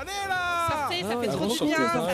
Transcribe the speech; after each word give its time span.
Allez 0.00 0.10
là 0.28 0.36
Sortez, 0.70 1.02
ça 1.02 1.08
fait 1.08 1.28
Ah, 1.28 1.32
trop 1.32 1.46
du 1.46 1.64
bien. 1.64 1.76
sortez 1.92 2.12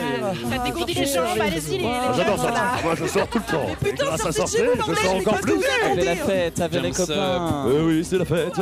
Ça, 0.57 0.63
dégourdit 0.63 0.93
les 0.93 1.05
sortez, 1.05 1.29
jambes. 1.29 1.41
Allez-y, 1.41 1.77
les 1.77 1.85
Ah, 1.85 2.13
J'adore 2.17 2.35
ça. 2.37 2.41
voilà. 2.41 2.61
Moi, 2.83 2.95
je 2.95 3.05
sors 3.07 3.27
tout 3.27 3.37
le 3.39 3.51
temps. 3.51 4.05
Grâce 4.05 4.25
à 4.25 4.31
sortir, 4.31 4.63
je 4.87 4.93
sors 4.95 5.15
encore 5.15 5.41
plus. 5.41 5.53
Avec 5.85 6.05
la 6.05 6.15
fête, 6.15 6.59
avec 6.61 6.81
les 6.81 6.91
copains. 6.91 7.63
Oui, 7.67 7.75
oui, 7.85 8.05
c'est 8.05 8.17
la 8.17 8.25
fête. 8.25 8.53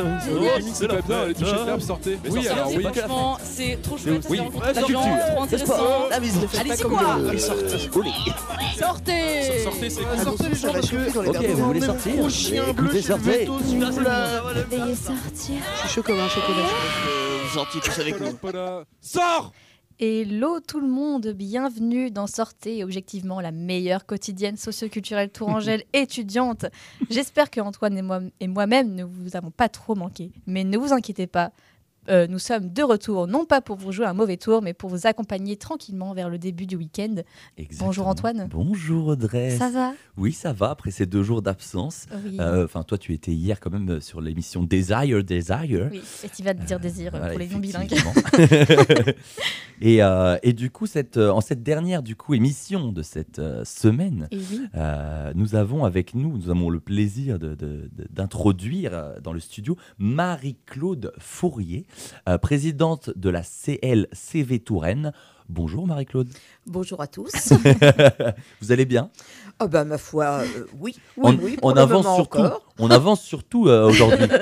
C'est 0.74 0.88
pas 0.88 1.00
bien, 1.02 1.24
les 1.26 1.34
touches 1.34 1.48
fermes, 1.64 1.80
sortez. 1.80 2.18
Mais 2.22 2.30
Oui, 2.30 2.42
sortez, 2.44 2.48
alors 2.50 2.68
c'est 2.70 2.76
oui. 2.76 2.82
la 2.82 2.92
Franchement, 2.92 3.38
c'est 3.42 3.82
trop 3.82 3.96
chouette. 3.98 4.26
oui, 4.28 4.40
c'est 4.66 4.74
la 4.74 4.82
trop 4.82 5.42
intéressant. 5.42 5.74
Ah, 6.12 6.18
mais 6.20 6.60
Allez-y, 6.60 6.82
quoi 6.82 7.00
sortez. 7.38 7.68
Sortez 8.78 9.60
Sortez, 9.64 9.90
c'est 9.90 10.00
Ah, 10.02 10.14
cool. 10.16 10.24
sortez 10.24 10.44
les 10.44 10.54
les 10.54 11.28
Ok, 11.28 11.46
vous 11.56 11.64
voulez 11.66 11.80
sortir 11.80 12.16
Gros 12.16 12.28
chien 12.28 12.62
bleu, 12.72 12.84
Écoutez, 12.86 13.00
je 13.02 13.06
sortez. 13.06 13.46
la- 13.46 14.94
sortir. 14.96 15.56
Je 15.74 15.78
suis 15.80 15.88
chaud 15.88 16.02
comme 16.02 16.20
un 16.20 16.28
chocolat. 16.28 17.25
Vous 17.46 17.52
sortiez 17.54 17.80
tous 17.80 17.98
avec 18.00 18.18
nous. 18.20 18.32
Sors 19.00 19.52
Hello 19.98 20.60
tout 20.60 20.80
le 20.80 20.88
monde, 20.88 21.28
bienvenue 21.28 22.10
dans 22.10 22.26
Sortez, 22.26 22.84
objectivement 22.84 23.40
la 23.40 23.50
meilleure 23.52 24.04
quotidienne 24.04 24.56
socioculturelle 24.56 25.30
tourangelle 25.30 25.84
étudiante. 25.94 26.66
J'espère 27.08 27.50
que 27.50 27.60
Antoine 27.60 27.96
et 27.96 28.02
moi- 28.02 28.20
et 28.40 28.46
moi-même 28.48 28.94
ne 28.94 29.04
vous 29.04 29.36
avons 29.36 29.50
pas 29.50 29.68
trop 29.70 29.94
manqué, 29.94 30.32
mais 30.46 30.64
ne 30.64 30.76
vous 30.76 30.92
inquiétez 30.92 31.26
pas. 31.26 31.50
Euh, 32.08 32.26
nous 32.28 32.38
sommes 32.38 32.68
de 32.72 32.82
retour, 32.82 33.26
non 33.26 33.44
pas 33.44 33.60
pour 33.60 33.76
vous 33.76 33.92
jouer 33.92 34.06
un 34.06 34.12
mauvais 34.14 34.36
tour, 34.36 34.62
mais 34.62 34.74
pour 34.74 34.90
vous 34.90 35.06
accompagner 35.06 35.56
tranquillement 35.56 36.12
vers 36.14 36.28
le 36.28 36.38
début 36.38 36.66
du 36.66 36.76
week-end. 36.76 37.16
Bonjour 37.78 38.06
Antoine. 38.08 38.48
Bonjour 38.50 39.08
Audrey. 39.08 39.50
Ça 39.56 39.70
va? 39.70 39.92
Oui, 40.16 40.32
ça 40.32 40.52
va 40.52 40.70
après 40.70 40.90
ces 40.90 41.06
deux 41.06 41.22
jours 41.22 41.42
d'absence. 41.42 42.06
Oui. 42.24 42.36
Euh, 42.40 42.66
toi, 42.86 42.98
tu 42.98 43.12
étais 43.12 43.32
hier 43.32 43.60
quand 43.60 43.70
même 43.70 44.00
sur 44.00 44.20
l'émission 44.20 44.62
Desire, 44.62 45.22
Desire. 45.24 45.88
oui. 45.92 46.00
Et 46.24 46.28
tu 46.28 46.42
vas 46.42 46.54
te 46.54 46.62
dire 46.62 46.78
désir 46.80 47.14
euh, 47.14 47.18
Voilà, 47.18 47.30
pour 47.30 47.38
les 47.38 47.48
non 47.48 47.58
bilingues. 47.58 47.92
effectivement. 47.92 49.12
et, 49.80 50.02
euh, 50.02 50.36
et 50.42 50.52
du 50.52 50.70
coup, 50.70 50.86
cette, 50.86 51.16
euh, 51.16 51.30
en 51.30 51.40
cette 51.40 51.62
dernière 51.62 52.02
du 52.02 52.16
coup, 52.16 52.34
émission 52.34 52.92
de 52.92 53.02
cette 53.02 53.38
euh, 53.38 53.64
semaine, 53.64 54.28
oui. 54.32 54.60
euh, 54.74 55.32
nous 55.34 55.54
avons 55.54 55.84
avec 55.84 56.14
nous, 56.14 56.36
nous 56.36 56.50
avons 56.50 56.70
le 56.70 56.80
plaisir 56.80 57.38
de- 57.38 57.54
de- 57.54 57.90
de- 57.92 58.06
d'introduire 58.10 58.90
euh, 58.94 59.20
dans 59.20 59.32
le 59.32 59.40
studio 59.40 59.76
Marie-Claude 59.98 61.12
Fourier, 61.18 61.86
euh, 62.28 62.38
présidente 62.38 63.10
de 63.16 63.30
la 63.30 63.42
CLCV 63.42 64.60
Touraine. 64.60 65.12
Bonjour 65.48 65.86
Marie-Claude. 65.86 66.28
Bonjour 66.66 67.00
à 67.00 67.06
tous. 67.06 67.30
Vous 68.60 68.72
allez 68.72 68.84
bien? 68.84 69.10
Ah 69.58 69.68
bah 69.68 69.84
ma 69.84 69.96
foi, 69.96 70.24
euh, 70.42 70.66
oui, 70.78 70.94
oui, 71.16 71.56
on, 71.62 71.72
oui, 71.72 71.78
avance 71.78 72.04
surtout. 72.04 72.38
encore. 72.38 72.62
On 72.78 72.90
avance 72.90 73.22
surtout 73.22 73.68
euh, 73.68 73.88
aujourd'hui. 73.88 74.26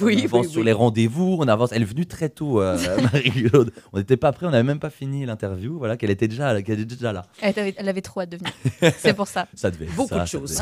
Oui, 0.00 0.22
on 0.22 0.24
avance 0.24 0.46
oui, 0.46 0.52
sur 0.52 0.60
oui. 0.60 0.66
les 0.66 0.72
rendez-vous, 0.72 1.36
on 1.38 1.46
avance. 1.46 1.70
Elle 1.70 1.82
est 1.82 1.84
venue 1.84 2.06
très 2.06 2.28
tôt, 2.28 2.60
euh, 2.60 2.76
Marie-Claude. 3.02 3.70
On 3.92 3.98
n'était 3.98 4.16
pas 4.16 4.32
prêts, 4.32 4.46
on 4.46 4.50
n'avait 4.50 4.64
même 4.64 4.80
pas 4.80 4.90
fini 4.90 5.24
l'interview. 5.24 5.78
Voilà, 5.78 5.96
qu'elle 5.96 6.10
était 6.10 6.26
déjà, 6.26 6.60
qu'elle 6.62 6.80
était 6.80 6.96
déjà 6.96 7.12
là. 7.12 7.26
Elle 7.40 7.56
avait, 7.58 7.74
elle 7.76 7.88
avait 7.88 8.00
trop 8.00 8.22
hâte 8.22 8.30
de 8.30 8.38
venir. 8.38 8.52
C'est 8.98 9.14
pour 9.14 9.28
ça. 9.28 9.46
Ça 9.54 9.70
devait. 9.70 9.84
être 9.84 9.94
Beaucoup 9.94 10.08
ça, 10.14 10.22
de 10.24 10.26
choses. 10.28 10.58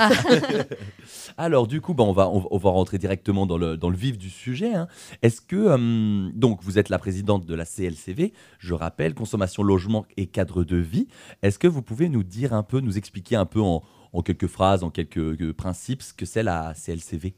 Alors 1.39 1.67
du 1.67 1.80
coup, 1.80 1.95
bah, 1.95 2.05
on 2.05 2.12
va 2.12 2.28
on, 2.28 2.41
va- 2.41 2.48
on 2.50 2.58
va 2.58 2.70
rentrer 2.70 2.98
directement 2.98 3.47
dans 3.47 3.56
le 3.56 3.77
dans 3.77 3.89
le 3.89 3.97
vif 3.97 4.19
du 4.19 4.28
sujet. 4.30 4.75
hein. 4.75 4.86
Est-ce 5.23 5.41
que 5.41 5.56
euh, 5.56 6.30
donc 6.34 6.61
vous 6.62 6.78
êtes 6.78 6.89
la 6.91 6.98
présidente 6.98 7.47
de 7.47 7.55
la 7.55 7.64
CLCV 7.64 8.33
Je 8.58 8.75
rappelle, 8.75 9.14
consommation, 9.14 9.62
logement 9.62 10.05
et 10.17 10.27
cadre 10.27 10.64
de 10.64 10.77
vie. 10.77 11.08
Est-ce 11.42 11.58
que 11.58 11.69
vous 11.69 11.83
pouvez 11.83 12.08
nous 12.08 12.23
dire 12.23 12.53
un 12.53 12.62
peu, 12.62 12.80
nous 12.80 12.98
expliquer 12.98 13.36
un 13.36 13.47
peu 13.47 13.61
en, 13.61 13.83
en 14.12 14.23
quelques 14.23 14.47
phrases, 14.47 14.83
en 14.83 14.91
quelques 14.91 15.19
euh, 15.19 15.53
principes, 15.53 16.03
ce 16.03 16.12
que 16.12 16.27
c'est 16.27 16.43
la 16.43 16.75
CLCV 16.75 17.35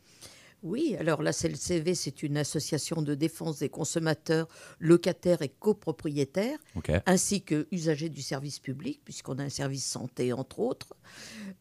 Oui, 0.63 0.97
alors 0.99 1.23
la 1.23 1.33
CLCV, 1.33 1.95
c'est 1.95 2.23
une 2.23 2.37
association 2.37 3.01
de 3.01 3.15
défense 3.15 3.61
des 3.61 3.69
consommateurs, 3.69 4.49
locataires 4.81 5.43
et 5.43 5.49
copropriétaires, 5.49 6.59
ainsi 7.07 7.43
que 7.43 7.69
usagers 7.71 8.09
du 8.09 8.23
service 8.23 8.59
public, 8.59 9.01
puisqu'on 9.05 9.39
a 9.39 9.45
un 9.45 9.49
service 9.51 9.85
santé, 9.85 10.33
entre 10.33 10.59
autres. 10.59 10.95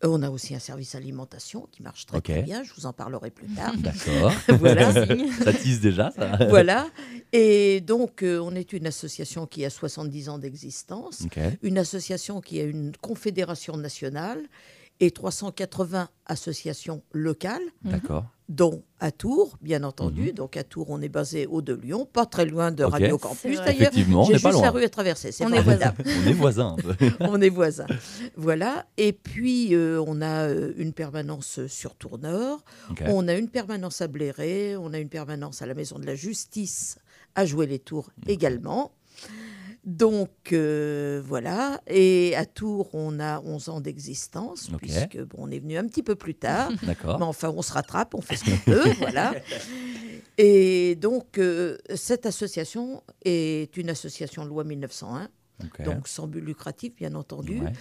Euh, 0.03 0.07
on 0.09 0.23
a 0.23 0.31
aussi 0.31 0.55
un 0.55 0.59
service 0.59 0.95
alimentation 0.95 1.67
qui 1.71 1.83
marche 1.83 2.07
très, 2.07 2.41
bien, 2.41 2.63
je 2.63 2.73
vous 2.73 2.87
en 2.87 2.93
parlerai 2.93 3.29
plus 3.29 3.47
tard. 3.53 3.75
D'accord. 3.77 4.33
voilà. 4.59 4.91
ça 5.43 5.53
tease 5.53 5.79
déjà, 5.79 6.09
ça. 6.11 6.37
voilà. 6.49 6.89
Et 7.33 7.81
donc, 7.81 8.23
euh, 8.23 8.39
on 8.39 8.55
est 8.55 8.73
une 8.73 8.87
association 8.87 9.45
qui 9.45 9.63
a 9.63 9.69
70 9.69 10.29
ans 10.29 10.39
d'existence, 10.39 11.27
une 11.61 11.77
association 11.77 12.41
qui 12.41 12.59
a 12.59 12.63
une 12.63 12.93
confédération 12.99 13.77
nationale 13.77 14.41
et 14.99 15.11
380 15.11 16.09
associations 16.25 17.01
locales, 17.11 17.61
D'accord. 17.83 18.25
dont 18.47 18.83
à 18.99 19.11
Tours, 19.11 19.57
bien 19.61 19.83
entendu. 19.83 20.27
Mhm. 20.27 20.31
Donc 20.31 20.55
à 20.55 20.63
Tours, 20.63 20.89
on 20.89 21.01
est 21.01 21.09
basé 21.09 21.45
au 21.47 21.61
de 21.61 21.73
Lyon, 21.73 22.07
pas 22.11 22.25
très 22.25 22.45
loin 22.45 22.71
de 22.71 22.83
Ok. 22.85 22.91
Radio 22.93 23.17
Campus 23.17 23.57
d'ailleurs. 23.57 23.81
Effectivement, 23.91 24.21
on 24.21 24.25
J'ai 24.25 24.33
n'est 24.33 24.39
pas 24.39 24.49
juste 24.51 24.61
la 24.61 24.69
loin. 24.69 24.79
rue 24.79 24.83
à 24.85 24.89
traverser, 24.89 25.29
On 25.41 25.51
est 25.51 25.61
formidable. 25.61 26.03
On 26.05 26.27
est 26.27 26.33
voisins. 26.33 26.75
un 26.77 26.81
peu. 26.81 26.95
on 27.19 27.41
est 27.41 27.49
voisins. 27.49 27.87
Voilà. 28.37 28.85
Et 28.97 29.11
puis, 29.13 29.75
euh, 29.75 30.01
on 30.07 30.21
a 30.21 30.47
euh, 30.47 30.73
une 30.77 30.93
permanence 30.93 31.65
sur 31.67 31.95
Tournord. 31.95 32.63
Ok. 32.91 33.03
On 33.07 33.27
a 33.27 33.33
une 33.33 33.49
permanence 33.49 34.01
à 34.01 34.07
Bléré. 34.07 34.77
On 34.77 34.93
a 34.93 34.99
une 34.99 35.09
permanence 35.09 35.61
à 35.61 35.65
la 35.65 35.73
Maison 35.73 35.99
de 35.99 36.05
la 36.05 36.15
Justice 36.15 36.97
à 37.35 37.45
Jouer-les-Tours 37.45 38.11
également. 38.27 38.91
Donc, 39.85 40.53
euh, 40.53 41.21
voilà. 41.25 41.81
Et 41.87 42.35
à 42.37 42.45
Tours, 42.45 42.89
on 42.93 43.19
a 43.19 43.41
11 43.41 43.69
ans 43.69 43.81
d'existence, 43.81 44.69
Ok. 44.73 44.79
puisque 44.79 45.19
bon, 45.21 45.37
on 45.39 45.51
est 45.51 45.59
venu 45.59 45.77
un 45.77 45.85
petit 45.87 46.03
peu 46.03 46.15
plus 46.15 46.35
tard. 46.35 46.71
Mais 46.87 46.95
enfin, 47.19 47.49
on 47.55 47.61
se 47.61 47.73
rattrape, 47.73 48.15
on 48.15 48.21
fait 48.21 48.37
ce 48.37 48.45
qu'on 48.49 48.57
peut, 48.71 48.89
voilà. 48.99 49.33
Et 50.37 50.95
donc, 50.95 51.37
euh, 51.37 51.77
cette 51.95 52.25
association 52.25 53.03
est 53.25 53.75
une 53.77 53.89
association 53.89 54.43
de 54.45 54.49
loi 54.49 54.63
1901, 54.63 55.27
Ok. 55.65 55.83
donc 55.83 56.07
sans 56.07 56.27
but 56.27 56.41
lucratif, 56.41 56.95
bien 56.95 57.13
entendu. 57.13 57.59
Ouais. 57.59 57.71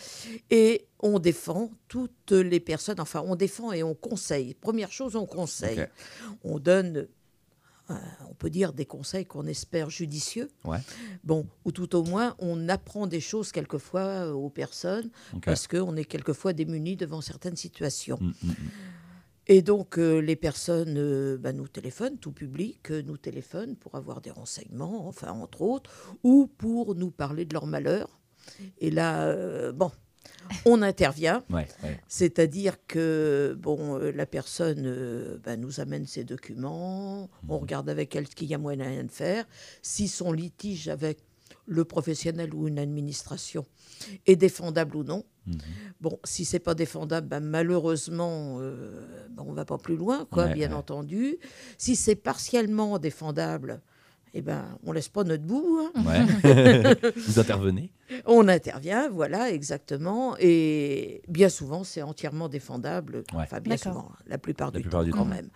Et 0.51 0.87
on 1.01 1.19
défend 1.19 1.71
toutes 1.89 2.33
les 2.33 2.61
personnes, 2.61 3.01
enfin, 3.01 3.23
on 3.27 3.37
défend 3.37 3.73
et 3.73 3.83
on 3.83 3.95
conseille. 3.95 4.55
Première 4.55 4.93
chose, 4.93 5.17
on 5.17 5.25
conseille. 5.27 5.87
On 6.45 6.59
donne, 6.59 7.07
on 8.31 8.35
peut 8.35 8.51
dire, 8.51 8.73
des 8.73 8.87
conseils 8.87 9.25
qu'on 9.25 9.47
espère 9.47 9.91
judicieux. 9.91 10.49
Ouais. 10.65 10.79
Bon, 11.25 11.47
ou 11.65 11.73
tout 11.73 11.95
au 11.97 12.05
moins, 12.05 12.35
on 12.39 12.69
apprend 12.69 13.07
des 13.07 13.21
choses 13.21 13.53
quelquefois 13.53 14.27
euh, 14.27 14.33
aux 14.33 14.51
personnes, 14.51 15.11
parce 15.45 15.67
qu'on 15.69 15.97
est 15.97 16.05
quelquefois 16.05 16.53
démunis 16.53 16.97
devant 16.97 17.21
certaines 17.21 17.57
situations. 17.57 18.19
Mm, 18.21 18.33
mm, 18.43 18.51
mm. 18.51 18.55
Et 19.49 19.63
donc, 19.63 19.99
euh, 19.99 20.21
les 20.21 20.37
personnes 20.37 20.95
euh, 20.97 21.37
bah, 21.37 21.53
nous 21.53 21.67
téléphonent, 21.67 22.17
tout 22.19 22.33
public 22.33 22.91
euh, 22.91 23.03
nous 23.03 23.17
téléphone 23.17 23.75
pour 23.77 23.97
avoir 23.97 24.21
des 24.21 24.31
renseignements, 24.31 25.09
enfin, 25.09 25.33
entre 25.33 25.63
autres, 25.63 25.91
ou 26.23 26.47
pour 26.47 26.95
nous 26.95 27.11
parler 27.11 27.45
de 27.45 27.53
leur 27.53 27.67
malheur. 27.67 28.21
Et 28.79 28.91
là, 28.91 29.25
euh, 29.27 29.73
bon, 29.73 29.91
on 30.65 30.83
intervient. 30.83 31.43
Ouais, 31.51 31.67
ouais. 31.83 32.01
C'est-à-dire 32.09 32.77
que 32.87 33.57
bon, 33.59 33.99
euh, 33.99 34.13
la 34.13 34.27
personne 34.27 34.83
euh, 34.85 35.39
bah, 35.43 35.57
nous 35.57 35.81
amène 35.81 36.07
ses 36.07 36.25
documents, 36.25 37.31
on 37.49 37.59
regarde 37.59 37.89
avec 37.89 38.15
elle 38.17 38.27
ce 38.27 38.35
qu'il 38.35 38.49
y 38.49 38.55
a 38.55 38.59
moyen 38.59 39.05
de 39.05 39.11
faire. 39.11 39.45
Si 39.83 40.09
son 40.09 40.33
litige 40.33 40.89
avec 40.89 41.19
le 41.67 41.85
professionnel 41.85 42.55
ou 42.55 42.69
une 42.69 42.79
administration 42.79 43.65
est 44.27 44.37
défendable 44.37 44.97
ou 44.97 45.05
non. 45.05 45.25
Mhm. 45.47 45.59
Bon, 46.01 46.19
si 46.25 46.45
c'est 46.45 46.59
pas 46.59 46.75
défendable, 46.75 47.29
bah, 47.29 47.41
malheureusement, 47.41 48.59
euh, 48.61 49.27
bah, 49.31 49.43
on 49.47 49.53
va 49.53 49.65
pas 49.65 49.79
plus 49.79 49.97
loin, 49.97 50.27
quoi, 50.31 50.47
Ouais, 50.47 50.55
bien 50.55 50.73
entendu. 50.73 51.39
Si 51.79 51.97
c'est 51.97 52.17
partiellement 52.17 52.99
défendable, 52.99 53.81
eh 54.35 54.43
ben, 54.43 54.79
on 54.85 54.93
laisse 54.93 55.09
pas 55.09 55.25
notre 55.25 55.45
bout. 55.45 55.81
hein. 55.95 56.03
Ouais. 56.05 57.13
Vous 57.17 57.39
intervenez 57.39 57.93
On 58.27 58.49
intervient, 58.49 59.09
voilà, 59.11 59.51
exactement. 59.51 60.37
Et 60.41 61.23
bien 61.29 61.49
souvent, 61.49 61.85
c'est 61.85 62.03
entièrement 62.03 62.49
défendable. 62.49 63.25
Ouais. 63.35 63.43
Enfin, 63.43 63.61
bien 63.61 63.77
souvent, 63.77 64.11
la 64.27 64.39
plupart 64.39 64.71
La 64.73 64.79
du 64.79 64.83
plupart 64.83 65.01
temps, 65.01 65.05
du 65.05 65.11
quand 65.13 65.19
temps. 65.19 65.25
même. 65.27 65.49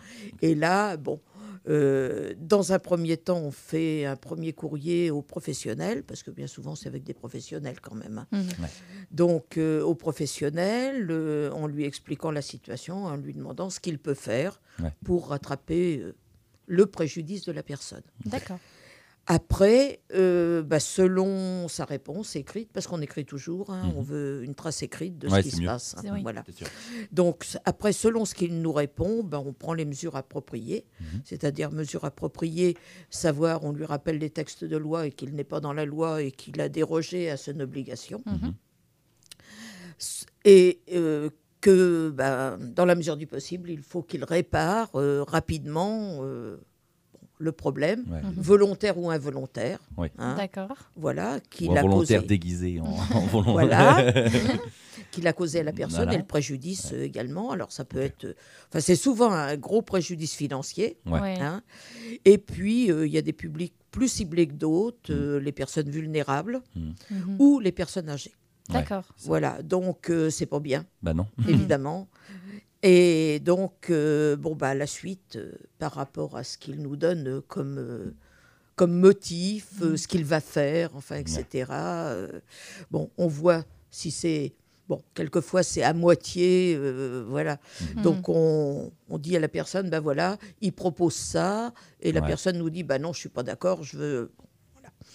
Et 0.43 0.55
là, 0.55 0.96
bon, 0.96 1.20
euh, 1.69 2.34
dans 2.38 2.73
un 2.73 2.78
premier 2.78 3.17
temps, 3.17 3.38
on 3.38 3.50
fait 3.50 4.05
un 4.05 4.14
premier 4.17 4.52
courrier 4.52 5.11
aux 5.11 5.22
professionnels, 5.22 6.02
parce 6.05 6.22
que 6.22 6.31
bien 6.31 6.46
souvent, 6.46 6.75
c'est 6.75 6.88
avec 6.88 7.02
des 7.02 7.14
professionnels 7.14 7.81
quand 7.81 7.94
même. 7.94 8.19
hein. 8.19 8.26
Mhm. 8.38 8.67
Donc, 9.11 9.56
euh, 9.58 9.82
aux 9.82 9.94
professionnels, 9.94 11.08
euh, 11.11 11.50
en 11.52 11.67
lui 11.67 11.84
expliquant 11.84 12.31
la 12.31 12.43
situation, 12.43 13.05
en 13.06 13.17
lui 13.17 13.32
demandant 13.34 13.70
ce 13.70 13.81
qu'il 13.81 13.99
peut 13.99 14.14
faire 14.14 14.61
Ouais. 14.82 14.93
pour 15.05 15.29
rattraper 15.29 16.00
euh, 16.05 16.14
le 16.67 16.87
préjudice 16.87 17.45
de 17.45 17.53
la 17.53 17.63
personne. 17.63 18.03
D'accord. 18.25 18.59
Après, 19.29 20.03
euh, 20.15 20.63
bah, 20.63 20.79
selon 20.79 21.67
sa 21.67 21.85
réponse 21.85 22.37
écrite, 22.37 22.71
parce 22.73 22.87
qu'on 22.87 23.01
écrit 23.01 23.25
toujours, 23.25 23.71
hein, 23.71 23.89
Mhm. 23.89 23.97
on 23.97 24.01
veut 24.03 24.45
une 24.45 24.55
trace 24.55 24.85
écrite 24.85 25.19
de 25.19 25.29
Ouais, 25.29 25.43
ce 25.43 25.49
qui 25.49 25.57
se 25.57 25.61
mieux. 25.63 25.67
passe. 25.67 25.97
hein, 25.99 26.11
oui. 26.13 26.23
voilà. 26.23 26.45
Donc, 27.11 27.45
après, 27.65 27.93
selon 27.93 28.25
ce 28.25 28.37
qu'il 28.37 28.61
nous 28.63 28.73
répond, 28.73 29.25
ben, 29.25 29.43
on 29.45 29.53
prend 29.53 29.75
les 29.75 29.85
mesures 29.85 30.15
appropriées, 30.15 30.85
Mhm. 31.01 31.23
c'est-à-dire 31.25 31.73
mesures 31.73 32.05
appropriées, 32.05 32.77
savoir, 33.11 33.65
on 33.65 33.73
lui 33.73 33.85
rappelle 33.85 34.19
les 34.19 34.31
textes 34.31 34.63
de 34.65 34.77
loi 34.77 35.09
et 35.09 35.11
qu'il 35.11 35.35
n'est 35.35 35.43
pas 35.43 35.59
dans 35.59 35.73
la 35.73 35.87
loi 35.87 36.23
et 36.23 36.31
qu'il 36.31 36.61
a 36.61 36.69
dérogé 36.69 37.29
à 37.29 37.37
son 37.37 37.59
obligation. 37.59 38.23
Mhm. 38.27 38.55
Et 40.45 40.81
euh, 40.93 41.31
que, 41.67 42.11
ben, 42.11 42.59
dans 42.75 42.85
la 42.85 42.95
mesure 42.95 43.17
du 43.17 43.27
possible, 43.27 43.71
il 43.71 43.83
faut 43.83 44.03
qu'il 44.03 44.23
répare 44.25 44.89
euh, 44.95 45.25
rapidement. 45.27 46.21
euh, 46.23 46.57
le 47.39 47.53
problème, 47.53 48.03
Ouais. 48.11 48.23
Mhm. 48.23 48.33
volontaire 48.39 48.97
ou 48.97 49.11
involontaire. 49.11 49.79
Oui. 49.99 50.09
hein, 50.17 50.37
D'accord. 50.39 50.75
voilà, 50.97 51.39
qui 51.51 51.69
Ou 51.69 51.73
un 51.73 51.75
l'a 51.75 51.83
volontaire 51.83 52.21
causé, 52.23 52.29
déguisé 52.29 52.81
en, 52.81 52.85
en 53.15 53.27
volontaire. 53.27 53.53
Voilà. 53.53 54.13
qui 55.11 55.21
l'a 55.21 55.35
causé 55.35 55.61
à 55.61 55.63
la 55.63 55.75
personne 55.75 56.05
Voilà. 56.05 56.15
et 56.15 56.19
le 56.19 56.25
préjudice 56.25 56.93
également. 56.93 57.51
Alors 57.51 57.73
ça 57.73 57.85
peut 57.85 58.01
être, 58.01 58.35
enfin 58.71 58.81
c'est 58.81 58.97
souvent 58.97 59.31
un 59.33 59.55
gros 59.59 59.83
préjudice 59.83 60.35
financier. 60.35 60.97
Hein. 61.13 61.61
Et 62.25 62.39
puis 62.39 62.91
euh, 62.91 63.07
il 63.07 63.13
y 63.13 63.19
a 63.19 63.23
des 63.23 63.35
publics 63.35 63.75
plus 63.91 64.09
ciblés 64.09 64.47
que 64.47 64.55
d'autres, 64.55 65.13
Mm. 65.13 65.17
euh, 65.19 65.39
les 65.39 65.53
personnes 65.53 65.91
vulnérables 65.91 66.63
Mhm. 66.75 67.37
ou 67.39 67.61
les 67.61 67.73
personnes 67.73 68.09
âgées. 68.09 68.33
D'accord. 68.73 69.05
Voilà, 69.25 69.63
donc 69.63 70.11
euh, 70.11 70.31
c'est 70.31 70.47
pas 70.47 70.61
bien. 70.61 70.85
Bah 71.03 71.15
non. 71.15 71.27
évidemment. 71.49 72.09
Et 72.83 73.41
donc, 73.41 73.91
euh, 73.91 74.37
bon, 74.37 74.55
bah, 74.55 74.75
la 74.75 74.87
suite, 74.87 75.37
euh, 75.37 75.53
par 75.79 75.93
rapport 75.95 76.37
à 76.37 76.45
ce 76.45 76.59
qu'il 76.59 76.81
nous 76.83 76.95
donne 76.97 77.41
comme, 77.49 77.79
euh, 77.79 78.15
comme 78.77 78.93
motif, 78.93 79.69
euh, 79.83 79.97
ce 79.97 80.07
qu'il 80.07 80.25
va 80.25 80.41
faire, 80.41 80.91
enfin, 80.95 81.17
etc. 81.17 81.65
euh, 81.73 82.41
bon, 82.91 83.11
on 83.19 83.27
voit 83.29 83.65
si 83.91 84.11
c'est. 84.11 84.55
Bon, 84.89 85.03
quelquefois, 85.15 85.65
c'est 85.65 85.83
à 85.83 85.93
moitié, 85.95 86.77
euh, 86.79 87.25
voilà. 87.29 87.59
Mhm. 87.97 88.03
Donc, 88.03 88.29
on, 88.29 88.93
on 89.09 89.19
dit 89.19 89.37
à 89.37 89.41
la 89.41 89.49
personne, 89.49 89.91
ben 89.91 89.99
voilà, 89.99 90.37
il 90.61 90.73
propose 90.73 91.15
ça, 91.15 91.73
et 92.01 92.13
la 92.13 92.21
Ouais. 92.21 92.27
personne 92.29 92.57
nous 92.59 92.71
dit, 92.71 92.85
ben 92.85 93.03
non, 93.03 93.13
je 93.13 93.19
suis 93.19 93.29
pas 93.29 93.43
d'accord, 93.43 93.83
je 93.83 93.97
veux. 93.97 94.33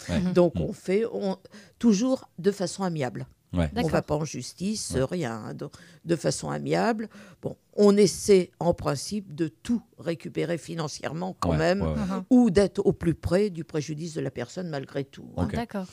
Ouais. 0.10 0.20
Mhm. 0.20 0.34
Donc, 0.34 0.56
Mm. 0.56 0.62
on 0.62 0.74
fait 0.74 1.06
on, 1.14 1.38
toujours 1.80 2.30
de 2.38 2.52
façon 2.52 2.84
amiable. 2.84 3.28
Ouais. 3.54 3.70
On 3.72 3.76
D'accord. 3.76 3.92
va 3.92 4.02
pas 4.02 4.16
en 4.16 4.24
justice, 4.26 4.92
Ouais. 4.96 5.04
rien, 5.04 5.34
hein, 5.48 5.54
donc, 5.54 5.74
de 6.06 6.16
façon 6.16 6.50
amiable. 6.50 7.10
Bon, 7.42 7.58
on 7.76 7.98
essaie 7.98 8.52
en 8.60 8.74
principe 8.74 9.36
de 9.36 9.50
tout 9.50 9.82
récupérer 10.00 10.58
financièrement 10.58 11.36
quand 11.40 11.52
Ouais, 11.52 11.58
même, 11.58 11.82
ouais, 11.82 11.88
ouais. 11.90 12.22
Ou 12.30 12.50
d'être 12.50 12.80
au 12.86 12.94
plus 12.94 13.14
près 13.14 13.50
du 13.50 13.64
préjudice 13.66 14.14
de 14.14 14.22
la 14.22 14.32
personne 14.32 14.70
malgré 14.70 15.04
tout. 15.04 15.28
hein. 15.36 15.50
D'accord. 15.52 15.86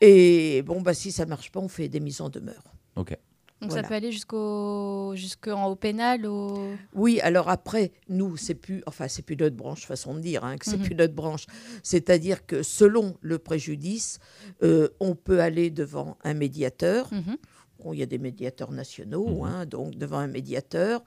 Et 0.00 0.62
bon, 0.62 0.82
bah 0.82 0.94
si 0.94 1.10
ça 1.10 1.26
marche 1.26 1.50
pas, 1.50 1.60
on 1.60 1.68
fait 1.68 1.88
des 1.88 2.00
mises 2.00 2.20
en 2.20 2.28
demeure. 2.28 2.62
Ok. 2.96 3.16
Donc 3.62 3.70
Voilà. 3.70 3.82
ça 3.84 3.88
peut 3.88 3.94
aller 3.94 4.12
jusqu'au 4.12 5.12
jusqu'en 5.16 5.66
au 5.70 5.76
pénal 5.76 6.26
au 6.26 6.74
Oui, 6.94 7.20
alors 7.20 7.48
après, 7.48 7.92
nous, 8.08 8.36
c'est 8.36 8.54
plus, 8.54 8.82
enfin, 8.86 9.08
c'est 9.08 9.22
plus 9.22 9.36
notre 9.36 9.56
branche, 9.56 9.86
façon 9.86 10.14
de 10.14 10.20
dire, 10.20 10.44
hein, 10.44 10.56
que 10.58 10.66
c'est 10.66 10.76
Mhm. 10.76 10.82
plus 10.84 10.94
notre 10.94 11.14
branche. 11.14 11.46
C'est-à-dire 11.82 12.44
que 12.44 12.62
selon 12.62 13.16
le 13.22 13.38
préjudice, 13.38 14.18
euh, 14.62 14.88
on 15.00 15.14
peut 15.14 15.40
aller 15.40 15.70
devant 15.70 16.18
un 16.22 16.34
médiateur. 16.34 17.08
Mhm. 17.12 17.36
Bon, 17.82 17.92
il 17.94 18.00
y 18.00 18.02
a 18.02 18.06
des 18.06 18.18
médiateurs 18.18 18.72
nationaux, 18.72 19.42
Mhm. 19.42 19.44
hein, 19.44 19.66
donc 19.66 19.94
devant 19.96 20.18
un 20.18 20.26
médiateur. 20.28 21.02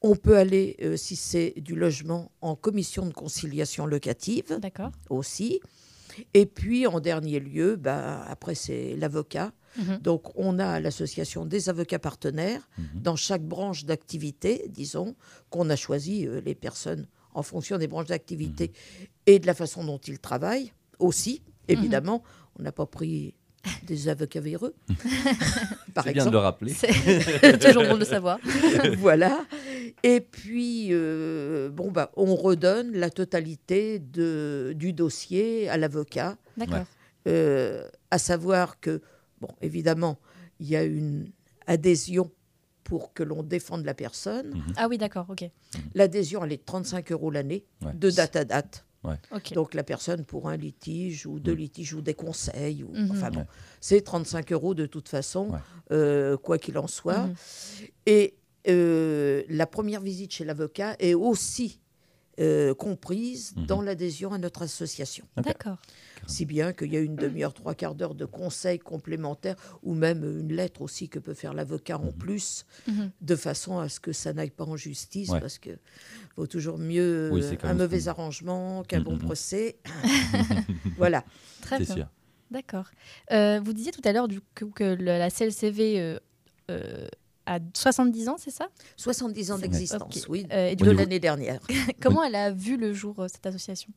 On 0.00 0.14
peut 0.16 0.36
aller, 0.36 0.76
euh, 0.82 0.96
si 0.96 1.16
c'est 1.16 1.54
du 1.56 1.74
logement, 1.74 2.30
en 2.40 2.54
commission 2.56 3.06
de 3.06 3.12
conciliation 3.12 3.86
locative 3.86 4.58
D'accord. 4.60 4.90
aussi. 5.10 5.60
Et 6.34 6.46
puis, 6.46 6.86
en 6.86 7.00
dernier 7.00 7.40
lieu, 7.40 7.76
ben, 7.76 8.22
après, 8.28 8.54
c'est 8.54 8.96
l'avocat. 8.96 9.52
Mhm. 9.78 9.98
Donc, 9.98 10.30
on 10.36 10.58
a 10.58 10.78
l'association 10.80 11.46
des 11.46 11.68
avocats 11.68 11.98
partenaires 11.98 12.68
Mhm. 12.78 13.00
dans 13.02 13.16
chaque 13.16 13.42
branche 13.42 13.84
d'activité, 13.84 14.66
disons, 14.68 15.16
qu'on 15.50 15.68
a 15.70 15.76
choisi 15.76 16.26
euh, 16.26 16.40
les 16.40 16.54
personnes 16.54 17.06
en 17.34 17.42
fonction 17.42 17.78
des 17.78 17.88
branches 17.88 18.06
d'activité 18.06 18.68
Mhm. 19.00 19.06
et 19.26 19.38
de 19.40 19.46
la 19.46 19.54
façon 19.54 19.82
dont 19.84 19.98
ils 19.98 20.18
travaillent 20.20 20.72
aussi. 21.00 21.42
Évidemment, 21.66 22.22
on 22.58 22.62
n'a 22.62 22.70
pas 22.72 22.86
pris 22.86 23.34
des 23.84 24.08
avocats 24.08 24.40
véreux, 24.40 24.74
par 25.94 26.04
C'est 26.04 26.12
bien 26.12 26.24
de 26.24 26.28
exemple. 26.28 26.32
le 26.32 26.38
rappeler. 26.38 26.72
C'est 26.74 27.58
toujours 27.58 27.84
bon 27.84 27.94
de 27.94 28.00
le 28.00 28.04
savoir. 28.04 28.38
voilà. 28.98 29.44
Et 30.02 30.20
puis, 30.20 30.88
euh, 30.90 31.70
bon, 31.70 31.90
bah, 31.90 32.10
on 32.16 32.34
redonne 32.34 32.92
la 32.92 33.10
totalité 33.10 33.98
de, 33.98 34.72
du 34.76 34.92
dossier 34.92 35.68
à 35.68 35.76
l'avocat, 35.76 36.36
D'accord. 36.56 36.84
euh, 37.28 37.88
à 38.10 38.18
savoir 38.18 38.80
que, 38.80 39.00
bon, 39.40 39.48
évidemment, 39.62 40.18
il 40.60 40.68
y 40.68 40.76
a 40.76 40.82
une 40.84 41.30
adhésion 41.66 42.30
pour 42.84 43.14
que 43.14 43.22
l'on 43.22 43.42
défende 43.42 43.84
la 43.86 43.94
personne. 43.94 44.50
Mhm. 44.50 44.62
Ah 44.76 44.88
oui, 44.88 44.98
d'accord. 44.98 45.26
Ok. 45.30 45.48
L'adhésion, 45.94 46.44
elle 46.44 46.52
est 46.52 46.58
de 46.58 46.62
35 46.64 47.12
euros 47.12 47.30
l'année, 47.30 47.64
Ouais. 47.82 47.92
de 47.94 48.10
date 48.10 48.36
à 48.36 48.44
date. 48.44 48.84
Donc 49.52 49.74
la 49.74 49.82
personne 49.84 50.24
pour 50.24 50.48
un 50.48 50.56
litige 50.56 51.26
ou 51.26 51.38
deux 51.40 51.52
Mhm. 51.52 51.58
litiges 51.58 51.94
ou 51.94 52.00
des 52.00 52.14
conseils, 52.14 52.82
ou, 52.84 52.90
Mhm. 52.94 53.10
enfin 53.10 53.30
bon, 53.30 53.40
Ouais. 53.40 53.46
c'est 53.80 54.00
35 54.00 54.52
euros 54.52 54.74
de 54.74 54.86
toute 54.86 55.08
façon, 55.08 55.50
Ouais. 55.50 55.58
euh, 55.92 56.36
quoi 56.36 56.58
qu'il 56.58 56.78
en 56.78 56.86
soit. 56.86 57.26
Mhm. 57.26 57.34
Et 58.06 58.34
euh, 58.68 59.42
la 59.48 59.66
première 59.66 60.00
visite 60.00 60.32
chez 60.32 60.44
l'avocat 60.44 60.96
est 60.98 61.14
aussi 61.14 61.80
euh, 62.40 62.74
comprise 62.74 63.52
Mhm. 63.56 63.66
dans 63.66 63.80
l'adhésion 63.80 64.32
à 64.32 64.38
notre 64.38 64.62
association. 64.62 65.24
D'accord. 65.36 65.76
Si 66.26 66.44
bien 66.46 66.72
qu'il 66.72 66.92
y 66.92 66.96
a 66.96 67.00
une 67.00 67.16
demi-heure, 67.16 67.52
trois 67.54 67.74
quarts 67.74 67.94
d'heure 67.94 68.14
de 68.14 68.24
conseils 68.24 68.78
complémentaires 68.78 69.56
ou 69.82 69.94
même 69.94 70.22
une 70.40 70.52
lettre 70.54 70.82
aussi 70.82 71.08
que 71.08 71.18
peut 71.18 71.34
faire 71.34 71.54
l'avocat 71.54 71.98
en 71.98 72.12
plus, 72.12 72.64
Mhm. 72.88 73.10
de 73.20 73.36
façon 73.36 73.78
à 73.78 73.88
ce 73.88 74.00
que 74.00 74.12
ça 74.12 74.32
n'aille 74.32 74.50
pas 74.50 74.64
en 74.64 74.76
justice, 74.76 75.30
Ouais. 75.30 75.40
parce 75.40 75.58
que 75.58 75.70
vaut 76.36 76.46
toujours 76.46 76.78
mieux 76.78 77.30
Oui, 77.32 77.42
euh, 77.42 77.56
un 77.62 77.74
mauvais 77.74 78.08
arrangement 78.08 78.82
qu'un 78.84 78.98
Mhm, 78.98 79.04
bon 79.04 79.12
mhm. 79.12 79.18
procès. 79.18 79.76
voilà. 80.96 81.24
Très 81.60 81.78
bien. 81.78 81.94
sûr. 81.94 82.06
D'accord. 82.50 82.86
Euh, 83.32 83.60
vous 83.64 83.72
disiez 83.72 83.92
tout 83.92 84.02
à 84.04 84.12
l'heure 84.12 84.28
que 84.54 84.84
le- 84.84 85.04
la 85.04 85.30
CLCV 85.30 85.98
euh, 86.00 86.18
euh, 86.70 87.08
a 87.46 87.58
70 87.74 88.28
ans, 88.28 88.36
c'est 88.38 88.50
ça? 88.50 88.68
70 88.96 89.50
ans 89.52 89.58
d'existence, 89.58 90.26
oui, 90.28 90.46
Euh, 90.52 90.68
et 90.68 90.76
de 90.76 90.90
l'année 90.90 91.20
dernière. 91.20 91.60
Comment 92.02 92.22
elle 92.24 92.34
a 92.36 92.50
vu 92.50 92.76
le 92.76 92.92
jour 92.92 93.14
euh, 93.20 93.28
cette 93.28 93.46
association? 93.46 93.90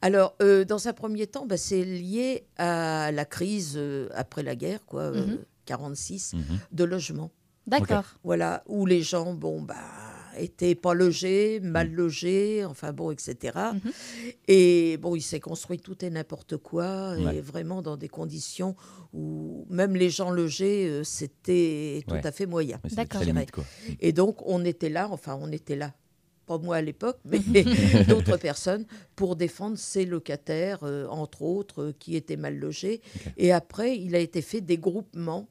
Alors, 0.00 0.34
euh, 0.42 0.64
dans 0.64 0.88
un 0.88 0.92
premier 0.92 1.26
temps, 1.26 1.46
bah, 1.46 1.56
c'est 1.56 1.82
lié 1.84 2.44
à 2.58 3.10
la 3.12 3.24
crise 3.24 3.74
euh, 3.76 4.08
après 4.14 4.42
la 4.42 4.54
guerre, 4.56 4.84
quoi, 4.84 5.02
euh, 5.02 5.26
Mhm. 5.26 5.38
46, 5.64 6.34
Mhm. 6.34 6.58
de 6.72 6.84
logement. 6.84 7.30
D'accord. 7.66 8.04
Voilà, 8.24 8.62
où 8.66 8.84
les 8.86 9.02
gens, 9.02 9.32
bon, 9.34 9.62
bah, 9.62 9.76
étaient 10.38 10.74
pas 10.74 10.94
logés, 10.94 11.60
mal 11.60 11.90
Mm. 11.90 11.94
logés, 11.94 12.64
enfin 12.64 12.92
bon, 12.92 13.10
etc. 13.10 13.58
Mhm. 13.74 13.80
Et 14.48 14.96
bon, 14.98 15.14
il 15.16 15.22
s'est 15.22 15.40
construit 15.40 15.78
tout 15.78 16.04
et 16.04 16.10
n'importe 16.10 16.56
quoi, 16.56 17.14
Ouais. 17.16 17.36
et 17.36 17.40
vraiment 17.40 17.82
dans 17.82 17.96
des 17.96 18.08
conditions 18.08 18.74
où 19.12 19.66
même 19.68 19.94
les 19.96 20.10
gens 20.10 20.30
logés, 20.30 20.86
euh, 20.88 21.04
c'était 21.04 22.02
tout 22.06 22.14
Ouais. 22.14 22.26
à 22.26 22.32
fait 22.32 22.46
moyen. 22.46 22.80
D'accord. 22.92 23.22
Et 24.00 24.12
donc, 24.12 24.38
on 24.46 24.64
était 24.64 24.88
là, 24.88 25.08
enfin, 25.10 25.38
on 25.40 25.50
était 25.52 25.76
là, 25.76 25.92
pas 26.46 26.58
moi 26.58 26.76
à 26.76 26.80
l'époque, 26.82 27.18
mais 27.24 27.64
d'autres 28.08 28.36
personnes, 28.36 28.84
pour 29.16 29.36
défendre 29.36 29.76
ces 29.78 30.04
locataires, 30.06 30.80
euh, 30.82 31.06
entre 31.08 31.42
autres, 31.42 31.82
euh, 31.82 31.92
qui 31.98 32.16
étaient 32.16 32.36
mal 32.36 32.56
logés. 32.58 33.00
Et 33.36 33.52
après, 33.52 33.96
il 33.98 34.14
a 34.14 34.18
été 34.18 34.42
fait 34.42 34.60
des 34.60 34.78
groupements. 34.78 35.48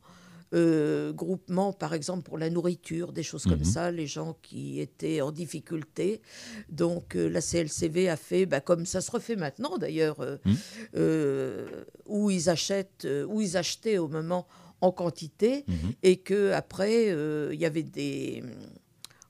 Euh, 0.53 1.13
groupements, 1.13 1.71
par 1.73 1.93
exemple, 1.93 2.23
pour 2.23 2.37
la 2.37 2.49
nourriture, 2.49 3.13
des 3.13 3.23
choses 3.23 3.43
comme 3.45 3.59
Mhm. 3.59 3.63
ça, 3.65 3.91
les 3.91 4.07
gens 4.07 4.35
qui 4.41 4.79
étaient 4.81 5.21
en 5.21 5.31
difficulté. 5.31 6.21
Donc, 6.69 7.15
euh, 7.15 7.29
la 7.29 7.39
CLCV 7.41 8.09
a 8.09 8.17
fait, 8.17 8.45
bah, 8.45 8.59
comme 8.59 8.85
ça 8.85 9.01
se 9.01 9.11
refait 9.11 9.35
maintenant 9.37 9.77
d'ailleurs, 9.77 10.19
euh, 10.19 10.37
Mhm. 10.45 10.55
euh, 10.95 11.83
où, 12.05 12.29
ils 12.29 12.49
achètent, 12.49 13.07
où 13.27 13.41
ils 13.41 13.55
achetaient 13.57 13.97
au 13.97 14.07
moment 14.07 14.47
en 14.81 14.91
quantité 14.91 15.63
Mhm. 15.67 15.93
et 16.03 16.17
que 16.17 16.51
après 16.53 17.05
il 17.53 17.59
y 17.59 17.65
avait 17.65 17.83
des 17.83 18.43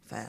enfin, 0.06 0.26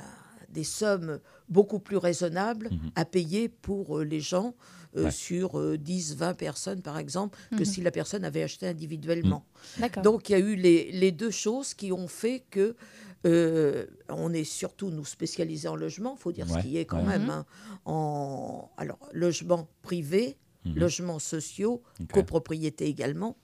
des 0.49 0.65
sommes 0.65 1.21
beaucoup 1.49 1.79
plus 1.79 1.97
raisonnables 1.97 2.71
à 2.97 3.05
payer 3.05 3.49
pour 3.49 4.01
les 4.01 4.21
gens 4.21 4.55
euh, 4.97 5.05
Ouais. 5.05 5.11
sur 5.11 5.59
euh, 5.59 5.79
10 5.79 6.17
20 6.17 6.35
personnes 6.35 6.83
par 6.83 6.99
exemple 6.99 7.39
que 7.51 7.57
Mhm. 7.61 7.65
si 7.65 7.81
la 7.81 7.91
personne 7.91 8.25
avait 8.25 8.43
acheté 8.43 8.67
individuellement. 8.67 9.45
D'accord. 9.79 10.03
Donc 10.03 10.29
il 10.29 10.33
y 10.33 10.35
a 10.35 10.39
eu 10.39 10.55
les, 10.55 10.93
les 10.93 11.13
deux 11.13 11.31
choses 11.31 11.75
qui 11.75 11.93
ont 11.93 12.09
fait 12.09 12.45
que 12.51 12.77
euh, 13.25 13.87
on 14.09 14.33
est 14.33 14.45
surtout 14.45 14.91
nous 14.91 15.05
spécialisés 15.05 15.69
en 15.69 15.77
logement, 15.77 16.17
faut 16.17 16.33
dire 16.33 16.47
Ouais, 16.51 16.61
ce 16.61 16.67
qui 16.67 16.77
est 16.77 16.85
quand 16.85 16.99
ouais. 16.99 17.19
même 17.19 17.23
Mhm. 17.25 17.31
hein, 17.31 17.47
en 17.85 18.71
alors 18.77 18.99
logement 19.13 19.69
privé, 19.83 20.37
Mhm. 20.65 20.75
logements 20.77 21.19
sociaux, 21.19 21.83
copropriété 22.13 22.87
également. 22.87 23.37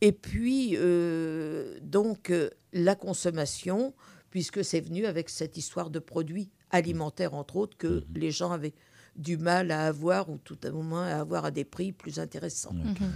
Et 0.00 0.12
puis, 0.12 0.74
euh, 0.76 1.78
donc, 1.82 2.30
euh, 2.30 2.50
la 2.72 2.94
consommation, 2.94 3.94
puisque 4.30 4.64
c'est 4.64 4.80
venu 4.80 5.06
avec 5.06 5.28
cette 5.28 5.56
histoire 5.56 5.90
de 5.90 5.98
produits 5.98 6.50
alimentaires, 6.70 7.34
entre 7.34 7.56
autres, 7.56 7.76
que 7.76 7.86
Mhm. 7.86 8.04
les 8.16 8.30
gens 8.30 8.50
avaient 8.52 8.74
du 9.16 9.36
mal 9.36 9.70
à 9.70 9.86
avoir, 9.86 10.28
ou 10.30 10.38
tout 10.38 10.58
à 10.64 10.70
moins 10.70 11.06
à 11.06 11.20
avoir 11.20 11.44
à 11.44 11.50
des 11.50 11.64
prix 11.64 11.92
plus 11.92 12.18
intéressants. 12.18 12.72
Ouais. 12.74 13.06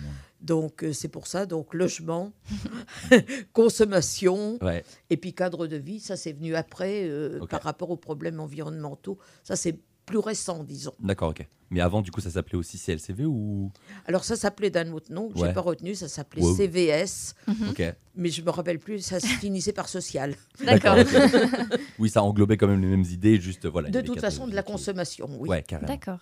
Donc, 0.41 0.85
euh, 0.85 0.93
c'est 0.93 1.09
pour 1.09 1.27
ça, 1.27 1.47
donc, 1.47 1.75
logement, 1.75 2.33
consommation, 3.53 4.59
Ouais. 4.63 4.85
et 5.11 5.17
puis 5.17 5.35
cadre 5.35 5.67
de 5.67 5.77
vie, 5.77 6.01
ça, 6.01 6.17
c'est 6.17 6.33
venu 6.33 6.55
après, 6.55 7.05
euh, 7.09 7.45
par 7.47 7.63
rapport 7.63 7.91
aux 7.91 7.97
problèmes 7.97 8.41
environnementaux. 8.41 9.19
Ça, 9.45 9.57
c'est 9.57 9.79
plus 10.09 10.19
récent, 10.19 10.65
disons. 10.65 10.93
D'accord, 11.01 11.31
ok. 11.31 11.47
Mais 11.71 11.81
avant, 11.81 12.01
du 12.01 12.11
coup, 12.11 12.21
ça 12.23 12.31
s'appelait 12.31 12.57
aussi 12.57 12.79
CLCV 12.79 13.27
ou? 13.27 13.71
Alors, 14.07 14.25
ça 14.25 14.37
s'appelait 14.37 14.71
d'un 14.71 14.91
autre 14.93 15.13
nom, 15.13 15.29
que 15.29 15.37
je 15.37 15.43
Ouais. 15.43 15.49
n'ai 15.49 15.55
pas 15.55 15.61
retenu, 15.61 15.95
ça 15.95 16.09
s'appelait 16.09 16.43
Wow. 16.43 16.57
CVS. 16.57 17.35
Mhm. 17.47 17.69
Ok. 17.71 17.83
mais 18.17 18.31
je 18.31 18.43
me 18.43 18.51
rappelle 18.51 18.79
plus, 18.79 19.01
ça 19.01 19.21
se 19.21 19.27
finissait 19.45 19.73
par 19.73 19.89
social. 19.89 20.35
D'accord. 20.65 20.97
oui, 21.99 22.09
ça 22.11 22.23
englobait 22.23 22.57
quand 22.57 22.67
même 22.69 22.81
les 22.81 22.89
mêmes 22.89 23.05
idées, 23.11 23.41
juste 23.41 23.67
voilà. 23.67 23.91
De 23.91 24.01
toute 24.01 24.21
façon, 24.21 24.47
de 24.49 24.55
la 24.55 24.63
consommation, 24.63 25.29
oui. 25.39 25.49
Ouais, 25.49 25.63
carrément. 25.63 25.89
D'accord. 25.89 26.19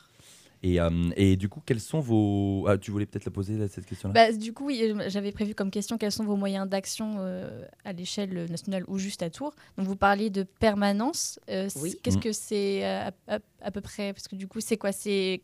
Et, 0.62 0.80
euh, 0.80 0.90
et 1.16 1.36
du 1.36 1.48
coup, 1.48 1.60
quels 1.64 1.80
sont 1.80 2.00
vos. 2.00 2.66
Ah, 2.68 2.78
tu 2.78 2.90
voulais 2.90 3.06
peut-être 3.06 3.24
la 3.26 3.30
poser, 3.30 3.56
là, 3.56 3.68
cette 3.68 3.86
question-là? 3.86 4.12
Bah, 4.12 4.32
du 4.32 4.52
coup, 4.52 4.66
oui, 4.66 4.80
euh, 4.82 5.04
j'avais 5.08 5.32
prévu 5.32 5.54
comme 5.54 5.70
question 5.70 5.98
quels 5.98 6.12
sont 6.12 6.24
vos 6.24 6.36
moyens 6.36 6.68
d'action 6.68 7.16
euh, 7.18 7.64
à 7.84 7.92
l'échelle 7.92 8.46
nationale 8.50 8.84
ou 8.88 8.98
juste 8.98 9.22
à 9.22 9.30
Tours. 9.30 9.54
Donc, 9.76 9.86
vous 9.86 9.96
parliez 9.96 10.30
de 10.30 10.42
permanence. 10.42 11.38
Euh, 11.50 11.68
Oui. 11.80 11.98
Qu'est-ce 12.02 12.16
Mm. 12.18 12.20
que 12.20 12.32
c'est 12.32 12.84
euh, 12.84 13.10
à, 13.28 13.34
à- 13.36 13.38
à 13.60 13.70
peu 13.70 13.80
près? 13.80 14.12
Parce 14.12 14.28
que 14.28 14.36
du 14.36 14.48
coup, 14.48 14.60
c'est 14.60 14.76
quoi? 14.76 14.92
C'est 14.92 15.42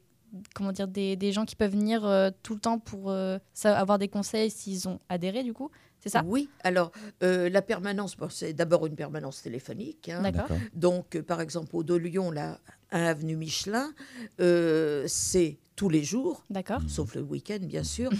comment 0.54 0.72
dire 0.72 0.88
des, 0.88 1.14
des 1.14 1.30
gens 1.30 1.44
qui 1.44 1.56
peuvent 1.56 1.72
venir 1.72 2.06
euh, 2.06 2.30
tout 2.42 2.54
le 2.54 2.60
temps 2.60 2.78
pour 2.78 3.10
euh, 3.10 3.38
avoir 3.64 3.98
des 3.98 4.08
conseils 4.08 4.50
s'ils 4.50 4.88
ont 4.88 4.98
adhéré, 5.10 5.42
du 5.42 5.52
coup? 5.52 5.70
C'est 6.00 6.08
ça? 6.08 6.24
Oui, 6.26 6.48
alors 6.64 6.90
euh, 7.22 7.48
la 7.48 7.62
permanence, 7.62 8.16
bon, 8.16 8.28
c'est 8.30 8.52
d'abord 8.54 8.86
une 8.86 8.96
permanence 8.96 9.42
téléphonique. 9.42 10.08
hein. 10.08 10.22
D'accord. 10.22 10.58
Donc, 10.74 11.14
euh, 11.16 11.22
par 11.22 11.40
exemple, 11.40 11.76
au 11.76 11.84
de 11.84 11.94
Lyon, 11.94 12.30
là, 12.30 12.58
à 12.92 13.08
Avenue 13.08 13.36
Michelin, 13.36 13.92
euh, 14.40 15.04
c'est 15.08 15.58
tous 15.74 15.88
les 15.88 16.04
jours, 16.04 16.44
D'accord. 16.50 16.80
sauf 16.86 17.14
le 17.14 17.22
week-end, 17.22 17.58
bien 17.62 17.82
sûr, 17.96 18.10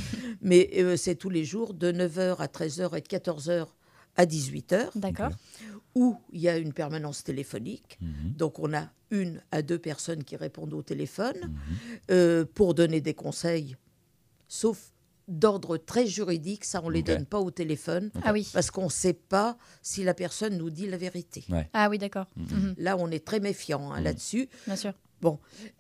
mais 0.41 0.71
euh, 0.79 0.97
c'est 0.97 1.15
tous 1.15 1.31
les 1.31 1.45
jours 1.45 1.75
de 1.75 1.93
9h 1.93 2.37
à 2.39 2.47
13h 2.47 2.97
et 2.97 3.01
de 3.03 3.07
14h 3.07 3.67
à 4.17 4.27
18h, 4.27 4.89
D'accord. 4.97 5.31
où 5.95 6.17
il 6.33 6.41
y 6.41 6.49
a 6.49 6.59
une 6.59 6.73
permanence 6.73 7.23
téléphonique. 7.23 7.99
Mhm. 8.01 8.33
Donc, 8.37 8.59
on 8.59 8.73
a 8.75 8.91
une 9.11 9.43
à 9.51 9.63
deux 9.63 9.79
personnes 9.79 10.25
qui 10.25 10.37
répondent 10.37 10.73
au 10.73 10.83
téléphone 10.83 11.37
Mhm. 11.43 11.51
euh, 12.11 12.45
pour 12.55 12.75
donner 12.75 13.01
des 13.01 13.15
conseils, 13.15 13.77
sauf 14.49 14.91
d'ordre 15.33 15.77
très 15.77 16.07
juridique, 16.07 16.65
ça, 16.65 16.81
on 16.85 16.89
ne 16.89 16.95
les 16.95 17.03
donne 17.03 17.27
pas 17.27 17.41
au 17.41 17.51
téléphone. 17.51 18.11
Ah 18.23 18.33
oui. 18.33 18.49
Parce 18.53 18.71
qu'on 18.71 18.85
ne 18.85 18.91
sait 18.91 19.15
pas 19.15 19.57
si 19.81 20.05
la 20.05 20.15
personne 20.15 20.57
nous 20.57 20.71
dit 20.71 20.87
la 20.89 20.97
vérité. 20.97 21.45
Ah 21.73 21.89
oui, 21.89 21.99
d'accord. 21.99 22.27
Mhm. 22.37 22.47
Mhm. 22.51 22.75
Là, 22.79 22.97
on 22.99 23.11
est 23.11 23.25
très 23.25 23.41
méfiant 23.41 23.93
hein, 23.93 24.01
là-dessus. 24.01 24.49
Bien 24.67 24.77
sûr. 24.77 24.93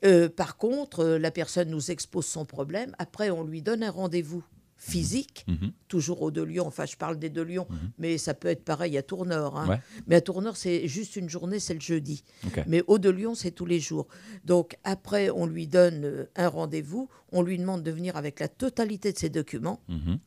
Euh, 0.04 0.28
par 0.28 0.56
contre, 0.56 1.00
euh, 1.00 1.18
la 1.18 1.30
personne 1.30 1.68
nous 1.68 1.90
expose 1.90 2.26
son 2.26 2.44
problème. 2.44 2.94
Après, 2.99 3.30
on 3.30 3.42
lui 3.44 3.61
donne 3.61 3.82
un 3.82 3.90
rendez-vous 3.90 4.44
physique, 4.84 5.44
Mhm. 5.46 5.70
toujours 5.86 6.22
au 6.22 6.30
de 6.32 6.42
Lyon. 6.42 6.66
Enfin, 6.66 6.86
je 6.86 6.96
parle 6.96 7.16
des 7.16 7.30
de 7.30 7.40
Lyon, 7.40 7.66
Mhm. 7.70 7.76
mais 7.98 8.18
ça 8.18 8.34
peut 8.34 8.48
être 8.48 8.64
pareil 8.64 8.98
à 8.98 9.02
Tourneur. 9.02 9.56
hein. 9.56 9.68
Ouais. 9.68 9.80
Mais 10.08 10.16
à 10.16 10.20
Tourneur, 10.20 10.56
c'est 10.56 10.88
juste 10.88 11.14
une 11.14 11.28
journée, 11.30 11.60
c'est 11.60 11.74
le 11.74 11.80
jeudi. 11.80 12.24
Mais 12.66 12.82
au 12.88 12.98
de 12.98 13.08
Lyon, 13.08 13.36
c'est 13.36 13.52
tous 13.52 13.64
les 13.66 13.78
jours. 13.78 14.08
Donc 14.44 14.76
après, 14.82 15.30
on 15.30 15.46
lui 15.46 15.68
donne 15.68 16.04
euh, 16.04 16.24
un 16.34 16.48
rendez-vous. 16.48 17.08
On 17.30 17.42
lui 17.42 17.58
demande 17.58 17.84
de 17.84 17.92
venir 17.92 18.16
avec 18.16 18.40
la 18.40 18.48
totalité 18.48 19.12
de 19.12 19.18
ses 19.18 19.28
documents. 19.30 19.80
Mhm. 19.88 20.18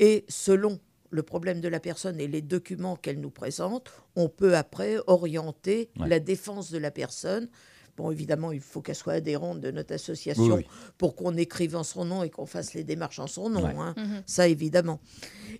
Et 0.00 0.24
selon 0.28 0.80
le 1.10 1.22
problème 1.22 1.60
de 1.60 1.68
la 1.68 1.78
personne 1.78 2.18
et 2.18 2.26
les 2.26 2.42
documents 2.42 2.96
qu'elle 2.96 3.20
nous 3.20 3.30
présente, 3.30 3.92
on 4.16 4.28
peut 4.28 4.56
après 4.56 4.96
orienter 5.06 5.88
Ouais. 6.00 6.08
la 6.08 6.18
défense 6.18 6.72
de 6.72 6.78
la 6.78 6.90
personne. 6.90 7.48
Bon, 7.96 8.10
évidemment, 8.10 8.50
il 8.50 8.60
faut 8.60 8.80
qu'elle 8.80 8.96
soit 8.96 9.12
adhérente 9.14 9.60
de 9.60 9.70
notre 9.70 9.94
association 9.94 10.42
Oui, 10.56 10.64
oui. 10.64 10.66
pour 10.98 11.14
qu'on 11.14 11.36
écrive 11.36 11.76
en 11.76 11.84
son 11.84 12.04
nom 12.04 12.22
et 12.24 12.30
qu'on 12.30 12.46
fasse 12.46 12.74
les 12.74 12.82
démarches 12.82 13.20
en 13.20 13.28
son 13.28 13.48
nom. 13.48 13.64
Ouais. 13.64 13.74
hein. 13.78 13.94
Mhm. 13.96 14.22
Ça, 14.26 14.48
évidemment. 14.48 15.00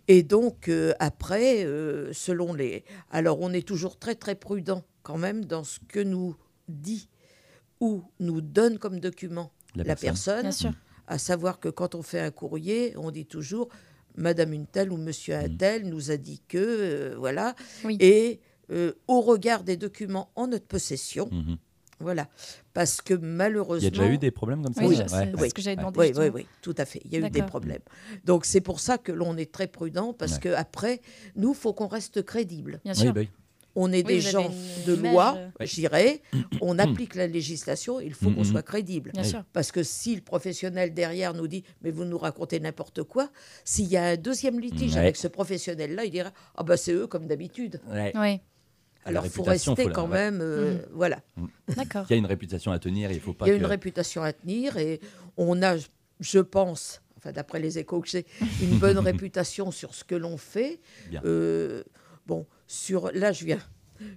Et 0.08 0.22
donc, 0.24 0.68
euh, 0.68 0.92
après, 0.98 1.64
euh, 1.64 2.12
selon 2.12 2.52
les... 2.52 2.84
Alors, 3.10 3.40
on 3.40 3.52
est 3.52 3.66
toujours 3.66 3.98
très, 3.98 4.16
très 4.16 4.34
prudent 4.34 4.82
quand 5.04 5.16
même 5.18 5.44
dans 5.44 5.62
ce 5.62 5.78
que 5.86 6.00
nous 6.00 6.34
dit 6.68 7.08
ou 7.80 8.02
nous 8.18 8.40
donne 8.40 8.78
comme 8.78 8.98
document 8.98 9.52
La 9.76 9.84
la, 9.84 9.94
personne. 9.96 10.10
personne 10.12 10.42
Bien 10.42 10.50
sûr. 10.52 10.72
à 11.06 11.18
savoir 11.18 11.60
que 11.60 11.68
quand 11.68 11.94
on 11.94 12.02
fait 12.02 12.20
un 12.20 12.30
courrier, 12.32 12.94
on 12.96 13.10
dit 13.12 13.26
toujours 13.26 13.68
Madame 14.16 14.52
une 14.52 14.66
telle 14.66 14.92
ou 14.92 14.96
Monsieur 14.96 15.34
un 15.34 15.48
Mhm. 15.48 15.56
tel 15.56 15.88
nous 15.88 16.10
a 16.10 16.16
dit 16.16 16.40
que, 16.48 16.58
euh, 16.58 17.14
voilà. 17.18 17.54
Oui. 17.84 17.96
Et 18.00 18.40
euh, 18.70 18.92
au 19.08 19.20
regard 19.20 19.62
des 19.62 19.76
documents 19.76 20.30
en 20.36 20.46
notre 20.46 20.66
possession, 20.66 21.28
Mhm. 21.30 21.58
Voilà. 22.00 22.28
Parce 22.72 23.00
que 23.00 23.14
malheureusement. 23.14 23.88
Il 23.88 23.94
y 23.96 23.98
a 23.98 24.02
déjà 24.02 24.12
eu 24.14 24.18
des 24.18 24.30
problèmes 24.30 24.62
comme 24.62 24.74
ça 24.74 24.82
Oui, 24.84 24.96
Ouais. 24.96 25.48
ce 25.48 25.54
que 25.54 25.62
j'avais 25.62 25.76
demandé. 25.76 25.98
Oui, 25.98 26.12
oui, 26.16 26.30
oui, 26.34 26.46
tout 26.62 26.74
à 26.78 26.84
fait. 26.84 27.00
Il 27.04 27.12
y 27.12 27.16
a 27.22 27.26
eu 27.26 27.30
des 27.30 27.42
problèmes. 27.42 27.82
Donc 28.24 28.44
c'est 28.44 28.60
pour 28.60 28.80
ça 28.80 28.98
que 28.98 29.12
l'on 29.12 29.36
est 29.36 29.50
très 29.52 29.66
prudent, 29.68 30.12
parce 30.12 30.34
Ouais. 30.34 30.40
que 30.40 30.48
après, 30.50 31.00
nous, 31.36 31.54
faut 31.54 31.72
qu'on 31.72 31.86
reste 31.88 32.22
crédible. 32.22 32.80
Bien 32.84 32.94
Oui, 32.94 33.00
sûr. 33.00 33.12
bah. 33.12 33.20
On 33.76 33.92
est 33.92 34.06
Oui, 34.06 34.14
des 34.14 34.20
gens 34.20 34.52
de 34.86 34.94
image, 34.94 35.12
loi, 35.12 35.36
euh, 35.60 35.64
dirais. 35.66 36.22
On 36.62 36.78
applique 36.78 37.16
la 37.16 37.26
législation, 37.26 37.98
il 37.98 38.14
faut 38.14 38.30
qu'on 38.30 38.44
Mhm. 38.44 38.52
soit 38.52 38.62
crédible. 38.62 39.10
Bien 39.12 39.24
sûr. 39.24 39.42
Parce 39.52 39.72
que 39.72 39.82
si 39.82 40.14
le 40.14 40.20
professionnel 40.20 40.94
derrière 40.94 41.34
nous 41.34 41.48
dit 41.48 41.64
mais 41.82 41.90
vous 41.90 42.04
nous 42.04 42.16
racontez 42.16 42.60
n'importe 42.60 43.02
quoi, 43.02 43.30
s'il 43.64 43.86
y 43.86 43.96
a 43.96 44.04
un 44.04 44.16
deuxième 44.16 44.60
litige 44.60 44.92
Ouais. 44.92 45.00
avec 45.00 45.16
ce 45.16 45.26
professionnel-là, 45.26 46.04
il 46.04 46.12
dira 46.12 46.30
ah 46.54 46.62
bah 46.62 46.76
c'est 46.76 46.92
eux 46.92 47.08
comme 47.08 47.26
d'habitude. 47.26 47.80
Ouais. 47.90 48.12
Oui. 48.14 48.40
Alors 49.04 49.24
il 49.24 49.30
faut 49.30 49.42
rester 49.42 49.84
faut 49.84 49.90
quand 49.90 50.06
même, 50.06 50.40
euh, 50.40 50.78
voilà. 50.92 51.20
D'accord. 51.76 52.06
Il 52.08 52.12
y 52.12 52.14
a 52.14 52.18
une 52.18 52.26
réputation 52.26 52.72
à 52.72 52.78
tenir 52.78 53.10
il 53.10 53.20
faut 53.20 53.34
pas 53.34 53.46
Il 53.46 53.48
y 53.48 53.52
a 53.52 53.54
que... 53.54 53.60
une 53.60 53.66
réputation 53.66 54.22
à 54.22 54.32
tenir 54.32 54.76
et 54.76 55.00
on 55.36 55.62
a, 55.62 55.76
je 56.20 56.38
pense, 56.38 57.02
enfin 57.16 57.32
d'après 57.32 57.60
les 57.60 57.78
échos 57.78 58.00
que 58.00 58.08
j'ai, 58.08 58.26
une 58.62 58.78
bonne 58.78 58.98
réputation 59.10 59.70
sur 59.70 59.94
ce 59.94 60.04
que 60.04 60.14
l'on 60.14 60.36
fait. 60.36 60.80
Bien. 61.10 61.22
Euh, 61.24 61.82
bon, 62.26 62.46
sur 62.66 63.10
là 63.12 63.32
je 63.32 63.44
viens. 63.44 63.60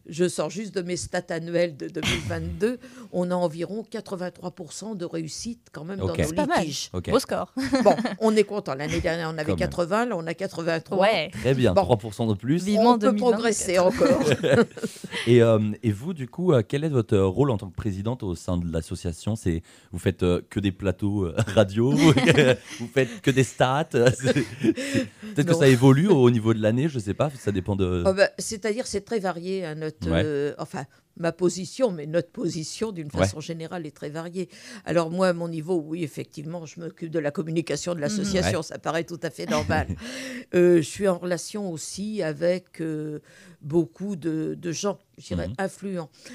Je 0.07 0.27
sors 0.27 0.49
juste 0.49 0.75
de 0.75 0.81
mes 0.81 0.97
stats 0.97 1.21
annuelles 1.29 1.75
de 1.77 1.87
2022. 1.87 2.79
On 3.11 3.31
a 3.31 3.35
environ 3.35 3.85
83% 3.91 4.95
de 4.97 5.05
réussite 5.05 5.67
quand 5.71 5.83
même 5.83 5.99
Ok. 6.01 6.07
dans 6.07 6.17
nos 6.17 6.23
C'est 6.29 6.35
pas 6.35 6.45
mal. 6.45 6.59
litiges. 6.61 6.89
Ok. 6.93 7.09
Beau 7.09 7.19
score. 7.19 7.53
Bon, 7.83 7.95
on 8.19 8.35
est 8.35 8.43
content. 8.43 8.73
L'année 8.75 8.99
dernière, 9.01 9.27
on 9.29 9.37
avait 9.37 9.43
Quand 9.45 9.59
même. 9.59 9.69
80, 9.69 10.05
là, 10.07 10.15
on 10.17 10.25
a 10.27 10.33
83. 10.33 10.97
Ouais. 10.99 11.29
Très 11.31 11.53
bien, 11.53 11.73
Bon. 11.73 11.81
3% 11.83 12.27
de 12.29 12.33
plus. 12.35 12.63
Vivement 12.63 12.91
on 12.93 12.99
peut 12.99 13.07
2024. 13.11 13.31
progresser 13.31 13.79
encore. 13.79 14.21
Et, 15.27 15.41
euh, 15.41 15.59
et 15.83 15.91
vous, 15.91 16.13
du 16.13 16.27
coup, 16.27 16.53
euh, 16.53 16.61
quel 16.67 16.83
est 16.83 16.89
votre 16.89 17.17
rôle 17.17 17.51
en 17.51 17.57
tant 17.57 17.69
que 17.69 17.75
présidente 17.75 18.23
au 18.23 18.35
sein 18.35 18.57
de 18.57 18.71
l'association? 18.71 19.35
C'est 19.35 19.61
Vous 19.91 19.99
faites 19.99 20.23
euh, 20.23 20.41
que 20.49 20.59
des 20.59 20.71
plateaux 20.71 21.25
euh, 21.25 21.35
radio 21.55 21.91
Vous 22.79 22.87
faites 22.93 23.21
que 23.21 23.31
des 23.31 23.43
stats 23.43 23.85
Peut-être 23.91 25.47
que 25.47 25.53
ça 25.53 25.67
évolue 25.67 26.07
au 26.07 26.29
niveau 26.29 26.53
de 26.53 26.61
l'année, 26.61 26.87
je 26.89 26.99
sais 26.99 27.13
pas, 27.13 27.29
ça 27.37 27.51
dépend 27.51 27.75
de... 27.75 28.03
Oh, 28.05 28.13
bah, 28.13 28.29
C'est-à-dire, 28.37 28.87
c'est 28.87 29.01
très 29.01 29.19
varié. 29.19 29.65
hein, 29.65 29.75
notre, 29.77 30.09
Ouais. 30.09 30.21
euh, 30.25 30.53
enfin, 30.57 30.85
ma 31.19 31.31
position, 31.31 31.91
mais 31.91 32.05
notre 32.05 32.29
position, 32.31 32.91
d'une 32.91 33.07
Ouais. 33.07 33.19
façon 33.19 33.39
générale, 33.39 33.85
est 33.87 33.95
très 33.95 34.09
variée. 34.09 34.49
Alors, 34.85 35.09
moi, 35.09 35.29
à 35.29 35.33
mon 35.33 35.47
niveau, 35.47 35.81
oui, 35.83 36.03
effectivement, 36.03 36.65
je 36.65 36.79
m'occupe 36.79 37.09
de 37.09 37.19
la 37.19 37.31
communication 37.31 37.95
de 37.95 37.99
l'association. 37.99 38.61
Ça 38.61 38.77
paraît 38.77 39.03
tout 39.03 39.19
à 39.23 39.29
fait 39.29 39.45
normal. 39.49 39.87
Euh, 40.53 40.77
je 40.77 40.81
suis 40.81 41.07
en 41.09 41.17
relation 41.17 41.69
aussi 41.71 42.23
avec 42.23 42.79
euh, 42.81 43.19
beaucoup 43.61 44.15
de, 44.15 44.55
de 44.57 44.71
gens, 44.71 44.97
je 45.17 45.27
dirais, 45.27 45.47
Mhm. 45.47 45.55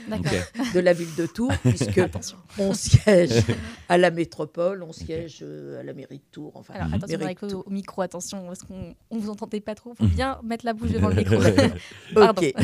D'accord. 0.09 0.33
Ok. 0.59 0.75
de 0.75 0.81
la 0.81 0.93
ville 0.93 1.15
de 1.17 1.27
Tours, 1.27 1.53
puisque 1.65 1.99
Attention. 1.99 2.37
on 2.59 2.75
siège 2.75 3.31
à 3.89 3.97
la 3.99 4.11
métropole, 4.11 4.83
on 4.83 4.93
siège 4.93 5.39
euh, 5.43 5.81
à 5.81 5.83
la 5.85 5.93
mairie 5.93 6.19
de 6.19 6.25
Tours. 6.33 6.53
Enfin, 6.55 6.75
Alors 6.75 6.89
Mhm. 6.89 6.95
attention 6.95 7.19
mairie 7.19 7.25
avec 7.39 7.39
Tours. 7.53 7.65
au 7.67 7.71
micro, 7.71 8.03
attention, 8.03 8.47
parce 8.47 8.63
qu'on 8.65 8.95
on 9.11 9.19
vous 9.19 9.31
entendait 9.31 9.61
pas 9.61 9.75
trop. 9.75 9.95
Faut 9.95 10.07
bien 10.07 10.41
mettre 10.43 10.65
la 10.65 10.73
bouche 10.73 10.91
devant 10.91 11.09
le 11.11 11.15
micro. 11.17 11.37
Pardon. 12.15 12.43
Ok. 12.43 12.55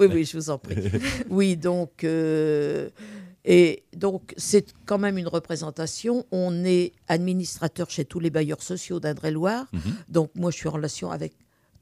Oui, 0.00 0.06
oui, 0.12 0.24
je 0.24 0.36
vous 0.36 0.50
en 0.50 0.58
prie. 0.58 0.76
Oui, 1.28 1.56
donc, 1.56 2.04
euh, 2.04 2.88
et 3.44 3.82
donc 3.94 4.32
c'est 4.38 4.72
quand 4.86 4.96
même 4.98 5.18
une 5.18 5.28
représentation. 5.28 6.24
On 6.32 6.64
est 6.64 6.92
administrateur 7.08 7.90
chez 7.90 8.06
tous 8.06 8.18
les 8.20 8.30
bailleurs 8.30 8.62
sociaux 8.62 8.98
d'Indre-et-Loire. 9.00 9.66
Mhm. 9.74 9.80
Donc, 10.08 10.30
moi, 10.34 10.50
je 10.50 10.56
suis 10.56 10.68
en 10.68 10.72
relation 10.72 11.10
avec 11.10 11.34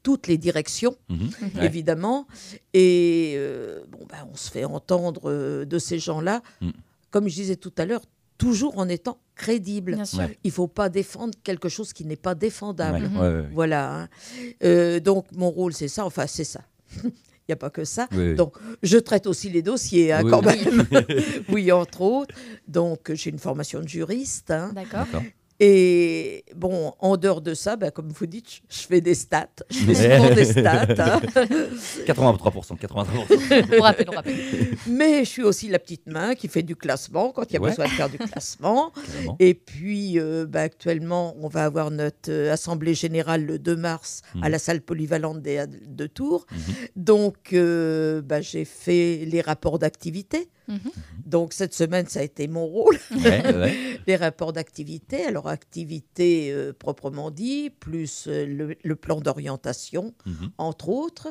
toutes 0.03 0.27
les 0.27 0.39
directions, 0.39 0.97
Mhm. 1.09 1.31
Ouais. 1.57 1.67
évidemment. 1.67 2.27
Et 2.75 3.35
euh, 3.37 3.83
bon, 3.91 4.01
ben, 4.09 4.27
on 4.33 4.37
se 4.37 4.51
fait 4.51 4.65
entendre 4.65 5.23
euh, 5.31 5.65
de 5.65 5.79
ces 5.79 5.99
gens-là, 5.99 6.43
Mm. 6.61 6.71
comme 7.11 7.29
je 7.29 7.35
disais 7.35 7.57
tout 7.57 7.73
à 7.79 7.85
l'heure, 7.87 8.03
toujours 8.39 8.79
en 8.79 8.89
étant 8.89 9.19
crédible. 9.37 9.95
Bien 9.95 10.05
sûr. 10.05 10.19
Ouais. 10.21 10.39
Il 10.45 10.49
ne 10.49 10.53
faut 10.53 10.67
pas 10.69 10.89
défendre 10.89 11.35
quelque 11.45 11.69
chose 11.69 11.93
qui 11.93 12.05
n'est 12.05 12.17
pas 12.17 12.35
défendable. 12.35 13.05
Ouais, 13.05 13.09
Mhm. 13.09 13.17
ouais, 13.21 13.29
ouais, 13.29 13.41
ouais. 13.43 13.49
Voilà. 13.53 13.95
hein. 14.03 14.09
Euh, 14.65 14.99
donc, 15.01 15.27
mon 15.37 15.51
rôle, 15.51 15.73
c'est 15.73 15.89
ça. 15.89 16.05
Enfin, 16.05 16.27
c'est 16.27 16.45
ça. 16.45 16.63
Il 17.05 17.51
n'y 17.51 17.53
a 17.55 17.57
pas 17.57 17.71
que 17.71 17.85
ça. 17.85 18.09
Oui. 18.13 18.35
Donc, 18.37 18.55
je 18.83 18.99
traite 18.99 19.27
aussi 19.27 19.51
les 19.51 19.63
dossiers, 19.63 20.13
hein, 20.13 20.23
Oui, 20.25 20.31
quand 20.31 20.47
oui. 20.47 20.65
même. 20.65 20.87
oui, 21.51 21.73
entre 21.73 22.01
autres. 22.03 22.35
Donc, 22.69 23.13
j'ai 23.15 23.31
une 23.31 23.39
formation 23.39 23.81
de 23.81 23.89
juriste. 23.89 24.51
hein. 24.53 24.73
D'accord. 24.75 25.07
Et 25.65 26.45
bon, 26.57 26.93
en 26.99 27.17
dehors 27.17 27.41
de 27.41 27.55
ça, 27.55 27.77
bah, 27.77 27.93
comme 27.93 28.09
vous 28.09 28.27
dites, 28.27 28.63
je- 28.69 28.81
fais 28.89 29.01
des 29.01 29.15
stats. 29.15 29.47
Je 29.71 29.79
fais 29.79 29.95
souvent 29.95 30.35
des 30.35 30.45
stats. 30.61 30.87
hein. 30.99 31.21
83%, 32.05 32.77
83%. 32.77 33.79
On 33.79 33.83
rappelle, 33.83 34.09
on 34.11 34.13
rappelle. 34.17 34.37
Mais 34.89 35.25
je 35.25 35.29
suis 35.31 35.45
aussi 35.45 35.69
la 35.69 35.79
petite 35.79 36.09
main 36.09 36.35
qui 36.35 36.49
fait 36.49 36.65
du 36.65 36.75
classement 36.75 37.31
quand 37.31 37.45
il 37.49 37.55
y 37.55 37.57
a 37.59 37.61
Ouais. 37.61 37.71
besoin 37.71 37.85
de 37.85 37.91
faire 37.91 38.09
du 38.11 38.19
classement. 38.19 38.91
Et 39.39 39.55
puis, 39.55 40.19
euh, 40.19 40.47
bah, 40.49 40.63
actuellement, 40.63 41.37
on 41.41 41.47
va 41.47 41.65
avoir 41.65 41.93
notre 41.93 42.31
euh, 42.31 42.53
assemblée 42.53 42.95
générale 42.95 43.45
le 43.47 43.61
2 43.61 43.77
mars 43.77 44.23
à 44.35 44.47
Mhm. 44.47 44.49
la 44.51 44.59
salle 44.59 44.81
polyvalente 44.81 45.43
des, 45.43 45.65
de 45.87 46.07
Tours. 46.09 46.45
Mhm. 46.51 46.59
Donc, 46.97 47.37
euh, 47.53 48.21
bah, 48.21 48.41
j'ai 48.41 48.65
fait 48.65 49.25
les 49.27 49.41
rapports 49.41 49.79
d'activité. 49.79 50.49
Mhm. 50.69 50.79
Donc, 51.33 51.55
cette 51.55 51.73
semaine, 51.73 52.07
ça 52.07 52.21
a 52.21 52.23
été 52.25 52.47
mon 52.47 52.67
rôle, 52.67 52.99
Ouais, 53.11 53.43
ouais. 53.55 53.75
les 54.07 54.17
rapports 54.17 54.53
d'activité. 54.53 55.25
Alors, 55.25 55.49
activité 55.49 56.53
euh, 56.53 56.73
proprement 56.75 57.31
dit, 57.31 57.71
plus 57.71 58.27
euh, 58.29 58.45
le, 58.47 58.77
le 58.85 58.97
plan 58.97 59.19
d'orientation, 59.21 60.13
Mhm. 60.27 60.51
entre 60.59 60.91
autres. 60.91 61.29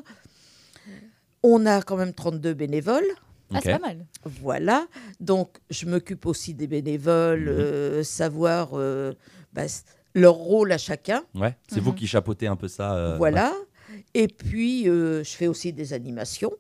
On 1.43 1.65
a 1.67 1.81
quand 1.83 1.97
même 1.97 2.13
32 2.13 2.53
bénévoles. 2.55 3.05
Ah, 3.53 3.59
c'est 3.61 3.71
pas 3.73 3.79
mal. 3.79 4.05
Voilà, 4.23 4.87
donc 5.19 5.57
je 5.69 5.85
m'occupe 5.85 6.25
aussi 6.25 6.53
des 6.53 6.67
bénévoles, 6.67 7.41
Mhm. 7.49 7.49
euh, 7.49 8.03
savoir 8.03 8.69
euh, 8.73 9.13
bah, 9.53 9.63
leur 10.15 10.35
rôle 10.35 10.71
à 10.71 10.77
chacun. 10.77 11.23
Ouais, 11.35 11.55
c'est 11.67 11.79
vous 11.81 11.91
Mhm. 11.91 11.95
qui 11.95 12.07
chapeautez 12.07 12.47
un 12.47 12.55
peu 12.55 12.67
ça. 12.69 12.95
euh, 12.95 13.17
voilà. 13.17 13.53
Et 14.13 14.27
puis, 14.27 14.87
euh, 14.89 15.23
je 15.23 15.29
fais 15.31 15.47
aussi 15.47 15.73
des 15.73 15.91
animations. 15.93 16.51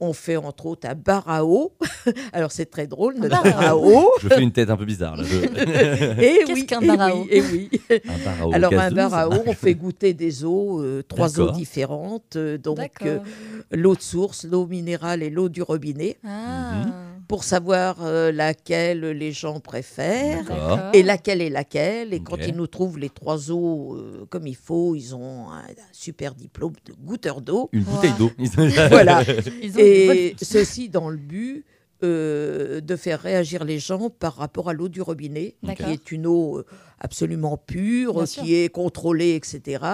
On 0.00 0.12
fait 0.12 0.36
entre 0.36 0.66
autres 0.66 0.86
un 0.88 0.94
bar 0.94 1.28
à 1.28 1.44
eau. 1.44 1.72
Alors, 2.32 2.52
c'est 2.52 2.66
très 2.66 2.86
drôle, 2.86 3.14
notre 3.16 3.42
bar 3.42 3.60
à 3.60 3.76
eau. 3.76 4.10
Je 4.20 4.28
fais 4.28 4.42
une 4.42 4.52
tête 4.52 4.68
un 4.70 4.76
peu 4.76 4.84
bizarre 4.84 5.16
là. 5.16 5.24
je- 5.24 5.36
Et 6.22 6.44
Qu'est-ce 6.44 6.52
oui, 6.52 6.66
qu'un 6.66 6.80
et 6.80 6.86
bar 6.86 7.00
à 7.00 7.14
oui, 7.14 7.20
eau 7.22 7.26
et 7.30 7.40
oui. 7.40 7.70
un 7.90 8.24
bar 8.24 8.34
à 8.42 8.46
eau 8.48 8.52
Alors, 8.52 8.72
un 8.74 8.90
bar 8.90 9.14
à 9.14 9.28
eau, 9.28 9.42
on 9.46 9.52
fait 9.54 9.74
goûter 9.74 10.12
des 10.14 10.44
eaux, 10.44 10.82
euh, 10.82 11.02
trois 11.02 11.40
eaux 11.40 11.50
différentes. 11.52 12.36
euh, 12.36 12.58
donc, 12.58 12.90
euh, 13.02 13.18
l'eau 13.72 13.94
de 13.96 14.02
source, 14.02 14.44
l'eau 14.44 14.66
minérale 14.66 15.22
et 15.22 15.30
l'eau 15.30 15.48
du 15.48 15.62
robinet, 15.62 16.18
Ah. 16.26 16.84
Pour 17.28 17.44
savoir 17.44 17.96
euh, 18.02 18.30
laquelle 18.32 19.00
les 19.00 19.32
gens 19.32 19.60
préfèrent. 19.60 20.44
D'accord. 20.44 20.78
Et 20.92 21.02
laquelle 21.02 21.42
est 21.42 21.50
laquelle 21.50 22.14
Et 22.14 22.20
quand 22.20 22.34
Ok. 22.34 22.44
ils 22.48 22.54
nous 22.54 22.66
trouvent 22.66 22.98
les 22.98 23.10
trois 23.10 23.50
eaux 23.50 23.94
euh, 23.96 24.26
comme 24.28 24.46
il 24.46 24.56
faut, 24.56 24.94
ils 24.94 25.14
ont 25.14 25.50
un, 25.50 25.58
un 25.60 25.92
super 25.92 26.34
diplôme 26.34 26.74
de 26.86 26.92
goûteur 26.92 27.40
d'eau. 27.40 27.68
Une 27.72 27.82
bouteille 27.82 28.12
d'eau. 28.18 28.30
Voilà. 28.90 29.22
Ils 29.62 29.70
ont 29.76 29.78
une 29.80 30.06
bonne- 30.06 30.16
Et 30.16 30.36
ceci 30.42 30.88
dans 30.88 31.08
le 31.08 31.16
but 31.16 31.64
euh, 32.02 32.80
de 32.80 32.96
faire 32.96 33.20
réagir 33.20 33.64
les 33.64 33.78
gens 33.78 34.10
par 34.10 34.34
rapport 34.36 34.68
à 34.68 34.72
l'eau 34.72 34.88
du 34.88 35.00
robinet, 35.02 35.56
qui 35.76 35.82
est 35.90 36.12
une 36.12 36.26
eau 36.26 36.58
euh, 36.58 36.66
absolument 37.00 37.56
pure, 37.56 38.14
Bien 38.14 38.26
sûr. 38.26 38.42
qui 38.42 38.54
est 38.54 38.68
contrôlée, 38.68 39.34
etc., 39.34 39.84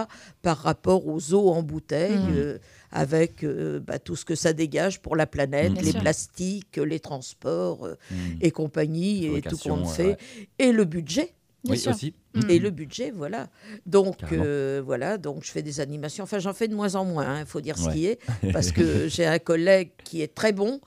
par 0.42 0.58
rapport 0.58 1.06
aux 1.06 1.32
eaux 1.34 1.50
en 1.50 1.62
bouteille, 1.62 2.16
Mhm. 2.18 2.32
euh, 2.34 2.58
avec 2.90 3.44
euh, 3.44 3.80
bah, 3.80 3.98
tout 3.98 4.16
ce 4.16 4.24
que 4.24 4.34
ça 4.34 4.52
dégage 4.52 5.00
pour 5.00 5.16
la 5.16 5.26
planète, 5.26 5.72
les 5.80 5.92
sûr. 5.92 6.00
plastiques, 6.00 6.76
les 6.76 7.00
transports 7.00 7.84
euh, 7.86 7.94
Mm. 8.10 8.14
et 8.40 8.50
compagnie, 8.50 9.26
et 9.26 9.42
tout 9.42 9.56
qu'on 9.56 9.84
fait, 9.84 10.06
ouais. 10.06 10.16
et 10.58 10.72
le 10.72 10.84
budget. 10.84 11.34
Bien 11.64 11.72
Oui, 11.74 11.78
sûr. 11.78 11.92
aussi. 11.92 12.14
Et 12.48 12.58
le 12.58 12.70
budget, 12.70 13.10
voilà. 13.14 13.48
Donc, 13.84 14.16
euh, 14.32 14.80
voilà, 14.84 15.18
donc 15.18 15.44
je 15.44 15.50
fais 15.50 15.62
des 15.62 15.80
animations. 15.80 16.24
Enfin, 16.24 16.38
j'en 16.38 16.54
fais 16.54 16.66
de 16.68 16.74
moins 16.74 16.94
en 16.94 17.04
moins, 17.04 17.40
il 17.40 17.46
faut 17.46 17.60
dire 17.60 17.76
ce 17.76 17.90
qui 17.90 18.06
est, 18.06 18.18
parce 18.52 18.72
que 18.72 19.06
j'ai 19.08 19.26
un 19.26 19.38
collègue 19.38 19.90
qui 20.04 20.22
est 20.22 20.34
très 20.34 20.52
bon 20.52 20.80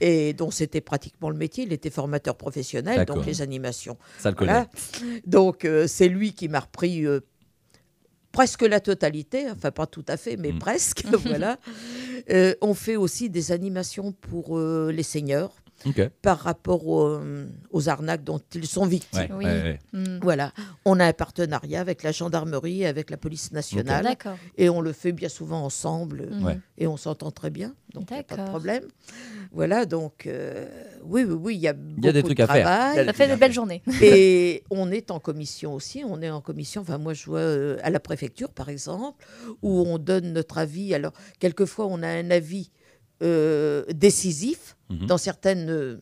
et 0.00 0.34
dont 0.34 0.50
c'était 0.50 0.80
pratiquement 0.82 1.30
le 1.30 1.36
métier. 1.36 1.64
Il 1.64 1.72
était 1.72 1.90
formateur 1.90 2.36
professionnel, 2.36 3.04
donc 3.06 3.24
les 3.26 3.40
animations. 3.42 3.96
Ça 4.18 4.30
le 4.30 4.36
connaît. 4.36 4.52
Voilà. 4.52 4.68
Donc, 5.26 5.64
euh, 5.64 5.86
c'est 5.86 6.08
lui 6.08 6.34
qui 6.34 6.48
m'a 6.48 6.60
repris 6.60 7.06
euh, 7.06 7.20
presque 8.32 8.62
la 8.62 8.80
totalité, 8.80 9.50
enfin 9.50 9.70
pas 9.70 9.86
tout 9.86 10.04
à 10.08 10.16
fait, 10.16 10.36
mais 10.36 10.52
Mm. 10.52 10.58
presque. 10.58 11.04
voilà. 11.24 11.58
Euh, 12.30 12.54
on 12.60 12.74
fait 12.74 12.96
aussi 12.96 13.30
des 13.30 13.50
animations 13.52 14.12
pour 14.12 14.58
euh, 14.58 14.90
les 14.92 15.02
seigneurs 15.02 15.52
Ok. 15.86 16.10
par 16.22 16.38
rapport 16.38 16.86
aux, 16.86 17.18
aux 17.70 17.88
arnaques 17.88 18.24
dont 18.24 18.40
ils 18.54 18.66
sont 18.66 18.86
victimes. 18.86 19.20
Ouais, 19.20 19.36
Oui. 19.38 19.44
ouais, 19.44 19.62
ouais. 19.62 19.78
Hmm. 19.92 20.18
Voilà, 20.22 20.52
on 20.84 20.98
a 21.00 21.06
un 21.06 21.12
partenariat 21.12 21.80
avec 21.80 22.02
la 22.02 22.12
gendarmerie, 22.12 22.84
avec 22.86 23.10
la 23.10 23.16
police 23.16 23.52
nationale, 23.52 24.16
et 24.58 24.68
on 24.68 24.80
le 24.80 24.92
fait 24.92 25.12
bien 25.12 25.28
souvent 25.28 25.62
ensemble. 25.64 26.28
Ouais. 26.42 26.58
et 26.78 26.86
on 26.86 26.96
s'entend 26.96 27.30
très 27.30 27.50
bien, 27.50 27.74
donc 27.94 28.10
a 28.12 28.22
pas 28.22 28.36
de 28.36 28.48
problème. 28.48 28.84
Voilà, 29.52 29.84
donc 29.86 30.26
euh, 30.26 30.66
oui, 31.04 31.24
oui, 31.24 31.34
oui, 31.34 31.54
il 31.56 31.60
y 31.60 31.68
a 31.68 31.74
y 32.02 32.08
a 32.08 32.12
des 32.12 32.22
beaucoup 32.22 32.34
trucs 32.34 32.38
de 32.38 32.42
à 32.44 32.46
faire. 32.46 32.64
travail. 32.66 32.92
Il 32.94 32.96
y 32.96 33.00
a 33.00 33.04
Ça 33.06 33.12
fait 33.12 33.28
de 33.28 33.36
belles 33.36 33.52
journées. 33.52 33.82
Et 34.00 34.62
on 34.70 34.90
est 34.90 35.10
en 35.10 35.20
commission 35.20 35.74
aussi. 35.74 36.02
On 36.06 36.22
est 36.22 36.30
en 36.30 36.40
commission. 36.40 36.80
Enfin, 36.80 36.96
moi, 36.98 37.12
je 37.12 37.26
vois 37.26 37.40
euh, 37.40 37.76
à 37.82 37.90
la 37.90 38.00
préfecture, 38.00 38.50
par 38.50 38.68
exemple, 38.70 39.24
où 39.60 39.82
on 39.86 39.98
donne 39.98 40.32
notre 40.32 40.56
avis. 40.58 40.94
Alors, 40.94 41.12
quelquefois, 41.38 41.86
on 41.86 42.02
a 42.02 42.08
un 42.08 42.30
avis 42.30 42.70
euh, 43.22 43.84
décisif 43.94 44.76
Mhm. 44.92 45.06
dans 45.06 45.18
certaines 45.18 45.68
euh, 45.70 46.00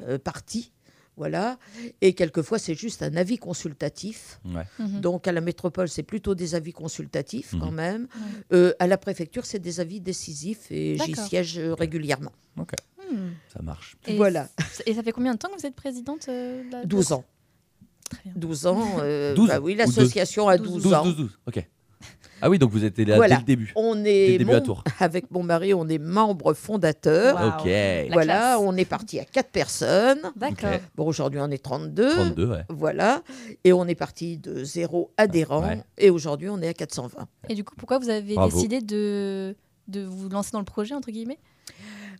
euh, 0.00 0.18
parties. 0.18 0.72
Voilà. 1.18 1.58
Et 2.00 2.14
quelquefois, 2.14 2.58
c'est 2.58 2.74
juste 2.74 3.02
un 3.02 3.14
avis 3.16 3.36
consultatif. 3.36 4.40
Ouais. 4.46 4.64
Mhm. 4.78 5.00
Donc, 5.02 5.28
à 5.28 5.32
la 5.32 5.42
métropole, 5.42 5.88
c'est 5.88 6.02
plutôt 6.02 6.34
des 6.34 6.54
avis 6.54 6.72
consultatifs 6.72 7.50
quand 7.60 7.70
Mhm. 7.70 7.74
même. 7.74 8.08
Euh, 8.52 8.72
à 8.78 8.86
la 8.86 8.96
préfecture, 8.96 9.44
c'est 9.44 9.58
des 9.58 9.78
avis 9.80 10.00
décisifs 10.00 10.70
et 10.70 10.96
j'y 10.98 11.14
siège 11.14 11.58
euh, 11.58 11.74
régulièrement. 11.74 12.32
Hmm. 12.56 13.32
Ça 13.52 13.60
marche. 13.62 13.96
Et 14.06 14.16
Voilà. 14.16 14.48
Et 14.86 14.94
ça 14.94 15.02
fait 15.02 15.12
combien 15.12 15.34
de 15.34 15.38
temps 15.38 15.48
que 15.50 15.60
vous 15.60 15.66
êtes 15.66 15.74
présidente 15.76 16.26
euh, 16.30 16.64
de 16.64 16.72
la- 16.72 16.84
12 16.86 17.12
ans. 17.12 17.24
Très 18.08 18.22
bien. 18.24 18.32
12 18.36 18.66
ans. 18.66 18.96
euh, 19.00 19.34
12 19.34 19.48
bah 19.48 19.60
oui, 19.60 19.74
ou 19.74 19.76
l'association 19.76 20.48
a 20.48 20.56
12, 20.56 20.66
12, 20.74 20.82
12, 20.84 20.94
ans. 20.94 21.04
12, 21.04 21.16
12. 21.16 21.38
Ok. 21.46 21.68
Ah 22.42 22.50
oui, 22.50 22.58
donc 22.58 22.70
vous 22.72 22.84
étiez 22.84 23.04
là 23.04 23.16
Voilà. 23.16 23.36
dès 23.36 23.40
le 23.40 23.46
début. 23.46 23.72
On 23.76 23.94
Dès 23.94 24.02
le 24.28 24.34
est 24.34 24.38
début 24.38 24.52
à 24.52 24.60
Tours. 24.60 24.82
avec 25.00 25.30
mon 25.30 25.42
mari, 25.42 25.72
on 25.74 25.88
est 25.88 25.98
membre 25.98 26.54
fondateur. 26.54 27.36
Wow. 27.40 27.48
Ok. 27.60 28.12
Voilà, 28.12 28.34
classe. 28.34 28.58
on 28.60 28.76
est 28.76 28.84
parti 28.84 29.20
à 29.20 29.24
quatre 29.24 29.50
personnes. 29.50 30.20
D'accord. 30.36 30.70
Bon, 30.96 31.06
aujourd'hui, 31.06 31.38
on 31.40 31.50
est 31.50 31.62
32. 31.62 32.14
32, 32.14 32.46
ouais. 32.46 32.64
Voilà. 32.68 33.22
Et 33.64 33.72
on 33.72 33.86
est 33.86 33.94
parti 33.94 34.38
de 34.38 34.64
zéro 34.64 35.12
adhérent. 35.16 35.62
Ouais. 35.62 35.80
Et 35.98 36.10
aujourd'hui, 36.10 36.48
on 36.48 36.60
est 36.60 36.68
à 36.68 36.74
420. 36.74 37.26
Et 37.48 37.54
du 37.54 37.62
coup, 37.64 37.74
pourquoi 37.76 37.98
vous 37.98 38.10
avez 38.10 38.34
Bravo. 38.34 38.54
décidé 38.54 38.80
de, 38.80 39.54
de 39.88 40.04
vous 40.04 40.28
lancer 40.28 40.50
dans 40.52 40.58
le 40.58 40.64
projet, 40.64 40.94
entre 40.94 41.10
guillemets? 41.10 41.38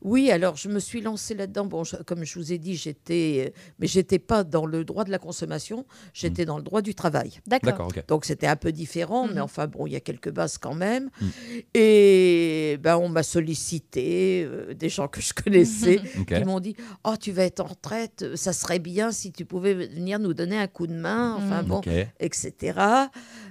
Oui, 0.03 0.33
alors 0.33 0.57
je 0.57 0.69
me 0.69 0.81
suis 0.81 1.01
lancée 1.01 1.35
là-dedans. 1.35 1.65
Bon, 1.67 1.85
je- 1.85 1.95
comme 1.97 2.25
je 2.25 2.37
vous 2.38 2.53
ai 2.53 2.59
dit, 2.59 2.75
j'étais, 2.75 3.45
euh, 3.57 3.61
mais 3.79 3.87
j'étais 3.87 4.19
pas 4.19 4.43
dans 4.43 4.67
le 4.67 4.85
droit 4.85 5.05
de 5.05 5.11
la 5.12 5.19
consommation, 5.21 5.87
j'étais 6.12 6.45
dans 6.45 6.57
le 6.57 6.65
droit 6.65 6.83
du 6.83 6.95
travail. 6.95 7.38
D'accord. 7.47 7.71
D'accord, 7.73 7.87
ok. 7.88 8.05
Donc 8.09 8.25
c'était 8.25 8.49
un 8.49 8.57
peu 8.57 8.73
différent, 8.73 9.27
mais 9.29 9.35
Mhm. 9.35 9.43
enfin 9.43 9.69
bon, 9.69 9.87
il 9.87 9.93
y 9.93 9.97
a 9.97 10.01
quelques 10.01 10.31
bases 10.33 10.59
quand 10.59 10.75
même. 10.75 11.09
Mhm. 11.21 11.31
Et 11.75 12.79
ben 12.81 12.97
on 12.97 13.09
m'a 13.09 13.23
sollicité 13.23 14.45
euh, 14.45 14.75
des 14.75 14.88
gens 14.88 15.09
que 15.09 15.21
je 15.21 15.33
connaissais 15.35 16.01
Ok. 16.19 16.35
qui 16.37 16.45
m'ont 16.45 16.61
dit 16.61 16.75
"Oh, 17.05 17.15
tu 17.21 17.31
vas 17.33 17.45
être 17.45 17.61
en 17.61 17.65
retraite, 17.67 18.23
euh, 18.23 18.37
ça 18.37 18.53
serait 18.53 18.79
bien 18.81 19.12
si 19.12 19.31
tu 19.33 19.45
pouvais 19.45 19.75
venir 19.75 20.19
nous 20.19 20.35
donner 20.35 20.57
un 20.59 20.67
coup 20.67 20.87
de 20.87 20.95
main." 20.95 21.35
Enfin 21.37 21.62
Mhm. 21.62 21.69
bon, 21.69 21.79
Ok. 21.79 21.88
etc. 22.21 22.79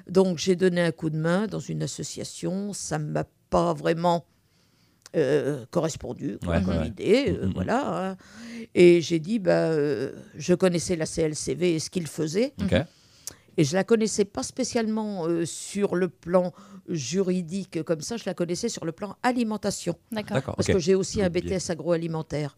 Donc 0.08 0.38
j'ai 0.38 0.56
donné 0.56 0.82
un 0.82 0.92
coup 0.92 1.10
de 1.10 1.18
main 1.18 1.48
dans 1.48 1.60
une 1.60 1.84
association. 1.84 2.74
Ça 2.74 3.00
ne 3.00 3.06
m'a 3.10 3.26
pas 3.50 3.74
vraiment 3.74 4.26
euh, 5.16 5.66
correspondu 5.72 6.38
quoi, 6.44 6.56
Ouais, 6.58 6.64
comme 6.64 6.78
ouais. 6.78 6.88
idée. 6.88 7.38
euh, 7.42 7.50
voilà. 7.54 8.12
hein. 8.12 8.18
Et 8.76 9.02
j'ai 9.02 9.20
dit, 9.20 9.40
bah, 9.40 9.70
euh, 9.72 10.12
je 10.36 10.54
connaissais 10.54 10.96
la 10.96 11.06
CLCV 11.06 11.76
et 11.76 11.80
ce 11.80 11.90
qu'il 11.90 12.08
faisait. 12.08 12.54
Et 13.58 13.66
je 13.66 13.74
la 13.76 13.84
connaissais 13.84 14.24
pas 14.24 14.44
spécialement 14.44 15.28
euh, 15.28 15.46
sur 15.46 15.96
le 15.96 16.08
plan 16.08 16.54
juridique 16.88 17.84
comme 17.84 18.02
ça, 18.02 18.16
je 18.16 18.24
la 18.26 18.34
connaissais 18.34 18.70
sur 18.70 18.86
le 18.86 18.92
plan 18.94 19.16
alimentation. 19.24 19.96
D'accord. 20.12 20.56
Parce 20.56 20.68
que 20.68 20.80
j'ai 20.80 20.96
aussi 20.96 21.22
un. 21.22 21.30
BTS 21.30 21.70
agroalimentaire. 21.70 22.56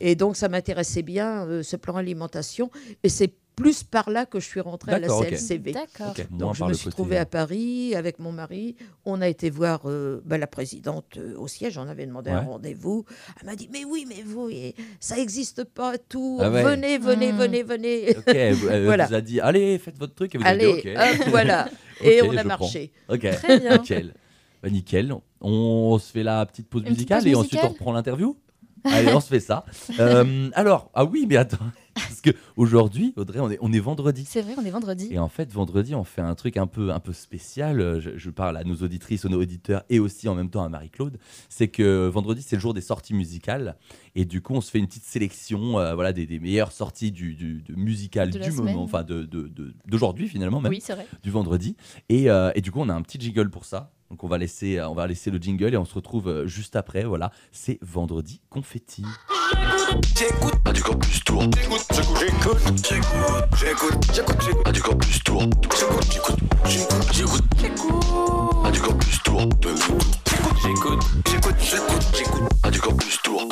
Et 0.00 0.14
donc 0.14 0.36
ça 0.36 0.48
m'intéressait 0.48 1.02
bien, 1.02 1.46
euh, 1.46 1.62
ce 1.62 1.76
plan 1.76 1.96
alimentation. 1.96 2.70
Et 3.02 3.08
c'est 3.10 3.34
plus 3.60 3.82
par 3.82 4.10
là 4.10 4.26
que 4.26 4.40
je 4.40 4.46
suis 4.46 4.60
rentrée 4.60 4.92
à 4.92 4.98
la. 4.98 5.08
CLCV. 5.08 5.72
D'accord. 5.72 6.10
Ok. 6.18 6.26
Moins 6.30 6.38
Donc 6.38 6.54
je 6.56 6.64
me 6.64 6.72
suis 6.72 6.90
trouvée 6.90 7.18
à 7.18 7.26
Paris 7.26 7.94
avec 7.94 8.18
mon 8.18 8.32
mari. 8.32 8.76
On 9.04 9.20
a 9.20 9.28
été 9.28 9.50
voir 9.50 9.82
euh, 9.86 10.20
bah, 10.24 10.38
la 10.38 10.46
présidente 10.46 11.06
euh, 11.16 11.36
au 11.38 11.48
siège. 11.48 11.78
On 11.78 11.86
avait 11.88 12.06
demandé 12.06 12.30
un 12.30 12.40
rendez-vous. 12.40 13.04
Elle 13.40 13.46
m'a 13.46 13.56
dit 13.56 13.68
mais 13.72 13.84
oui, 13.84 14.06
mais 14.08 14.22
vous, 14.24 14.50
ça 14.98 15.16
n'existe 15.16 15.64
pas 15.64 15.98
tout. 15.98 16.38
Ah 16.40 16.50
ouais. 16.50 16.62
Venez, 16.62 16.98
venez, 16.98 17.32
Mm. 17.32 17.36
venez, 17.36 17.62
venez. 17.62 18.16
Ok, 18.16 18.24
elle 18.28 18.84
Voilà. 18.84 19.06
vous 19.06 19.14
a 19.14 19.20
dit 19.20 19.40
allez, 19.40 19.78
faites 19.78 19.98
votre 19.98 20.14
truc 20.14 20.34
et 20.34 20.38
vous 20.38 20.44
Allez, 20.46 20.64
avez 20.64 20.82
dit 20.82 20.88
ok. 20.90 21.20
hop, 21.20 21.28
voilà. 21.28 21.68
Et 22.02 22.22
on 22.22 22.34
a 22.36 22.44
marché. 22.44 22.92
Ok. 23.08 23.20
Très 23.30 23.60
bien. 23.60 23.76
Nickel. 23.76 24.14
Bah, 24.62 24.70
nickel. 24.70 25.14
On 25.42 25.98
se 25.98 26.10
fait 26.12 26.22
la 26.22 26.44
petite 26.46 26.68
pause 26.68 26.80
Une 26.82 26.86
petite 26.88 26.98
musicale 26.98 27.18
pause 27.22 27.32
et 27.32 27.34
ensuite 27.34 27.60
on 27.62 27.68
reprend 27.68 27.92
l'interview. 27.92 28.36
Allez, 28.84 29.12
on 29.12 29.20
se 29.20 29.28
fait 29.28 29.40
ça. 29.40 29.64
Euh, 30.00 30.48
alors, 30.54 30.90
ah 30.94 31.04
oui, 31.04 31.26
mais 31.28 31.36
attends, 31.36 31.58
parce 32.08 32.20
que 32.20 32.30
aujourd'hui, 32.56 33.12
Audrey, 33.16 33.40
on 33.40 33.50
est, 33.50 33.58
on 33.60 33.72
est 33.72 33.78
vendredi. 33.80 34.24
C'est 34.26 34.42
vrai, 34.42 34.54
on 34.58 34.64
est 34.64 34.70
vendredi. 34.70 35.08
Et 35.10 35.18
en 35.18 35.28
fait, 35.28 35.52
vendredi, 35.52 35.94
on 35.94 36.04
fait 36.04 36.20
un 36.20 36.34
truc 36.34 36.56
un 36.56 36.66
peu, 36.66 36.90
un 36.92 37.00
peu 37.00 37.12
spécial. 37.12 38.00
Je, 38.00 38.16
je 38.16 38.30
parle 38.30 38.56
à 38.56 38.64
nos 38.64 38.76
auditrices, 38.76 39.24
aux 39.24 39.28
nos 39.28 39.40
auditeurs 39.40 39.82
et 39.90 39.98
aussi 39.98 40.28
en 40.28 40.34
même 40.34 40.50
temps 40.50 40.62
à 40.64 40.68
Marie-Claude. 40.68 41.18
C'est 41.48 41.68
que 41.68 42.08
vendredi, 42.08 42.42
c'est 42.42 42.56
le 42.56 42.60
jour 42.62 42.74
des 42.74 42.80
sorties 42.80 43.14
musicales. 43.14 43.76
Et 44.14 44.24
du 44.24 44.42
coup, 44.42 44.54
on 44.54 44.60
se 44.60 44.70
fait 44.70 44.78
une 44.78 44.86
petite 44.86 45.04
sélection 45.04 45.78
euh, 45.78 45.94
voilà, 45.94 46.12
des, 46.12 46.26
des 46.26 46.38
meilleures 46.40 46.72
sorties 46.72 47.12
du, 47.12 47.34
du, 47.34 47.62
de 47.62 47.74
musicales 47.74 48.30
du 48.30 48.42
semaine. 48.42 48.74
moment, 48.74 48.82
enfin 48.82 49.02
de- 49.04 49.22
de- 49.24 49.46
de- 49.48 49.74
d'aujourd'hui 49.86 50.28
finalement, 50.28 50.60
même 50.60 50.70
Oui, 50.70 50.80
c'est 50.82 50.94
vrai. 50.94 51.06
du 51.22 51.30
vendredi. 51.30 51.76
Et, 52.08 52.28
euh, 52.30 52.50
et 52.54 52.60
du 52.60 52.72
coup, 52.72 52.80
on 52.80 52.88
a 52.88 52.94
un 52.94 53.02
petit 53.02 53.20
jingle 53.20 53.50
pour 53.50 53.64
ça. 53.64 53.92
Donc 54.10 54.24
on 54.24 54.28
va 54.28 54.38
laisser, 54.38 54.80
on 54.80 54.94
va 54.94 55.06
laisser 55.06 55.30
le 55.30 55.38
jingle 55.38 55.72
et 55.72 55.76
on 55.76 55.84
se 55.84 55.94
retrouve 55.94 56.26
euh, 56.28 56.46
juste 56.48 56.74
après. 56.74 57.04
Voilà, 57.04 57.30
c'est 57.52 57.78
vendredi 57.82 58.40
confetti. 58.50 59.04
J'écoute. 60.16 60.54
Du 60.74 60.82
campus 60.82 61.24
tour. 61.24 61.42
J'écoute, 61.42 61.86
j'écoute, 61.90 62.86
j'écoute, 62.88 63.48
j'écoute, 63.56 64.12
j'écoute, 64.14 64.42
j'écoute. 64.42 64.72
Du 64.72 64.82
campus 64.82 65.24
tour. 65.24 65.42
J'écoute, 65.62 66.04
j'écoute, 66.10 66.38
j'écoute, 66.66 67.04
j'écoute, 67.12 67.44
j'écoute 67.58 68.72
du 68.72 68.80
campus 68.80 69.22
tour. 69.22 69.40
J'écoute, 69.62 70.49
j'écoute, 70.62 71.00
j'écoute, 71.26 71.54
j'écoute, 71.60 72.16
j'écoute 72.16 72.42
à 72.62 72.70
du 72.70 72.80
campus 72.80 73.18
tour. 73.22 73.48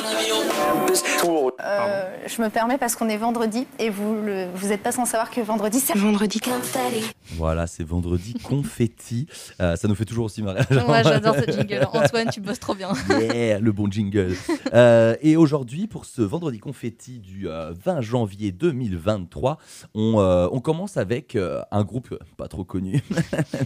Euh, 1.61 2.17
je 2.27 2.39
je 2.39 2.41
me 2.45 2.49
permets 2.49 2.77
parce 2.77 2.95
qu'on 2.95 3.09
est 3.09 3.17
vendredi 3.17 3.67
et 3.79 3.89
vous 3.89 4.15
le, 4.15 4.47
vous 4.55 4.69
n'êtes 4.69 4.81
pas 4.81 4.93
sans 4.93 5.03
savoir 5.03 5.29
que 5.29 5.41
vendredi 5.41 5.81
c'est 5.81 5.97
vendredi 5.97 6.39
confetti. 6.39 7.03
Voilà, 7.35 7.67
c'est 7.67 7.83
vendredi 7.83 8.33
confetti. 8.43 9.27
Euh, 9.59 9.75
ça 9.75 9.89
nous 9.89 9.95
fait 9.95 10.05
toujours 10.05 10.25
aussi 10.25 10.41
marrer. 10.41 10.61
Ouais, 10.71 11.03
j'adore 11.03 11.35
ce 11.35 11.51
jingle. 11.51 11.85
Antoine, 11.91 12.29
tu 12.29 12.39
bosses 12.39 12.59
trop 12.61 12.75
bien. 12.75 12.93
Yeah, 13.09 13.59
le 13.59 13.73
bon 13.73 13.91
jingle. 13.91 14.35
Euh, 14.73 15.15
et 15.21 15.35
aujourd'hui, 15.35 15.87
pour 15.87 16.05
ce 16.05 16.21
vendredi 16.21 16.59
confetti 16.59 17.19
du 17.19 17.49
euh, 17.49 17.73
20 17.83 17.99
janvier 18.01 18.53
2023, 18.53 19.57
on, 19.95 20.19
euh, 20.19 20.47
on 20.53 20.61
commence 20.61 20.95
avec 20.95 21.35
euh, 21.35 21.61
un 21.71 21.83
groupe 21.83 22.17
pas 22.37 22.47
trop 22.47 22.63
connu. 22.63 23.03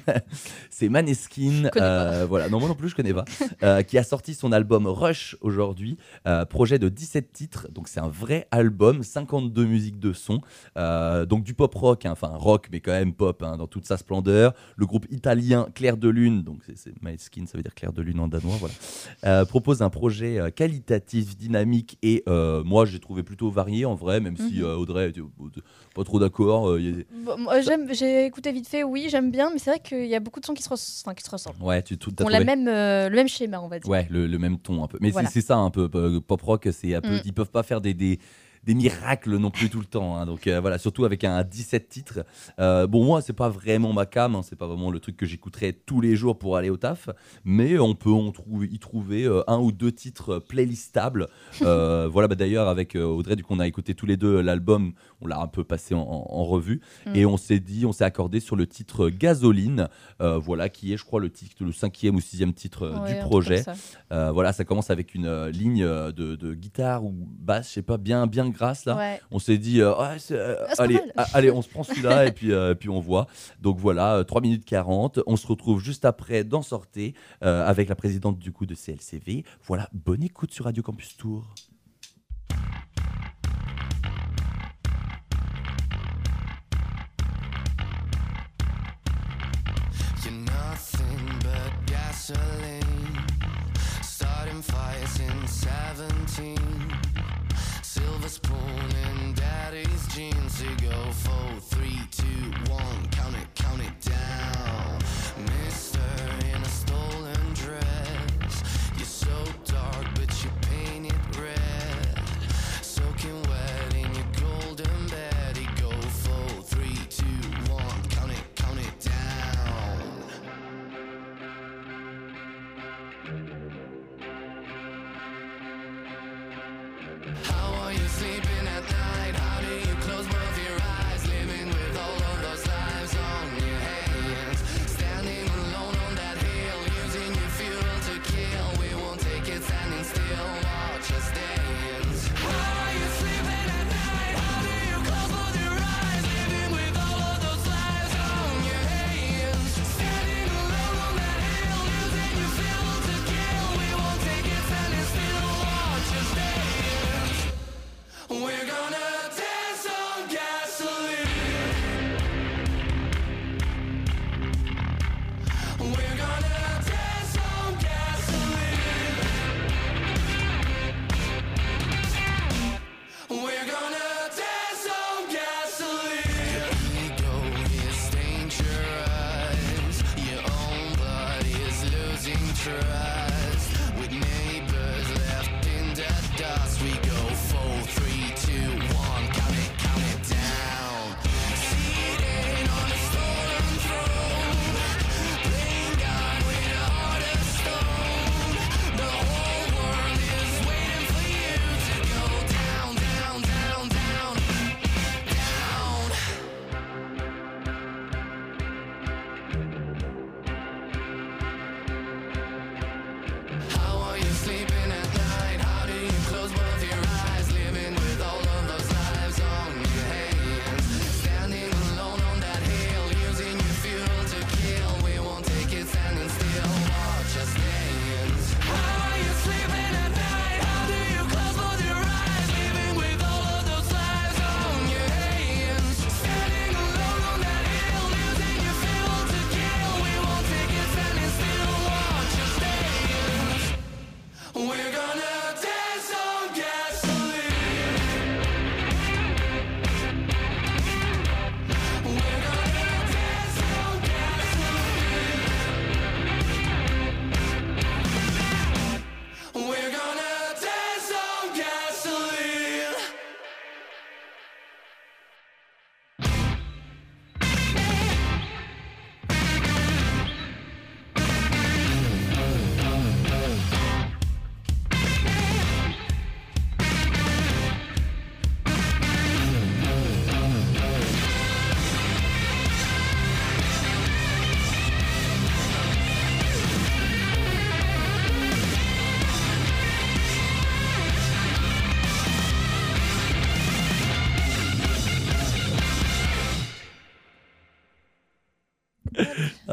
c'est 0.72 0.90
Maneskin. 0.90 1.70
euh, 1.76 2.26
voilà, 2.28 2.50
non, 2.50 2.60
moi 2.60 2.70
non 2.70 2.76
plus, 2.76 2.90
je 2.90 2.96
connais 2.96 3.14
pas. 3.14 3.26
euh, 3.64 3.82
qui 3.84 3.98
a 3.98 4.04
sorti 4.04 4.34
son 4.34 4.52
album 4.52 4.88
Rush 4.88 5.36
aujourd'hui. 5.42 5.98
euh, 6.28 6.46
projet 6.46 6.80
de 6.80 6.90
17 6.90 7.32
titres. 7.32 7.68
Donc, 7.72 7.88
c'est 7.88 8.00
un 8.00 8.08
vrai 8.08 8.48
album, 8.52 9.04
52 9.04 9.66
musiques 9.66 10.00
de 10.00 10.14
son. 10.14 10.42
Euh, 10.78 11.26
donc, 11.26 11.44
du 11.44 11.54
pop 11.54 11.74
rock, 11.74 12.06
hein, 12.06 12.12
enfin 12.12 12.30
rock, 12.36 12.68
mais 12.72 12.80
quand 12.80 12.92
même 12.92 13.14
pop 13.14 13.42
hein, 13.44 13.58
dans 13.58 13.68
toute 13.68 13.86
sa 13.86 13.98
splendeur. 13.98 14.54
Le 14.76 14.86
groupe 14.86 15.06
italien 15.10 15.68
Clair 15.76 15.98
de 15.98 16.10
Lune, 16.10 16.44
donc 16.44 16.62
c'est- 16.76 16.94
Maneskin, 17.02 17.46
ça 17.46 17.58
veut 17.58 17.64
dire 17.64 17.74
Clair 17.76 17.94
de 17.94 18.02
Lune 18.02 18.20
en 18.20 18.28
danois, 18.28 18.56
voilà 18.60 19.46
propose 19.46 19.82
un 19.82 19.90
projet 19.90 20.52
qualitatif, 20.56 21.38
dynamique 21.38 21.98
et 22.02 22.24
moi 22.66 22.86
j'ai 22.86 23.00
trouvé 23.00 23.24
plutôt 23.24 23.50
varié 23.50 23.86
en 23.86 23.96
vrai, 23.96 24.20
même 24.20 24.38
si 24.38 24.60
Mhm. 24.62 24.66
Audrey 24.78 25.10
était 25.10 25.22
pas 25.94 26.04
trop 26.04 26.20
d'accord. 26.20 26.70
euh, 26.70 26.80
a 26.80 27.16
Bon, 27.26 27.38
moi, 27.38 27.62
J'ai 27.92 28.26
écouté 28.26 28.52
vite 28.52 28.68
fait, 28.68 28.84
oui, 28.84 29.08
j'aime 29.10 29.32
bien, 29.32 29.50
mais 29.52 29.60
c'est 29.60 29.70
vrai 29.72 29.80
qu'il 29.80 30.06
y 30.08 30.16
a 30.16 30.20
beaucoup 30.20 30.40
de 30.40 30.46
sons 30.46 30.54
qui 30.54 30.64
se, 30.64 30.70
res- 30.70 31.02
enfin, 31.06 31.14
qui 31.14 31.24
se 31.24 31.30
ressemblent. 31.30 31.62
Ouais, 31.62 31.82
tu 31.84 31.98
tout, 31.98 32.14
On 32.22 32.28
a 32.28 32.44
même, 32.44 32.68
euh, 32.68 33.10
le 33.10 33.16
même 33.16 33.28
schéma, 33.28 33.62
on 33.62 33.68
va 33.68 33.80
dire. 33.80 33.90
Ouais, 33.90 34.08
le, 34.10 34.26
le 34.28 34.38
même 34.40 34.58
ton 34.58 34.84
un 34.84 34.88
peu. 34.88 34.98
Mais 35.02 35.10
c'est- 35.10 35.14
Voilà. 35.14 35.30
c'est 35.30 35.42
ça 35.42 35.58
un 35.58 35.70
peu, 35.70 35.90
euh, 35.96 36.20
pop 36.20 36.42
rock, 36.42 36.68
c'est 36.72 36.96
un 36.96 37.02
peu, 37.02 37.16
Mm. 37.18 37.22
ils 37.26 37.34
peuvent 37.34 37.52
pas 37.52 37.64
faire 37.64 37.82
des, 37.82 37.94
des, 37.94 38.20
des 38.64 38.76
miracles 38.76 39.36
non 39.38 39.52
plus 39.52 39.70
tout 39.70 39.80
le 39.80 39.86
temps. 39.86 40.16
hein. 40.18 40.26
Donc 40.26 40.48
euh, 40.48 40.60
voilà, 40.62 40.78
surtout 40.78 41.06
avec 41.06 41.24
un 41.24 41.44
17 41.44 41.90
titres. 41.90 42.26
Euh, 42.60 42.88
bon, 42.88 43.04
moi, 43.04 43.22
c'est 43.22 43.34
pas 43.34 43.50
vraiment 43.50 43.92
ma 43.94 44.06
cam, 44.06 44.36
hein, 44.36 44.42
c'est 44.44 44.56
pas 44.56 44.68
vraiment 44.68 44.90
le 44.92 45.00
truc 45.00 45.18
que 45.18 45.26
j'écouterais 45.26 45.74
tous 45.74 46.00
les 46.02 46.16
jours 46.16 46.38
pour 46.40 46.56
aller 46.58 46.70
au 46.70 46.78
taf, 46.78 47.10
mais 47.44 47.78
on 47.80 47.94
peut 47.96 48.12
y 48.70 48.80
trouver 48.80 49.26
euh, 49.26 49.42
un 49.48 49.60
ou 49.60 49.72
deux 49.72 49.92
titres 49.92 50.40
playlistables. 50.40 51.28
Voilà, 52.14 52.28
bah, 52.28 52.36
d'ailleurs, 52.36 52.68
avec 52.68 52.96
Audrey, 52.96 53.36
du 53.36 53.44
coup, 53.44 53.54
on 53.56 53.60
a 53.60 53.68
écouté 53.68 53.96
tous 53.96 54.06
les 54.06 54.18
deux 54.18 54.42
l'album, 54.42 54.94
on 55.22 55.28
l'a 55.28 55.40
un 55.40 55.48
peu 55.48 55.64
passé 55.64 55.94
en, 55.96 56.44
revue, 56.44 56.82
Mm. 57.06 57.16
et 57.16 57.26
on 57.26 57.38
s'est 57.38 57.60
dit, 57.60 57.86
on 57.86 57.92
s'est 57.92 58.04
accordé 58.04 58.40
sur 58.40 58.56
le 58.56 58.68
titre 58.68 59.10
Gasoline, 59.10 59.88
voilà, 60.20 60.70
qui 60.70 60.94
est, 60.94 60.98
je 60.98 61.04
crois, 61.06 61.20
le, 61.20 61.30
titre, 61.30 61.64
le 61.64 61.72
cinquième 61.72 62.16
ou 62.16 62.22
sixième 62.22 62.54
titre 62.54 62.90
Ouais, 62.90 63.14
du 63.14 63.20
projet. 63.22 63.64
ça. 63.64 64.32
Voilà, 64.32 64.54
ça 64.54 64.64
commence 64.64 64.90
avec 64.90 65.16
une 65.16 65.48
ligne 65.48 65.84
de, 65.86 66.12
de 66.36 66.54
guitare 66.54 67.04
ou 67.06 67.14
basse, 67.40 67.70
je 67.70 67.74
sais 67.74 67.82
pas, 67.82 67.98
bien, 67.98 68.28
bien 68.28 68.46
grasse 68.54 68.86
là. 68.86 68.96
Ouais. 68.96 69.22
On 69.32 69.40
s'est 69.40 69.58
dit, 69.58 69.82
euh, 69.82 69.94
Ouais, 69.96 70.18
euh, 70.32 70.56
Ah, 70.70 70.84
allez, 70.84 71.00
ah, 71.18 71.26
allez, 71.34 71.52
on 71.52 71.62
se 71.62 71.70
prend 71.70 71.84
celui-là 71.84 72.26
et 72.28 72.32
puis, 72.32 72.52
euh, 72.52 72.74
puis 72.74 72.90
on 72.90 73.00
voit. 73.00 73.28
Donc 73.62 73.78
voilà, 73.78 74.16
euh, 74.16 74.24
3 74.24 74.42
minutes 74.42 74.66
40. 74.66 75.20
On 75.28 75.36
se 75.36 75.48
retrouve 75.48 75.82
juste 75.82 76.06
après 76.06 76.44
d'en 76.44 76.62
sortir 76.62 77.14
avec 77.42 77.90
la 77.90 77.96
présidente 77.96 78.40
du 78.40 78.52
coup 78.52 78.66
de 78.66 78.76
CLCV. 78.76 79.44
Voilà, 79.66 79.90
bonne 79.94 80.24
écoute 80.24 80.52
sur 80.52 80.66
Radio 80.66 80.82
Campus 80.84 81.18
Tour. 81.18 81.44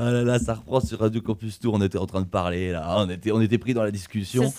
Ah 0.03 0.11
là 0.11 0.23
là, 0.23 0.39
ça 0.39 0.55
reprend 0.55 0.81
sur 0.81 0.99
Radio 0.99 1.21
Campus 1.21 1.59
Tour. 1.59 1.75
On 1.75 1.83
était 1.83 1.99
en 1.99 2.07
train 2.07 2.23
de 2.23 2.27
parler 2.27 2.73
là. 2.73 2.95
On 2.97 3.11
était, 3.11 3.33
on 3.33 3.41
était 3.43 3.59
pris 3.59 3.75
dans 3.75 3.83
la 3.83 3.91
discussion. 3.91 4.51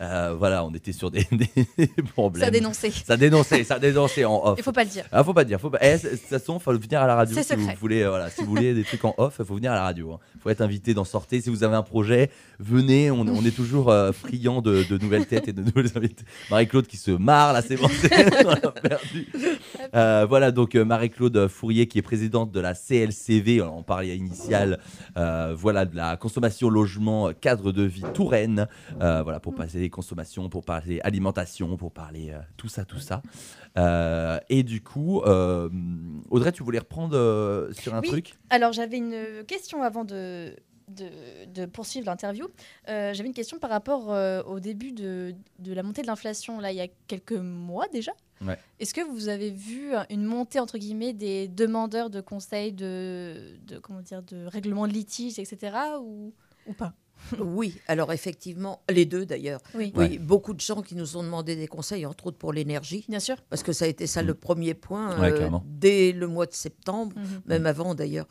Euh, 0.00 0.34
voilà, 0.38 0.64
on 0.64 0.72
était 0.74 0.92
sur 0.92 1.10
des, 1.10 1.26
des 1.78 1.86
problèmes. 2.14 2.44
Ça 2.44 2.50
dénonçait. 2.50 2.90
Ça 2.90 3.16
dénonçait, 3.16 3.64
ça 3.64 3.78
dénonçait 3.78 4.24
en 4.24 4.40
off. 4.44 4.54
Il 4.58 4.64
faut 4.64 4.72
pas 4.72 4.84
le 4.84 4.88
dire. 4.90 5.04
Ah, 5.12 5.22
faut 5.22 5.34
pas 5.34 5.44
dire. 5.44 5.60
Faut 5.60 5.68
pas... 5.70 5.78
eh, 5.82 5.98
de 5.98 6.08
toute 6.08 6.20
façon, 6.20 6.58
faut 6.58 6.72
venir 6.72 7.02
à 7.02 7.06
la 7.06 7.16
radio 7.16 7.34
C'est 7.36 7.42
si 7.42 7.54
vous 7.54 7.68
voulez. 7.78 8.02
euh, 8.02 8.08
voilà, 8.08 8.30
si 8.30 8.40
vous 8.42 8.48
voulez 8.48 8.72
des 8.72 8.84
trucs 8.84 9.04
en 9.04 9.14
off, 9.18 9.36
il 9.38 9.44
faut 9.44 9.54
venir 9.54 9.72
à 9.72 9.74
la 9.74 9.82
radio. 9.82 10.18
Il 10.36 10.40
faut 10.40 10.48
être 10.48 10.62
invité 10.62 10.94
d'en 10.94 11.04
sortir. 11.04 11.42
Si 11.42 11.50
vous 11.50 11.64
avez 11.64 11.76
un 11.76 11.82
projet, 11.82 12.30
venez. 12.58 13.10
On, 13.10 13.20
on 13.20 13.44
est 13.44 13.54
toujours 13.54 13.90
euh, 13.90 14.12
friand 14.12 14.62
de, 14.62 14.84
de 14.84 14.96
nouvelles 14.96 15.26
têtes 15.26 15.48
et 15.48 15.52
de 15.52 15.62
nouvelles 15.62 15.90
invités. 15.94 16.24
Marie-Claude 16.50 16.86
qui 16.86 16.96
se 16.96 17.10
marre 17.10 17.52
là, 17.52 17.60
c'est 17.60 17.76
bon. 17.76 17.88
on 18.64 18.70
perdu. 18.88 19.28
Euh, 19.94 20.24
voilà 20.28 20.50
donc 20.50 20.74
Marie-Claude 20.76 21.48
Fourier 21.48 21.86
qui 21.88 21.98
est 21.98 22.02
présidente 22.02 22.52
de 22.52 22.60
la 22.60 22.74
CLCV. 22.74 23.60
On 23.62 23.82
parlait 23.82 24.16
initial. 24.16 24.78
voilà 25.14 25.84
de 25.84 25.94
la 25.94 26.16
consommation 26.16 26.70
logement 26.70 27.32
cadre 27.38 27.72
de 27.72 27.82
vie 27.82 28.04
Touraine. 28.14 28.66
Voilà 28.98 29.40
pour 29.40 29.54
parler 29.90 30.00
consommation, 30.00 30.48
pour 30.48 30.64
parler 30.64 31.00
alimentation, 31.02 31.76
pour 31.76 31.92
parler 31.92 32.30
euh, 32.30 32.38
tout 32.56 32.68
ça, 32.68 32.84
tout 32.84 32.98
ça. 32.98 33.22
Euh, 33.76 34.38
et 34.48 34.62
du 34.62 34.82
coup, 34.82 35.20
euh, 35.22 35.68
Audrey, 36.30 36.52
tu 36.52 36.62
voulais 36.62 36.78
reprendre 36.78 37.14
sur 37.72 37.94
un 37.94 38.00
Oui. 38.00 38.08
truc? 38.08 38.34
Alors, 38.50 38.72
j'avais 38.72 38.96
une 38.98 39.44
question 39.46 39.82
avant 39.82 40.04
de, 40.04 40.54
de, 40.88 41.08
de 41.52 41.66
poursuivre 41.66 42.06
l'interview. 42.06 42.46
Euh, 42.88 43.12
j'avais 43.14 43.28
une 43.28 43.34
question 43.34 43.58
par 43.58 43.70
rapport 43.70 44.12
euh, 44.12 44.42
au 44.44 44.60
début 44.60 44.92
de, 44.92 45.34
de 45.58 45.72
la 45.72 45.82
montée 45.82 46.02
de 46.02 46.06
l'inflation, 46.06 46.60
là, 46.60 46.72
il 46.72 46.76
y 46.76 46.80
a 46.80 46.88
quelques 47.06 47.32
mois 47.32 47.88
déjà. 47.88 48.12
Ouais. 48.40 48.58
Est-ce 48.78 48.94
que 48.94 49.02
vous 49.02 49.28
avez 49.28 49.50
vu 49.50 49.92
une 50.08 50.24
montée, 50.24 50.60
entre 50.60 50.78
guillemets, 50.78 51.12
des 51.12 51.46
demandeurs 51.48 52.08
de 52.08 52.22
conseils, 52.22 52.72
de, 52.72 53.58
de, 53.66 53.78
comment 53.78 54.00
dire, 54.00 54.22
de 54.22 54.46
règlement 54.46 54.86
de 54.88 54.92
litige, 54.94 55.38
etc. 55.38 55.76
ou, 56.00 56.32
ou 56.66 56.72
pas? 56.72 56.94
Oui, 57.40 57.78
alors 57.88 58.12
effectivement, 58.12 58.82
les 58.90 59.04
deux 59.06 59.26
d'ailleurs. 59.26 59.60
Oui. 59.74 59.92
Oui, 59.96 60.04
Ouais. 60.10 60.18
beaucoup 60.18 60.54
de 60.54 60.60
gens 60.60 60.82
qui 60.82 60.94
nous 60.94 61.16
ont 61.16 61.22
demandé 61.22 61.56
des 61.56 61.66
conseils, 61.68 62.06
entre 62.06 62.26
autres 62.28 62.38
pour 62.38 62.52
l'énergie, 62.52 63.04
Bien 63.08 63.20
sûr. 63.20 63.36
parce 63.48 63.62
que 63.62 63.72
ça 63.72 63.84
a 63.84 63.88
été 63.88 64.06
ça 64.06 64.22
le 64.22 64.34
premier 64.34 64.74
point 64.74 65.16
Mm. 65.16 65.20
Ouais, 65.20 65.32
euh, 65.32 65.50
dès 65.66 66.12
le 66.12 66.26
mois 66.26 66.46
de 66.46 66.54
septembre, 66.54 67.14
Mhm. 67.16 67.40
même 67.46 67.66
avant 67.66 67.94
d'ailleurs. 67.94 68.26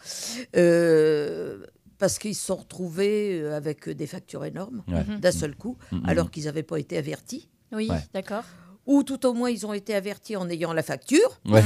Euh, 0.56 1.65
parce 1.97 2.17
qu'ils 2.17 2.36
se 2.36 2.45
sont 2.45 2.56
retrouvés 2.56 3.41
euh, 3.41 3.56
avec 3.58 3.89
des 3.89 4.08
factures 4.08 4.45
énormes 4.45 4.84
Ouais. 4.88 5.04
Mhm. 5.04 5.19
d'un 5.19 5.32
seul 5.32 5.56
coup, 5.56 5.78
Mhm. 5.91 6.02
alors 6.06 6.32
qu'ils 6.32 6.45
n'avaient 6.45 6.63
pas 6.63 6.78
été 6.80 6.97
avertis. 6.97 7.49
Oui, 7.71 7.89
Ouais. 7.89 7.99
d'accord. 8.13 8.43
Ou 8.89 9.04
tout 9.04 9.23
au 9.28 9.34
moins, 9.36 9.52
ils 9.52 9.67
ont 9.67 9.73
été 9.73 9.93
avertis 9.93 10.36
en 10.36 10.49
ayant 10.49 10.73
la 10.73 10.82
facture. 10.82 11.39
Ouais. 11.45 11.62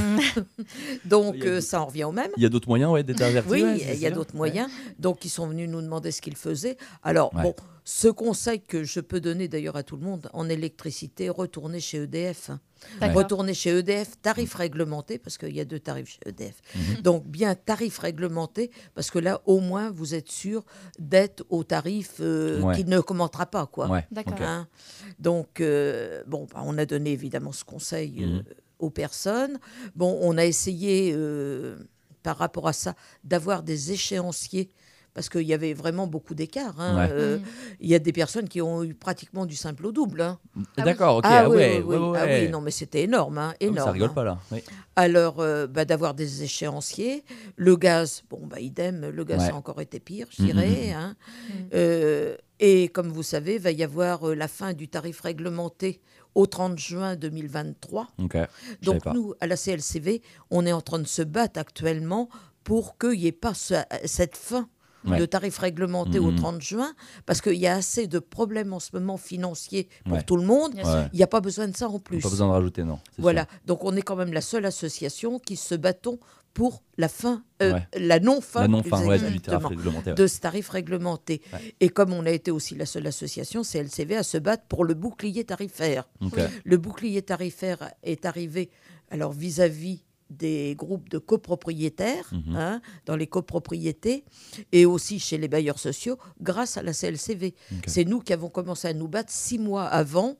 Donc, 1.05 1.38
euh, 1.45 1.62
ça 1.62 1.81
en 1.81 1.86
revient 1.86 2.03
au 2.03 2.12
même. 2.12 2.29
Il 2.36 2.43
y 2.43 2.45
a 2.45 2.49
d'autres 2.49 2.67
moyens 2.67 2.91
ouais, 2.91 3.01
d'être 3.01 3.21
averti 3.21 3.49
Oui, 3.49 3.63
il 3.93 3.97
y 3.97 4.05
a 4.05 4.12
d'autres 4.12 4.36
moyens. 4.36 4.69
Donc, 4.99 5.23
ils 5.23 5.29
sont 5.29 5.47
venus 5.47 5.69
nous 5.69 5.81
demander 5.81 6.12
ce 6.12 6.21
qu'ils 6.21 6.36
faisaient. 6.36 6.75
Alors, 7.01 7.33
Ouais. 7.33 7.43
bon, 7.43 7.55
ce 7.86 8.08
conseil 8.08 8.62
que 8.62 8.84
je 8.84 9.00
peux 9.02 9.19
donner 9.19 9.48
d'ailleurs 9.48 9.76
à 9.76 9.84
tout 9.84 9.98
le 9.98 10.04
monde, 10.04 10.30
en 10.34 10.48
électricité, 10.50 11.30
retournez 11.30 11.80
chez 11.80 12.04
EDF. 12.04 12.50
Retournez 13.02 13.54
chez 13.54 13.69
EDF, 13.78 14.22
tarif 14.22 14.56
réglementé, 14.56 15.17
parce 15.17 15.38
qu'il 15.38 15.56
y 15.56 15.60
a 15.62 15.65
deux 15.65 15.80
tarifs 15.80 16.10
chez 16.10 16.19
EDF. 16.26 16.56
Mhm. 16.76 17.02
Donc, 17.02 17.28
bien 17.28 17.56
tarif 17.56 17.98
réglementé, 18.00 18.72
parce 18.93 19.10
que 19.10 19.19
là, 19.19 19.41
au 19.46 19.60
moins, 19.62 19.89
vous 19.89 20.15
êtes 20.15 20.30
sûr 20.30 20.63
d'être 21.00 21.46
au 21.50 21.63
tarif 21.63 22.15
euh, 22.19 22.62
Ouais. 22.62 22.76
qui 22.76 22.86
ne 22.86 23.00
commentera 23.00 23.46
pas, 23.46 23.65
quoi. 23.67 23.88
Ouais. 23.89 24.06
Hein. 24.41 24.67
Donc, 25.19 25.62
euh, 25.62 26.24
bon, 26.28 26.46
bah, 26.54 26.62
on 26.65 26.78
a 26.78 26.86
donné 26.86 27.12
évidemment 27.12 27.52
ce 27.54 27.63
conseil 27.63 28.24
euh, 28.24 28.28
Mhm. 28.28 28.43
aux 28.80 28.89
personnes. 28.89 29.60
Bon, 29.96 30.17
on 30.22 30.38
a 30.38 30.46
essayé, 30.46 31.13
euh, 31.15 31.78
par 32.22 32.38
rapport 32.38 32.67
à 32.67 32.74
ça, 32.74 32.96
d'avoir 33.24 33.63
des 33.63 33.91
échéanciers. 33.93 34.72
Parce 35.13 35.30
qu'il 35.30 35.41
y 35.43 35.54
avait 35.54 35.73
vraiment 35.76 36.08
beaucoup 36.08 36.34
d'écart. 36.34 36.80
hein. 36.80 36.97
Ouais. 36.97 37.10
Euh, 37.12 37.38
Mhm. 37.38 37.43
Il 37.82 37.89
y 37.89 37.93
a 37.95 37.99
des 37.99 38.12
personnes 38.12 38.49
qui 38.49 38.62
ont 38.62 38.84
eu 38.84 38.95
pratiquement 38.95 39.45
du 39.45 39.56
simple 39.56 39.86
au 39.86 39.91
double. 39.91 40.21
hein. 40.21 40.39
D'accord, 40.78 41.17
ok. 41.17 41.23
ah, 41.28 41.43
ah 41.45 41.49
oui, 41.49 41.56
ouais, 41.58 41.84
oui, 41.86 41.95
oui. 41.95 42.10
ouais, 42.10 42.19
Ah 42.19 42.26
oui, 42.26 42.49
non, 42.49 42.62
mais 42.62 42.71
c'était 42.71 43.04
énorme. 43.04 43.38
hein, 43.38 43.52
Ah 43.54 43.58
énorme 43.60 43.88
Ça 43.89 43.91
rigole 43.91 44.10
hein. 44.10 44.13
pas 44.15 44.23
là. 44.23 44.39
Oui. 44.52 44.63
Alors, 44.95 45.39
euh, 45.39 45.67
bah, 45.67 45.86
d'avoir 45.86 46.15
des 46.15 46.41
échéanciers. 46.43 47.23
Le 47.58 47.76
gaz, 47.76 48.23
bon, 48.30 48.41
bah, 48.47 48.60
idem, 48.60 49.08
le 49.10 49.23
gaz 49.23 49.41
Ouais. 49.41 49.49
a 49.52 49.56
encore 49.56 49.82
été 49.82 49.99
pire, 49.99 50.28
je 50.32 50.43
dirais. 50.45 50.88
mhm. 50.88 50.93
hein. 50.95 51.15
Euh, 51.73 52.36
et 52.60 52.88
comme 52.89 53.10
vous 53.10 53.23
savez, 53.23 53.58
va 53.60 53.71
y 53.71 53.84
avoir 53.84 54.30
euh, 54.30 54.34
la 54.36 54.47
fin 54.47 54.73
du 54.73 54.88
tarif 54.88 55.21
réglementé 55.21 56.02
au 56.36 56.47
30 56.47 56.80
juin 56.80 57.15
2023. 57.15 58.08
Ok. 58.17 58.32
je 58.34 58.38
savais 58.38 58.47
Donc, 58.82 59.04
pas. 59.04 59.13
nous, 59.13 59.34
à 59.39 59.45
la 59.47 59.56
CLCV, 59.58 60.21
on 60.49 60.65
est 60.65 60.71
en 60.71 60.82
train 60.82 60.99
de 60.99 61.08
se 61.08 61.21
battre 61.21 61.60
actuellement 61.60 62.30
pour 62.63 62.97
qu'il 62.97 63.19
n'y 63.19 63.28
ait 63.28 63.32
pas 63.32 63.54
ce- 63.54 63.73
cette 64.06 64.38
fin. 64.38 64.67
Ouais. 65.06 65.20
de 65.20 65.26
tarif 65.26 65.58
réglementé 65.58 66.20
au 66.20 66.32
Mhm. 66.32 66.36
30 66.38 66.62
juin, 66.62 66.94
parce 67.26 67.42
qu'il 67.42 67.56
y 67.56 67.68
a 67.68 67.76
assez 67.76 68.08
de 68.08 68.20
problèmes 68.20 68.74
en 68.74 68.80
ce 68.80 68.89
moment 68.94 69.18
financiers 69.18 69.89
pour 70.06 70.13
Ouais. 70.13 70.24
tout 70.24 70.38
le 70.38 70.44
monde. 70.44 70.74
Il 71.13 71.18
n'y 71.18 71.24
a 71.24 71.28
pas 71.28 71.42
besoin 71.42 71.68
de 71.68 71.76
ça 71.76 71.89
en 71.89 72.00
plus. 72.00 72.20
Pas 72.20 72.30
besoin 72.30 72.48
de 72.48 72.54
rajouter, 72.54 72.84
non. 72.84 73.00
Voilà. 73.18 73.42
sûr. 73.44 73.60
Donc 73.66 73.84
on 73.84 73.96
est 73.96 74.02
quand 74.02 74.16
même 74.16 74.34
la 74.34 74.42
seule 74.42 74.66
association 74.66 75.39
qui 75.39 75.56
se 75.56 75.76
battons 75.76 76.20
pour 76.54 76.84
la 77.00 77.10
fin, 77.10 77.44
euh, 77.63 77.74
Ouais. 77.74 77.88
la 77.98 78.20
non-fin, 78.20 78.68
ouais, 78.70 79.08
ouais. 79.08 80.13
de 80.13 80.28
ce 80.28 80.39
tarif 80.39 80.70
réglementé. 80.70 81.42
Ouais. 81.52 81.76
Et 81.80 81.89
comme 81.89 82.13
on 82.13 82.26
a 82.28 82.30
été 82.32 82.52
aussi 82.52 82.76
la 82.76 82.86
seule 82.86 83.08
association, 83.08 83.63
CLCV, 83.63 84.16
à 84.18 84.24
se 84.24 84.38
battre 84.38 84.63
pour 84.70 84.86
le 84.86 84.94
bouclier 84.94 85.44
tarifaire. 85.46 86.08
Le 86.63 86.78
bouclier 86.78 87.24
tarifaire 87.24 87.92
est 88.04 88.26
arrivé 88.26 88.70
alors 89.10 89.32
vis-à-vis 89.32 90.04
des 90.29 90.75
groupes 90.75 91.09
de 91.09 91.17
copropriétaires, 91.19 92.29
Mhm. 92.31 92.55
hein, 92.55 92.81
dans 93.05 93.15
les 93.15 93.27
copropriétés, 93.27 94.23
et 94.71 94.86
aussi 94.86 95.19
chez 95.19 95.38
les 95.38 95.47
bailleurs 95.47 95.79
sociaux, 95.79 96.17
grâce 96.41 96.77
à 96.77 96.81
la 96.83 96.93
CLCV. 96.93 97.53
C'est 97.88 98.05
nous 98.05 98.19
qui 98.19 98.33
avons 98.33 98.49
commencé 98.49 98.88
à 98.88 98.93
nous 98.93 99.07
battre 99.07 99.31
six 99.31 99.59
mois 99.59 99.86
avant 99.86 100.38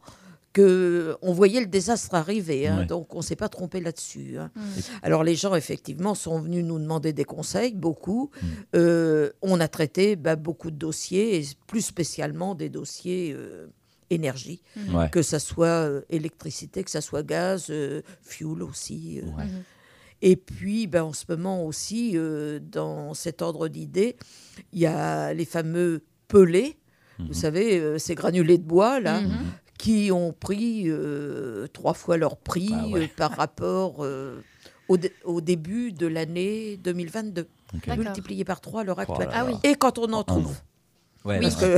que 0.51 1.17
on 1.23 1.33
voyait 1.33 1.59
le 1.61 1.65
désastre 1.65 2.13
arriver, 2.13 2.67
hein, 2.67 2.79
Ouais. 2.79 2.85
donc 2.85 3.15
on 3.15 3.23
s'est 3.23 3.35
pas 3.35 3.49
trompé 3.49 3.79
là-dessus. 3.81 4.37
hein. 4.37 4.51
Mhm. 4.55 4.63
Alors 5.01 5.23
les 5.23 5.35
gens 5.35 5.55
effectivement 5.55 6.13
sont 6.13 6.39
venus 6.39 6.63
nous 6.63 6.77
demander 6.77 7.11
des 7.11 7.23
conseils, 7.25 7.73
beaucoup. 7.73 8.29
Mm. 8.41 8.45
Euh, 8.75 9.31
on 9.41 9.59
a 9.59 9.67
traité 9.67 10.15
bah, 10.15 10.35
beaucoup 10.35 10.69
de 10.69 10.75
dossiers, 10.77 11.39
et 11.39 11.47
plus 11.65 11.81
spécialement 11.81 12.53
des 12.53 12.69
dossiers 12.69 13.33
euh, 13.35 13.65
énergie, 14.11 14.61
Ouais. 14.93 15.09
que 15.09 15.23
ça 15.23 15.39
soit 15.39 15.65
euh, 15.89 16.01
électricité, 16.11 16.83
que 16.83 16.91
ça 16.91 17.01
soit 17.01 17.23
gaz, 17.23 17.67
euh, 17.71 18.03
fuel 18.21 18.61
aussi. 18.61 19.21
euh. 19.23 19.25
Ouais. 19.35 19.45
Mhm. 20.23 20.29
Et 20.31 20.36
puis, 20.36 20.88
ben, 20.88 21.03
en 21.03 21.13
ce 21.13 21.25
moment 21.29 21.65
aussi, 21.65 22.13
euh, 22.15 22.59
dans 22.62 23.13
cet 23.13 23.41
ordre 23.41 23.67
d'idées, 23.67 24.15
il 24.71 24.79
y 24.79 24.86
a 24.86 25.33
les 25.33 25.45
fameux 25.45 26.03
pelés, 26.27 26.77
Mhm. 27.19 27.27
vous 27.27 27.33
savez, 27.33 27.79
euh, 27.79 27.97
ces 27.99 28.15
granulés 28.15 28.57
de 28.57 28.63
bois, 28.63 28.99
là, 28.99 29.21
Mhm. 29.21 29.31
qui 29.77 30.12
ont 30.12 30.31
pris 30.33 30.86
euh, 30.88 31.67
trois 31.73 31.93
fois 31.93 32.17
leur 32.17 32.38
prix 32.38 32.71
Ah 32.73 32.88
ouais. 32.88 33.03
euh, 33.03 33.07
par 33.17 33.31
rapport 33.36 33.97
euh, 34.03 34.41
au, 34.88 34.97
dé- 34.97 35.12
au 35.25 35.41
début 35.41 35.91
de 35.91 36.07
l'année 36.07 36.77
2022, 36.77 37.47
Ok. 37.73 37.88
D'accord. 37.88 38.03
multiplié 38.05 38.45
par 38.45 38.62
trois 38.62 38.81
à 38.81 38.83
l'heure 38.83 38.97
Oh 38.99 39.01
actuelle. 39.01 39.27
là 39.29 39.33
Ah 39.36 39.43
là. 39.43 39.51
oui. 39.51 39.69
Et 39.69 39.75
quand 39.75 39.97
on 39.99 40.12
en 40.13 40.23
trouve. 40.23 40.55
Ouais, 41.25 41.38
Oui. 41.38 41.41
parce 41.41 41.55
que 41.55 41.77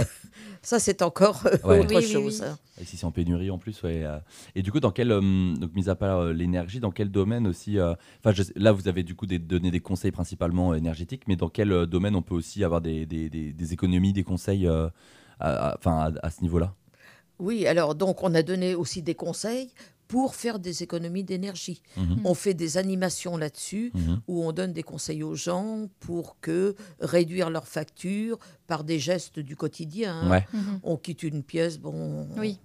ça, 0.66 0.80
c'est 0.80 1.02
encore 1.02 1.44
euh, 1.46 1.58
Ouais. 1.64 1.80
autre 1.80 1.96
Oui, 1.96 2.02
chose. 2.12 2.42
oui. 2.42 2.48
hein. 2.48 2.58
Ici, 2.82 2.98
c'est 2.98 3.06
en 3.06 3.12
pénurie 3.12 3.50
en 3.52 3.58
plus. 3.58 3.82
Ouais. 3.84 4.04
euh. 4.04 4.18
Et 4.56 4.62
du 4.62 4.72
coup, 4.72 4.80
dans 4.80 4.92
quel, 4.92 5.12
euh, 5.12 5.22
donc 5.56 5.74
mis 5.76 5.88
à 5.90 5.96
part 5.96 6.20
euh, 6.20 6.34
l'énergie, 6.34 6.80
dans 6.80 6.92
quel 6.92 7.10
domaine 7.10 7.48
aussi 7.48 7.78
euh, 7.80 7.94
Enfin, 8.24 8.44
là, 8.56 8.72
vous 8.72 8.88
avez 8.88 9.04
du 9.04 9.16
coup 9.16 9.26
des, 9.26 9.40
donné 9.40 9.72
des 9.72 9.80
conseils 9.80 10.12
principalement 10.12 10.74
énergétiques, 10.74 11.24
mais 11.28 11.36
dans 11.36 11.50
quel 11.50 11.72
euh, 11.72 11.86
domaine 11.86 12.16
on 12.16 12.22
peut 12.22 12.36
aussi 12.36 12.64
avoir 12.64 12.82
des, 12.82 13.06
des, 13.06 13.30
des- 13.30 13.54
des 13.54 13.74
économies, 13.74 14.12
des 14.14 14.24
conseils, 14.24 14.68
euh, 14.68 14.90
à, 15.40 15.70
à- 15.72 15.78
enfin, 15.78 16.12
à, 16.22 16.26
à 16.28 16.32
ce 16.32 16.42
niveau-là? 16.42 16.74
Oui, 17.40 17.68
alors 17.68 17.96
donc 17.96 18.24
on 18.24 18.34
a 18.34 18.42
donné 18.44 18.76
aussi 18.76 19.02
des 19.02 19.16
conseils 19.16 19.70
pour 20.08 20.36
faire 20.36 20.60
des 20.60 20.84
économies 20.84 21.24
d'énergie. 21.24 21.82
Mhm. 21.98 22.22
On 22.26 22.34
fait 22.34 22.54
des 22.54 22.78
animations 22.78 23.38
là-dessus 23.38 23.92
Mhm. 23.94 24.22
où 24.28 24.44
on 24.44 24.52
donne 24.52 24.72
des 24.74 24.84
conseils 24.84 25.24
aux 25.24 25.36
gens 25.36 25.88
pour 26.00 26.40
que 26.42 26.76
réduire 27.00 27.50
leurs 27.50 27.68
factures 27.68 28.38
par 28.68 28.84
des 28.84 29.00
gestes 29.00 29.40
du 29.40 29.56
quotidien. 29.56 30.14
hein. 30.22 30.30
Ouais. 30.30 30.48
Mhm. 30.54 30.80
On 30.84 30.98
quitte 30.98 31.24
une 31.24 31.44
pièce, 31.44 31.80
bon, 31.80 31.94
on 31.94 32.56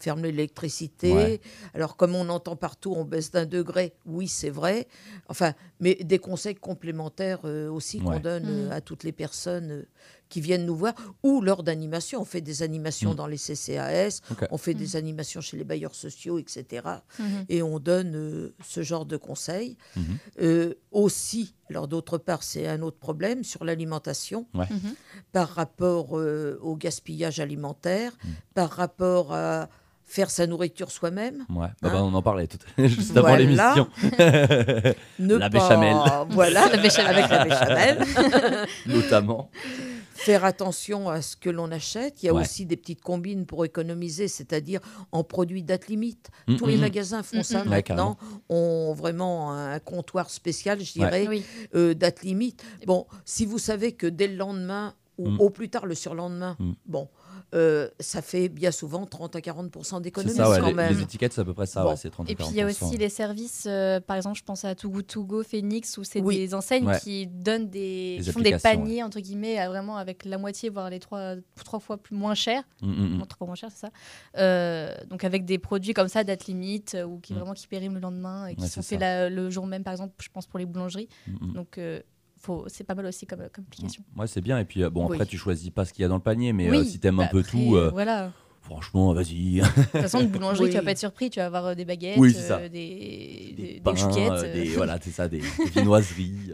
ferme 0.00 0.22
l'électricité. 0.22 1.12
Ouais. 1.12 1.40
Alors 1.72 1.96
comme 1.96 2.14
on 2.14 2.28
entend 2.28 2.56
partout, 2.56 2.92
on 2.94 3.04
baisse 3.04 3.30
d'un 3.30 3.46
degré. 3.46 3.94
Oui, 4.04 4.28
c'est 4.28 4.50
vrai. 4.50 4.86
Enfin, 5.28 5.54
mais 5.80 5.94
des 5.94 6.18
conseils 6.18 6.54
complémentaires 6.56 7.40
euh, 7.44 7.70
aussi 7.70 8.00
qu'on 8.00 8.20
donne 8.20 8.44
euh, 8.46 8.70
à 8.70 8.80
toutes 8.82 9.02
les 9.02 9.12
personnes 9.12 9.70
euh, 9.70 9.86
qui 10.28 10.40
viennent 10.40 10.66
nous 10.66 10.74
voir 10.76 10.94
ou 11.22 11.40
lors 11.40 11.62
d'animations. 11.62 12.20
On 12.20 12.24
fait 12.24 12.40
des 12.40 12.62
animations 12.62 13.10
Mhm. 13.10 13.16
dans 13.16 13.26
les 13.26 13.36
CCAS, 13.38 14.20
on 14.50 14.58
fait 14.58 14.74
des 14.74 14.96
animations 14.96 15.40
chez 15.40 15.56
les 15.56 15.64
bailleurs 15.64 15.94
sociaux, 15.94 16.38
etc. 16.38 16.82
Mhm. 17.18 17.26
Et 17.48 17.62
on 17.62 17.78
donne 17.78 18.14
euh, 18.16 18.54
ce 18.66 18.82
genre 18.82 19.06
de 19.06 19.16
conseils. 19.16 19.76
Mhm. 19.96 20.02
Euh, 20.42 20.74
aussi, 20.90 21.54
alors 21.70 21.86
d'autre 21.88 22.18
part, 22.18 22.42
c'est 22.42 22.66
un 22.66 22.82
autre 22.82 22.98
problème 22.98 23.44
sur 23.44 23.64
l'alimentation 23.64 24.46
Ouais. 24.54 24.66
Mhm. 24.70 24.94
par 25.32 25.48
rapport 25.50 26.18
euh, 26.18 26.58
au 26.62 26.74
gaspillage 26.76 27.38
alimentaire, 27.40 28.12
Mm. 28.24 28.28
par 28.54 28.70
rapport 28.70 29.32
à, 29.34 29.68
faire 30.06 30.30
sa 30.30 30.46
nourriture 30.46 30.90
soi-même. 30.90 31.46
Ouais, 31.48 31.66
bah, 31.80 31.88
bah, 31.88 31.90
Hein 31.94 32.02
on 32.02 32.12
en 32.14 32.20
parlait 32.20 32.46
tout 32.46 32.58
juste 32.78 33.16
avant 33.16 33.28
Voilà. 33.28 33.38
l'émission. 33.38 33.88
La 35.18 35.38
pas- 35.40 35.48
béchamel. 35.48 35.96
Voilà, 36.30 36.68
La 36.70 36.76
béchamel. 36.76 37.16
avec 37.16 37.30
la 37.30 37.44
béchamel. 37.44 38.66
Notamment. 38.86 39.50
Faire 40.14 40.44
attention 40.44 41.08
à 41.08 41.20
ce 41.22 41.36
que 41.36 41.50
l'on 41.50 41.70
achète. 41.72 42.22
Il 42.22 42.26
y 42.26 42.28
a 42.28 42.34
Ouais. 42.34 42.42
aussi 42.42 42.66
des 42.66 42.76
petites 42.76 43.00
combines 43.02 43.46
pour 43.46 43.64
économiser, 43.64 44.28
c'est-à-dire 44.28 44.80
en 45.12 45.24
produits 45.24 45.62
date 45.62 45.88
limite. 45.88 46.30
Mm, 46.48 46.56
Tous 46.56 46.66
les 46.66 46.74
mm, 46.74 46.78
mm. 46.78 46.80
magasins 46.80 47.22
font 47.22 47.42
ça 47.42 47.62
Ouais, 47.62 47.68
maintenant. 47.68 48.16
ont 48.48 48.94
vraiment 48.94 49.52
un 49.52 49.78
comptoir 49.80 50.30
spécial, 50.30 50.80
je 50.80 50.92
dirais, 50.92 51.28
euh, 51.74 51.94
date 51.94 52.22
limite. 52.22 52.62
Bon, 52.86 53.06
si 53.24 53.44
vous 53.44 53.58
savez 53.58 53.92
que 53.92 54.06
dès 54.06 54.28
le 54.28 54.36
lendemain 54.36 54.94
ou 55.18 55.28
au 55.38 55.50
plus 55.50 55.68
tard 55.68 55.86
le 55.86 55.94
surlendemain, 55.94 56.56
bon, 56.86 57.08
euh, 57.54 57.88
ça 58.00 58.22
fait 58.22 58.48
bien 58.48 58.70
souvent 58.70 59.06
30 59.06 59.36
à 59.36 59.40
40 59.40 59.76
C'est 59.82 60.00
d'économie 60.00 60.34
ça, 60.34 60.50
ouais, 60.50 60.58
quand 60.60 60.66
les, 60.66 60.74
même. 60.74 60.92
les 60.96 61.02
étiquettes, 61.02 61.32
c'est 61.32 61.40
à 61.40 61.44
peu 61.44 61.54
près 61.54 61.66
ça, 61.66 61.82
Bon. 61.82 61.90
ouais, 61.90 61.96
c'est 61.96 62.10
30 62.10 62.30
Et 62.30 62.34
puis 62.34 62.46
il 62.50 62.56
y 62.56 62.60
a 62.62 62.66
aussi 62.66 62.96
les 62.96 63.08
services, 63.08 63.64
euh, 63.68 64.00
par 64.00 64.16
exemple, 64.16 64.38
je 64.38 64.44
pense 64.44 64.64
à 64.64 64.74
Too 64.74 64.90
Good 64.90 65.06
To 65.06 65.24
Go, 65.24 65.42
Phoenix, 65.42 65.96
où 65.98 66.04
c'est 66.04 66.20
Oui. 66.20 66.36
des 66.36 66.54
enseignes 66.54 66.86
Ouais. 66.86 66.98
qui 67.00 67.26
donnent 67.26 67.68
des, 67.68 68.20
qui 68.22 68.32
font 68.32 68.40
des 68.40 68.56
paniers 68.58 69.02
entre 69.02 69.20
guillemets, 69.20 69.58
à 69.58 69.68
vraiment 69.68 69.96
avec 69.96 70.24
la 70.24 70.38
moitié 70.38 70.70
voire 70.70 70.90
les 70.90 71.00
trois, 71.00 71.34
trois 71.64 71.80
fois 71.80 71.96
plus 71.96 72.16
moins 72.16 72.34
cher, 72.34 72.62
Mm, 72.82 73.22
trois 73.28 73.38
fois 73.38 73.46
moins 73.46 73.56
cher, 73.56 73.70
c'est 73.72 73.80
ça. 73.80 73.90
Euh, 74.38 74.94
donc 75.08 75.24
avec 75.24 75.44
des 75.44 75.58
produits 75.58 75.94
comme 75.94 76.08
ça, 76.08 76.24
date 76.24 76.46
limite, 76.46 76.96
ou 77.06 77.18
qui 77.18 77.32
Mm. 77.32 77.36
vraiment 77.36 77.52
qui 77.54 77.66
périment 77.66 77.94
le 77.94 78.00
lendemain 78.00 78.46
et 78.46 78.54
qui 78.54 78.62
Ouais, 78.62 78.68
sont 78.68 78.82
faits 78.82 79.00
le 79.00 79.50
jour 79.50 79.66
même, 79.66 79.84
par 79.84 79.92
exemple, 79.92 80.14
je 80.20 80.28
pense 80.28 80.46
pour 80.46 80.58
les 80.58 80.66
boulangeries. 80.66 81.08
Mm. 81.26 81.52
Donc 81.52 81.78
euh, 81.78 82.00
faut, 82.44 82.64
c'est 82.68 82.84
pas 82.84 82.94
mal 82.94 83.06
aussi 83.06 83.26
comme, 83.26 83.40
application. 83.40 84.04
Ouais, 84.16 84.26
c'est 84.26 84.40
bien. 84.40 84.58
Et 84.58 84.64
puis, 84.64 84.82
euh, 84.82 84.90
bon, 84.90 85.04
après, 85.06 85.20
Oui. 85.20 85.26
tu 85.26 85.38
choisis 85.38 85.70
pas 85.70 85.84
ce 85.84 85.92
qu'il 85.92 86.02
y 86.02 86.04
a 86.04 86.08
dans 86.08 86.16
le 86.16 86.22
panier, 86.22 86.52
mais 86.52 86.70
Oui, 86.70 86.76
euh, 86.78 86.84
si 86.84 86.98
t'aimes 87.00 87.16
bah 87.16 87.24
un 87.24 87.26
peu 87.28 87.40
après, 87.40 87.50
tout, 87.50 87.76
euh, 87.76 87.90
Voilà. 87.92 88.32
franchement, 88.62 89.12
vas-y. 89.14 89.56
De 89.56 89.64
toute 89.64 89.90
façon, 90.00 90.20
une 90.20 90.28
boulangerie, 90.28 90.64
Oui. 90.64 90.70
tu 90.70 90.76
vas 90.76 90.82
pas 90.84 90.90
être 90.92 90.98
surpris, 90.98 91.30
tu 91.30 91.38
vas 91.40 91.46
avoir 91.46 91.74
des 91.74 91.84
baguettes, 91.84 92.18
Oui, 92.18 92.34
euh, 92.36 92.68
des, 92.68 93.54
des, 93.56 93.74
des 93.74 93.80
pains, 93.80 94.42
des, 94.42 94.74
voilà, 94.74 94.98
c'est 95.00 95.10
ça, 95.10 95.28
des, 95.28 95.38
viennoiseries. 95.66 96.52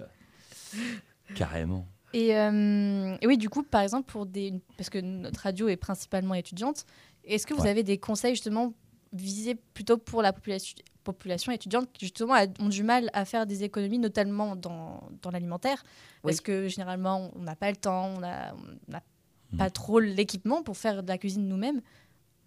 Carrément. 1.35 1.87
Et, 2.13 2.37
euh, 2.37 3.17
et 3.21 3.27
oui, 3.27 3.39
du 3.39 3.49
coup, 3.49 3.63
par 3.63 3.83
exemple, 3.83 4.11
pour 4.11 4.27
des, 4.27 4.55
parce 4.77 4.91
que 4.91 4.99
notre 4.99 5.41
radio 5.41 5.69
est 5.69 5.77
principalement 5.77 6.35
étudiante, 6.35 6.85
est-ce 7.25 7.47
que 7.47 7.55
vous 7.55 7.63
Ouais. 7.63 7.69
avez 7.69 7.83
des 7.85 7.99
conseils 7.99 8.35
justement 8.35 8.75
visés 9.13 9.55
plutôt 9.75 9.97
pour 9.99 10.23
la 10.23 10.33
population, 10.33 10.77
population 11.13 11.53
étudiante 11.53 11.89
qui 11.93 12.07
justement 12.07 12.35
a- 12.35 12.47
ont 12.61 12.69
du 12.69 12.83
mal 12.83 13.11
à 13.13 13.25
faire 13.25 13.47
des 13.47 13.63
économies, 13.65 13.99
notamment 13.99 14.57
dans, 14.57 15.03
dans 15.23 15.31
l'alimentaire 15.31 15.83
Oui. 16.25 16.31
Parce 16.33 16.41
que 16.41 16.69
généralement, 16.69 17.31
on 17.37 17.43
n'a 17.43 17.57
pas 17.57 17.71
le 17.71 17.77
temps, 17.77 18.07
on 18.17 18.21
n'a 18.21 18.55
on 18.89 18.93
n'a 18.93 19.03
Mm. 19.53 19.57
pas 19.59 19.71
trop 19.71 19.99
l'équipement 19.99 20.63
pour 20.63 20.77
faire 20.77 21.03
de 21.03 21.09
la 21.09 21.19
cuisine 21.19 21.49
nous-mêmes. 21.49 21.81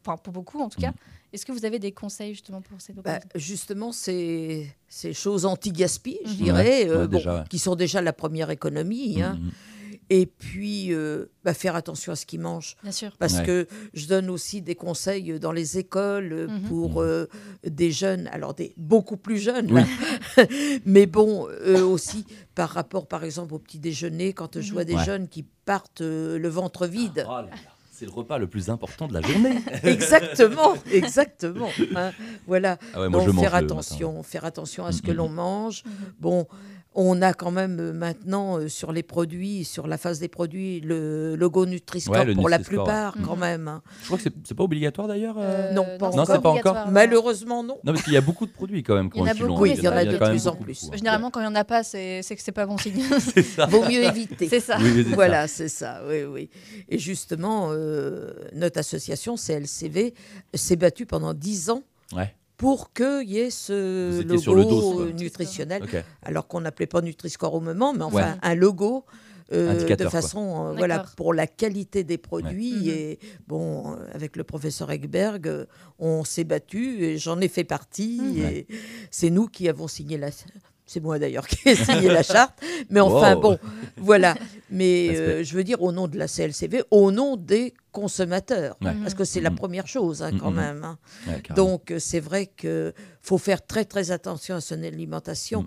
Enfin, 0.05 0.15
pour 0.17 0.31
beaucoup 0.31 0.59
en 0.61 0.69
tout 0.69 0.79
cas. 0.79 0.91
Mm. 0.91 0.95
Est-ce 1.33 1.45
que 1.45 1.51
vous 1.51 1.65
avez 1.65 1.79
des 1.79 1.91
conseils 1.91 2.31
justement 2.33 2.61
pour 2.61 2.79
ces 2.79 2.93
Bah, 2.93 3.01
populations 3.19 3.29
justement, 3.35 3.91
ces, 3.91 4.73
ces 4.87 5.11
choses 5.13 5.45
anti-gaspi, 5.45 6.19
je 6.25 6.29
Mhm. 6.31 6.35
dirais, 6.37 6.83
Ouais, 6.83 6.89
euh, 6.89 7.01
ouais, 7.01 7.07
bon, 7.07 7.17
déjà, 7.17 7.35
ouais. 7.39 7.43
qui 7.49 7.59
sont 7.59 7.75
déjà 7.75 8.01
la 8.01 8.13
première 8.13 8.49
économie. 8.51 9.21
hein. 9.21 9.33
Mm, 9.35 9.47
mm. 9.47 9.51
Et 10.15 10.27
puis, 10.27 10.93
euh, 10.93 11.25
bah, 11.43 11.55
faire 11.55 11.75
attention 11.75 12.11
à 12.11 12.15
ce 12.15 12.27
qu'ils 12.27 12.39
mangent. 12.39 12.75
Bien 12.83 12.91
sûr. 12.91 13.11
Parce 13.17 13.37
Ouais. 13.37 13.45
que 13.45 13.67
je 13.95 14.05
donne 14.05 14.29
aussi 14.29 14.61
des 14.61 14.75
conseils 14.75 15.39
dans 15.39 15.51
les 15.51 15.79
écoles 15.79 16.31
euh, 16.33 16.47
Mhm. 16.49 16.61
pour 16.67 16.89
Mhm. 17.01 17.07
euh, 17.07 17.25
des 17.65 17.89
jeunes, 17.91 18.27
alors 18.31 18.53
des 18.53 18.75
beaucoup 18.77 19.17
plus 19.17 19.39
jeunes, 19.39 19.71
Oui. 19.71 19.81
là. 19.81 19.87
mais 20.85 21.07
bon, 21.07 21.47
eux 21.65 21.83
aussi, 21.83 22.25
par 22.53 22.69
rapport 22.69 23.07
par 23.07 23.23
exemple 23.23 23.55
au 23.55 23.59
petit 23.59 23.79
déjeuner, 23.79 24.33
quand 24.33 24.61
je 24.61 24.71
vois 24.71 24.83
des 24.85 24.95
Ouais. 24.97 25.03
jeunes 25.03 25.27
qui 25.27 25.45
partent 25.65 26.01
euh, 26.01 26.37
le 26.37 26.47
ventre 26.49 26.85
vide. 26.85 27.25
Oh 27.27 27.31
là 27.31 27.41
là, 27.43 27.49
c'est 27.91 28.05
le 28.05 28.11
repas 28.11 28.37
le 28.37 28.47
plus 28.47 28.69
important 28.69 29.07
de 29.07 29.13
la 29.13 29.21
journée. 29.21 29.55
Exactement, 29.83 30.73
exactement. 30.91 31.69
hein. 31.95 32.11
Voilà. 32.47 32.77
Ah 32.93 33.01
ouais, 33.01 33.09
moi, 33.09 33.23
Donc, 33.25 33.39
faire 33.39 33.55
attention, 33.55 34.21
faire 34.23 34.45
attention 34.45 34.85
à 34.85 34.91
ce 34.91 34.99
Mm, 34.99 35.01
que 35.05 35.11
mm, 35.11 35.15
l'on 35.15 35.29
Mhm. 35.29 35.35
mange. 35.35 35.83
Bon, 36.19 36.45
on 36.95 37.21
a 37.21 37.33
quand 37.33 37.51
même 37.51 37.79
euh, 37.79 37.93
maintenant 37.93 38.57
euh, 38.59 38.67
sur 38.67 38.91
les 38.91 39.03
produits, 39.03 39.63
sur 39.65 39.87
la 39.87 39.97
face 39.97 40.19
des 40.19 40.27
produits, 40.27 40.79
le 40.81 41.35
logo 41.35 41.65
Nutri-Score 41.65 42.15
Ouais, 42.15 42.33
pour 42.35 42.49
la 42.49 42.59
plupart 42.59 43.15
ouais. 43.15 43.21
quand 43.25 43.35
Mhm. 43.35 43.39
même. 43.41 43.67
hein. 43.67 43.81
Je 44.01 44.05
crois 44.07 44.17
que 44.17 44.23
c'est- 44.23 44.53
pas 44.53 44.63
obligatoire 44.63 45.07
d'ailleurs. 45.07 45.35
euh 45.39 45.73
non, 45.73 45.85
pas 45.99 46.11
Non, 46.11 46.25
c'est 46.25 46.41
pas 46.41 46.49
encore. 46.49 46.87
Malheureusement, 46.91 47.63
non. 47.63 47.77
Non, 47.83 47.93
parce 47.93 48.03
qu'il 48.03 48.13
y 48.13 48.17
a 48.17 48.21
beaucoup 48.21 48.45
de 48.45 48.51
produits 48.51 48.83
quand 48.83 48.95
même. 48.95 49.09
Il 49.15 49.19
y 49.19 49.21
en 49.23 49.27
a 49.27 49.33
beaucoup, 49.33 49.61
Oui, 49.63 49.69
mais 49.71 49.77
il 49.77 49.83
y 49.83 49.87
en 49.87 49.91
a 49.91 50.05
de 50.05 50.11
pas 50.11 50.17
quand 50.19 50.25
même 50.27 50.35
plus 50.35 50.47
en 50.47 50.51
beaucoup, 50.51 50.63
plus. 50.65 50.89
Généralement, 50.93 51.31
quand 51.31 51.39
il 51.39 51.43
n'y 51.43 51.49
en 51.49 51.55
a 51.55 51.63
pas, 51.63 51.83
c'est 51.83 52.21
que 52.27 52.35
c'est 52.41 52.51
pas 52.51 52.65
bon 52.65 52.77
signe. 52.77 53.01
C'est 53.19 53.41
ça. 53.43 53.65
Vaut 53.65 53.83
mieux 53.85 54.03
éviter. 54.03 54.47
c'est 54.47 54.59
ça. 54.59 54.77
Oui. 54.79 55.03
Voilà, 55.13 55.47
c'est 55.47 55.69
ça, 55.69 56.01
oui, 56.07 56.23
oui. 56.23 56.49
Et 56.89 56.97
justement, 56.99 57.69
euh, 57.71 58.31
notre 58.53 58.79
association, 58.79 59.35
CLCV, 59.37 60.13
s'est 60.53 60.75
battue 60.75 61.05
pendant 61.05 61.33
10 61.33 61.69
ans 61.69 61.81
Ouais. 62.15 62.33
Pour 62.57 62.93
qu'il 62.93 63.29
y 63.29 63.39
ait 63.39 63.49
ce 63.49 64.21
logo 64.21 64.37
sur 64.41 64.55
le 64.55 64.63
dos, 64.63 64.93
quoi. 64.93 65.01
euh, 65.05 65.11
nutritionnel, 65.11 65.83
alors 66.21 66.47
qu'on 66.47 66.61
n'appelait 66.61 66.87
pas 66.87 67.01
Nutri-Score 67.01 67.53
au 67.55 67.59
moment, 67.61 67.93
mais 67.93 68.03
enfin 68.03 68.33
Ouais. 68.33 68.37
un 68.41 68.55
logo. 68.55 69.05
euh, 69.51 69.95
de 69.95 70.07
façon, 70.07 70.67
euh, 70.69 70.73
voilà, 70.73 71.05
pour 71.17 71.33
la 71.33 71.45
qualité 71.47 72.03
des 72.03 72.17
produits. 72.17 72.85
Mhm. 72.85 72.89
Et 72.89 73.19
bon, 73.47 73.91
euh, 73.91 74.07
avec 74.13 74.35
le 74.35 74.43
professeur 74.43 74.89
Egberg, 74.89 75.47
euh, 75.47 75.65
on 75.99 76.23
s'est 76.23 76.45
battu 76.45 77.03
et 77.03 77.17
j'en 77.19 77.39
ai 77.39 77.49
fait 77.49 77.65
partie. 77.65 78.19
Mhm. 78.21 78.45
Et 78.45 78.67
c'est 79.11 79.29
nous 79.29 79.47
qui 79.47 79.67
avons 79.69 79.87
signé 79.87 80.17
la. 80.17 80.29
C'est 80.85 80.99
moi 80.99 81.17
d'ailleurs 81.17 81.47
qui 81.47 81.69
ai 81.69 81.75
signé 81.75 82.09
la 82.09 82.23
charte. 82.23 82.53
Mais 82.89 82.99
enfin, 82.99 83.35
Wow. 83.35 83.41
bon, 83.41 83.59
voilà. 83.97 84.35
Mais 84.69 85.09
euh, 85.15 85.43
je 85.43 85.53
veux 85.55 85.63
dire 85.63 85.81
au 85.81 85.91
nom 85.91 86.07
de 86.07 86.17
la 86.17 86.27
CLCV, 86.27 86.83
au 86.91 87.11
nom 87.11 87.37
des 87.37 87.73
consommateurs. 87.91 88.75
Ouais. 88.81 88.93
Parce 89.01 89.13
que 89.13 89.23
c'est 89.23 89.39
la 89.41 89.49
Mhm. 89.51 89.55
première 89.55 89.87
chose, 89.87 90.21
hein, 90.23 90.31
quand 90.39 90.49
Mhm. 90.51 90.55
même. 90.57 90.83
hein. 90.83 90.97
Ouais. 91.27 91.41
Donc, 91.55 91.91
euh, 91.91 91.99
c'est 91.99 92.19
vrai 92.19 92.47
qu'il 92.47 92.93
faut 93.21 93.37
faire 93.37 93.65
très, 93.65 93.85
très 93.85 94.11
attention 94.11 94.55
à 94.55 94.61
son 94.61 94.81
alimentation. 94.83 95.61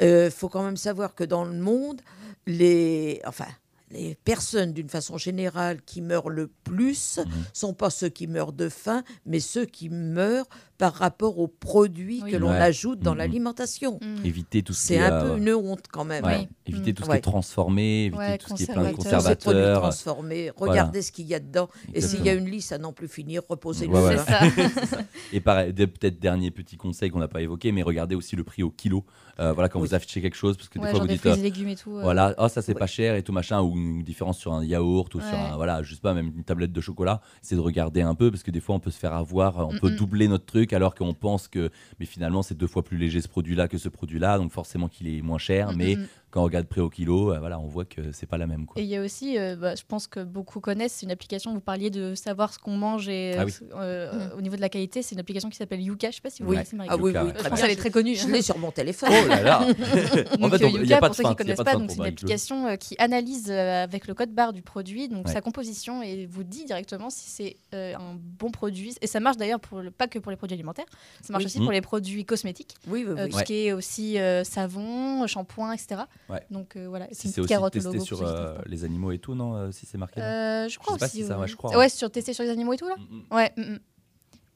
Mm, 0.00 0.04
mm. 0.04 0.24
Il 0.26 0.30
faut 0.30 0.48
quand 0.48 0.62
même 0.64 0.76
savoir 0.76 1.14
que 1.14 1.24
dans 1.24 1.44
le 1.44 1.54
monde, 1.54 2.00
les, 2.46 3.20
enfin, 3.26 3.46
les 3.90 4.14
personnes, 4.24 4.72
d'une 4.72 4.88
façon 4.88 5.16
générale, 5.16 5.80
qui 5.82 6.00
meurent 6.02 6.28
le 6.30 6.48
plus, 6.64 7.18
Mhm. 7.18 7.32
sont 7.52 7.72
pas 7.74 7.90
ceux 7.90 8.08
qui 8.08 8.26
meurent 8.26 8.52
de 8.52 8.68
faim, 8.68 9.02
mais 9.26 9.40
ceux 9.40 9.64
qui 9.64 9.88
meurent 9.88 10.46
par 10.76 10.92
rapport 10.94 11.38
aux 11.40 11.48
produits 11.48 12.20
Oui. 12.22 12.30
que 12.30 12.36
l'on 12.36 12.50
Ouais. 12.50 12.56
ajuute 12.58 13.00
dans 13.00 13.12
Mhm. 13.12 13.18
l'alimentation. 13.18 13.98
Mm. 14.00 14.24
Éviter 14.24 14.62
tout 14.62 14.72
ce 14.74 14.80
qui 14.80 14.86
C'est 14.88 14.94
est. 14.94 15.00
un 15.00 15.12
euh, 15.12 15.32
peu 15.34 15.38
une 15.38 15.52
honte 15.54 15.84
quand 15.90 16.04
même. 16.04 16.24
ouais, 16.24 16.34
hein. 16.34 16.46
Oui. 16.68 16.72
Éviter 16.74 16.94
tout 16.94 17.02
ce 17.02 17.10
qui 17.10 17.16
est 17.16 17.20
transformé, 17.20 18.04
éviter 18.04 18.16
Ouais, 18.18 18.38
tout 18.38 18.50
ce 18.50 18.54
qui 18.54 18.62
est 18.62 18.72
plein 18.72 18.90
de 18.90 18.94
conservateurs. 18.96 19.80
Transformés, 19.80 20.52
regardez 20.54 21.02
ce 21.02 21.10
qu'il 21.10 21.26
y 21.26 21.34
a 21.34 21.40
dedans. 21.40 21.68
Et 21.94 22.00
s'il 22.00 22.24
y 22.24 22.28
a 22.28 22.34
une 22.34 22.48
liste 22.48 22.70
à 22.72 22.78
n'en 22.78 22.92
plus 22.92 23.08
finir, 23.08 23.42
reposez-le. 23.48 23.92
Et 25.32 25.40
pareil, 25.40 25.72
peut-être 25.72 26.18
dernier 26.20 26.50
petit 26.50 26.76
conseil 26.76 27.10
qu'on 27.10 27.18
n'a 27.18 27.28
pas 27.28 27.42
évoqué, 27.42 27.72
mais 27.72 27.82
regardez 27.82 28.14
aussi 28.14 28.36
le 28.36 28.44
prix 28.44 28.62
au 28.62 28.70
kilo. 28.70 29.04
Euh, 29.40 29.52
voilà, 29.52 29.68
quand 29.68 29.80
Oui. 29.80 29.88
vous 29.88 29.94
affichez 29.94 30.20
quelque 30.20 30.36
chose, 30.36 30.56
parce 30.56 30.68
que 30.68 30.78
des 30.78 30.88
fois 30.90 31.00
vous 31.00 31.06
des 31.06 31.12
dites, 31.14 31.20
fruits 31.20 31.32
euh, 31.32 31.36
et 31.36 31.42
légumes 31.42 31.68
et 31.68 31.76
tout. 31.76 31.96
euh. 31.96 32.02
voilà, 32.02 32.34
oh, 32.38 32.48
ça 32.48 32.60
c'est 32.62 32.72
Ouais. 32.72 32.78
pas 32.78 32.86
cher 32.86 33.14
et 33.14 33.22
tout 33.22 33.32
machin, 33.32 33.60
ou 33.60 33.74
une 33.78 34.02
différence 34.02 34.38
sur 34.38 34.52
un 34.52 34.64
yaourt 34.64 35.14
ou 35.14 35.20
sur 35.20 35.38
un, 35.38 35.56
voilà, 35.56 35.82
je 35.82 35.94
sais 35.94 36.00
pas, 36.00 36.14
même 36.14 36.32
une 36.36 36.44
tablette 36.44 36.72
de 36.72 36.80
chocolat. 36.80 37.20
C'est 37.42 37.54
de 37.56 37.60
regarder 37.60 38.02
un 38.02 38.14
peu, 38.14 38.30
parce 38.30 38.42
que 38.42 38.50
des 38.50 38.60
fois 38.60 38.74
on 38.74 38.80
peut 38.80 38.90
se 38.90 38.98
faire 38.98 39.12
avoir, 39.14 39.68
on 39.68 39.78
peut 39.78 39.90
doubler 39.90 40.28
notre 40.28 40.46
truc 40.46 40.72
alors 40.72 40.94
qu'on 40.94 41.14
pense 41.14 41.48
que, 41.48 41.70
mais 41.98 42.06
finalement 42.06 42.42
c'est 42.42 42.56
deux 42.56 42.66
fois 42.66 42.82
plus 42.82 42.98
léger 42.98 43.20
ce 43.20 43.28
produit-là 43.28 43.68
que 43.68 43.78
ce 43.78 43.88
produit-là, 43.88 44.38
donc 44.38 44.52
forcément 44.52 44.88
qu'il 44.88 45.08
est 45.08 45.22
moins 45.22 45.38
cher, 45.38 45.72
Mm, 45.72 45.76
mais. 45.76 45.96
Quand 46.30 46.40
on 46.42 46.44
regarde 46.44 46.66
prix 46.66 46.80
au 46.80 46.90
kilo, 46.90 47.32
euh, 47.32 47.38
voilà, 47.38 47.58
on 47.58 47.66
voit 47.66 47.84
que 47.84 48.12
c'est 48.12 48.26
pas 48.26 48.36
la 48.38 48.46
même. 48.46 48.66
Quoi. 48.66 48.80
Et 48.80 48.84
il 48.84 48.88
y 48.88 48.96
a 48.96 49.02
aussi, 49.02 49.38
euh, 49.38 49.56
bah, 49.56 49.74
je 49.74 49.82
pense 49.88 50.06
que 50.06 50.20
beaucoup 50.20 50.60
connaissent, 50.60 50.92
c'est 50.92 51.06
une 51.06 51.12
application, 51.12 51.54
vous 51.54 51.60
parliez 51.60 51.88
de 51.90 52.14
savoir 52.14 52.52
ce 52.52 52.58
qu'on 52.58 52.76
mange 52.76 53.08
et 53.08 53.32
Ah 53.36 53.40
euh, 53.40 53.44
oui. 53.46 53.52
ce- 53.52 53.64
euh, 53.74 54.28
au 54.36 54.40
niveau 54.42 54.56
de 54.56 54.60
la 54.60 54.68
qualité, 54.68 55.02
c'est 55.02 55.14
une 55.14 55.20
application 55.20 55.48
qui 55.48 55.56
s'appelle 55.56 55.80
Yuka, 55.80 56.10
je 56.10 56.16
sais 56.16 56.20
pas 56.20 56.30
si 56.30 56.42
vous 56.42 56.50
Oui. 56.50 56.56
connaissez 56.56 56.76
Marie. 56.76 56.88
Ah 56.92 56.96
oui, 56.96 57.10
Yuka, 57.10 57.22
oui, 57.24 57.28
ouais. 57.28 57.34
je 57.34 57.38
très 57.40 57.48
pense 57.50 57.58
bien. 57.58 57.66
qu'elle 57.68 57.76
est 57.76 57.80
très 57.80 57.90
connue. 57.90 58.14
Je 58.14 58.28
l'ai 58.28 58.42
sur 58.42 58.58
mon 58.58 58.70
téléphone. 58.70 59.08
Oh 59.12 59.28
là 59.28 59.42
là 59.42 59.60
En 60.40 60.50
fait, 60.50 60.62
euh, 60.62 60.66
on- 60.66 60.68
il 60.68 60.72
n'y 60.74 60.78
Yuka, 60.82 60.96
a 60.96 61.00
pas 61.00 61.06
pour 61.06 61.10
de 61.10 61.14
ceux 61.16 61.22
fin, 61.22 61.30
qui 61.30 61.36
connaissent 61.36 61.56
pas 61.56 61.64
pas, 61.64 61.72
pour 61.78 61.90
c'est 61.90 61.96
une 61.96 62.04
application 62.04 62.66
euh, 62.66 62.76
qui 62.76 62.94
analyse 62.98 63.46
euh, 63.50 63.82
avec 63.84 64.06
le 64.06 64.14
code 64.14 64.30
barre 64.30 64.52
du 64.52 64.62
produit, 64.62 65.08
donc 65.08 65.26
Ouais. 65.26 65.32
sa 65.32 65.40
composition 65.40 66.02
et 66.02 66.26
vous 66.26 66.44
dit 66.44 66.64
directement 66.66 67.10
si 67.10 67.28
c'est 67.30 67.56
euh, 67.74 67.94
un 67.96 68.16
bon 68.16 68.50
produit. 68.50 68.94
Et 69.00 69.06
ça 69.06 69.20
marche 69.20 69.36
d'ailleurs 69.38 69.60
pour 69.60 69.78
le, 69.80 69.90
pas 69.90 70.08
que 70.08 70.18
pour 70.18 70.30
les 70.30 70.36
produits 70.36 70.54
alimentaires, 70.54 70.84
ça 71.22 71.32
marche 71.32 71.44
Oui. 71.44 71.46
aussi 71.46 71.60
Mm. 71.60 71.64
pour 71.64 71.72
les 71.72 71.80
produits 71.80 72.24
cosmétiques, 72.24 72.74
Oui, 72.86 73.04
oui, 73.06 73.14
euh, 73.18 73.24
oui. 73.24 73.30
tout 73.30 73.38
ce 73.38 73.44
qui 73.44 73.66
est 73.66 73.72
aussi 73.72 74.18
euh, 74.18 74.44
savon, 74.44 75.26
shampoing, 75.26 75.72
etc. 75.72 76.02
Ouais. 76.28 76.42
Donc 76.50 76.76
euh, 76.76 76.86
voilà, 76.88 77.06
c'est 77.10 77.22
Si 77.22 77.26
une 77.28 77.30
petite 77.32 77.38
aussi 77.44 77.48
carotte 77.48 77.74
au 77.76 77.78
testé 77.78 77.92
logo. 77.94 78.04
sur 78.04 78.22
euh, 78.22 78.58
les 78.66 78.84
animaux 78.84 79.12
et 79.12 79.18
tout, 79.18 79.34
non 79.34 79.54
euh, 79.56 79.70
Si 79.72 79.86
c'est 79.86 79.96
marqué. 79.98 80.20
Euh, 80.20 80.68
je 80.68 80.78
crois 80.78 80.94
sais 80.94 80.98
pas 80.98 81.06
aussi. 81.06 81.16
si 81.22 81.26
ça, 81.26 81.38
ouais, 81.38 81.48
je 81.48 81.56
crois, 81.56 81.76
Ouais, 81.76 81.86
hein. 81.86 81.88
sur 81.88 82.10
tester 82.10 82.32
sur 82.34 82.44
les 82.44 82.50
animaux 82.50 82.74
et 82.74 82.76
tout 82.76 82.86
là. 82.88 82.96
Mm, 82.98 83.16
mm. 83.16 83.34
Ouais. 83.34 83.52
mm. 83.56 83.76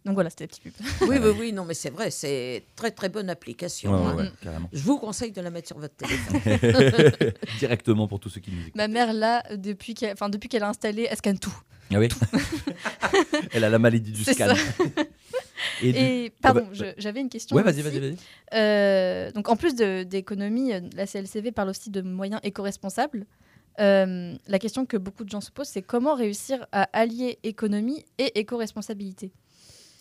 Donc 0.04 0.14
voilà, 0.14 0.30
c'était 0.30 0.44
la 0.44 0.48
petite 0.48 0.62
pub. 0.64 0.72
Oui, 1.08 1.18
oui, 1.22 1.30
oui, 1.38 1.52
non, 1.52 1.64
mais 1.64 1.74
c'est 1.74 1.90
vrai, 1.90 2.10
c'est 2.10 2.64
très, 2.74 2.90
très 2.90 3.08
bonne 3.08 3.30
application. 3.30 3.92
Ouais, 3.92 3.98
hein. 4.10 4.16
ouais, 4.16 4.22
ouais, 4.24 4.30
carrément. 4.42 4.68
Je 4.72 4.82
vous 4.82 4.98
conseille 4.98 5.30
de 5.32 5.40
la 5.40 5.50
mettre 5.50 5.68
sur 5.68 5.78
votre 5.78 5.94
téléphone. 5.94 7.30
Directement 7.60 8.08
pour 8.08 8.18
tous 8.20 8.28
ceux 8.28 8.40
qui 8.40 8.50
nous 8.50 8.60
écoutent. 8.62 8.74
Ma 8.74 8.88
mère 8.88 9.12
là, 9.12 9.42
depuis 9.54 9.94
qu'elle, 9.94 10.12
enfin 10.12 10.28
depuis 10.28 10.48
qu'elle 10.48 10.64
a 10.64 10.68
installé, 10.68 11.06
elle 11.08 11.16
scanne 11.16 11.38
tout. 11.38 11.56
Ah 11.94 11.98
oui 11.98 12.08
Elle 13.52 13.64
a 13.64 13.70
la 13.70 13.78
maladie 13.78 14.12
du 14.12 14.24
C'est 14.24 14.34
scan. 14.34 14.54
Et, 15.82 15.92
du- 15.92 15.98
Et 15.98 16.32
pardon, 16.40 16.66
je- 16.72 16.84
bah- 16.84 16.92
j'avais 16.98 17.20
une 17.20 17.28
question. 17.28 17.56
Ouais, 17.56 17.62
vas-y, 17.62 17.80
aussi. 17.80 17.82
vas-y, 17.82 17.98
vas-y. 18.00 18.16
Euh, 18.54 19.30
donc 19.32 19.48
en 19.48 19.56
plus 19.56 19.74
de- 19.74 20.02
d'économie, 20.02 20.72
euh, 20.72 20.80
la 20.96 21.06
CLCV 21.06 21.52
parle 21.52 21.68
aussi 21.70 21.90
de 21.90 22.00
moyens 22.02 22.40
éco-responsables. 22.42 23.26
Euh, 23.80 24.34
la 24.48 24.58
question 24.58 24.84
que 24.84 24.96
beaucoup 24.96 25.24
de 25.24 25.30
gens 25.30 25.40
se 25.40 25.50
posent, 25.50 25.68
c'est 25.68 25.82
comment 25.82 26.14
réussir 26.14 26.66
à 26.72 26.82
allier 26.92 27.38
économie 27.42 28.04
et 28.18 28.38
éco-responsabilité? 28.38 29.32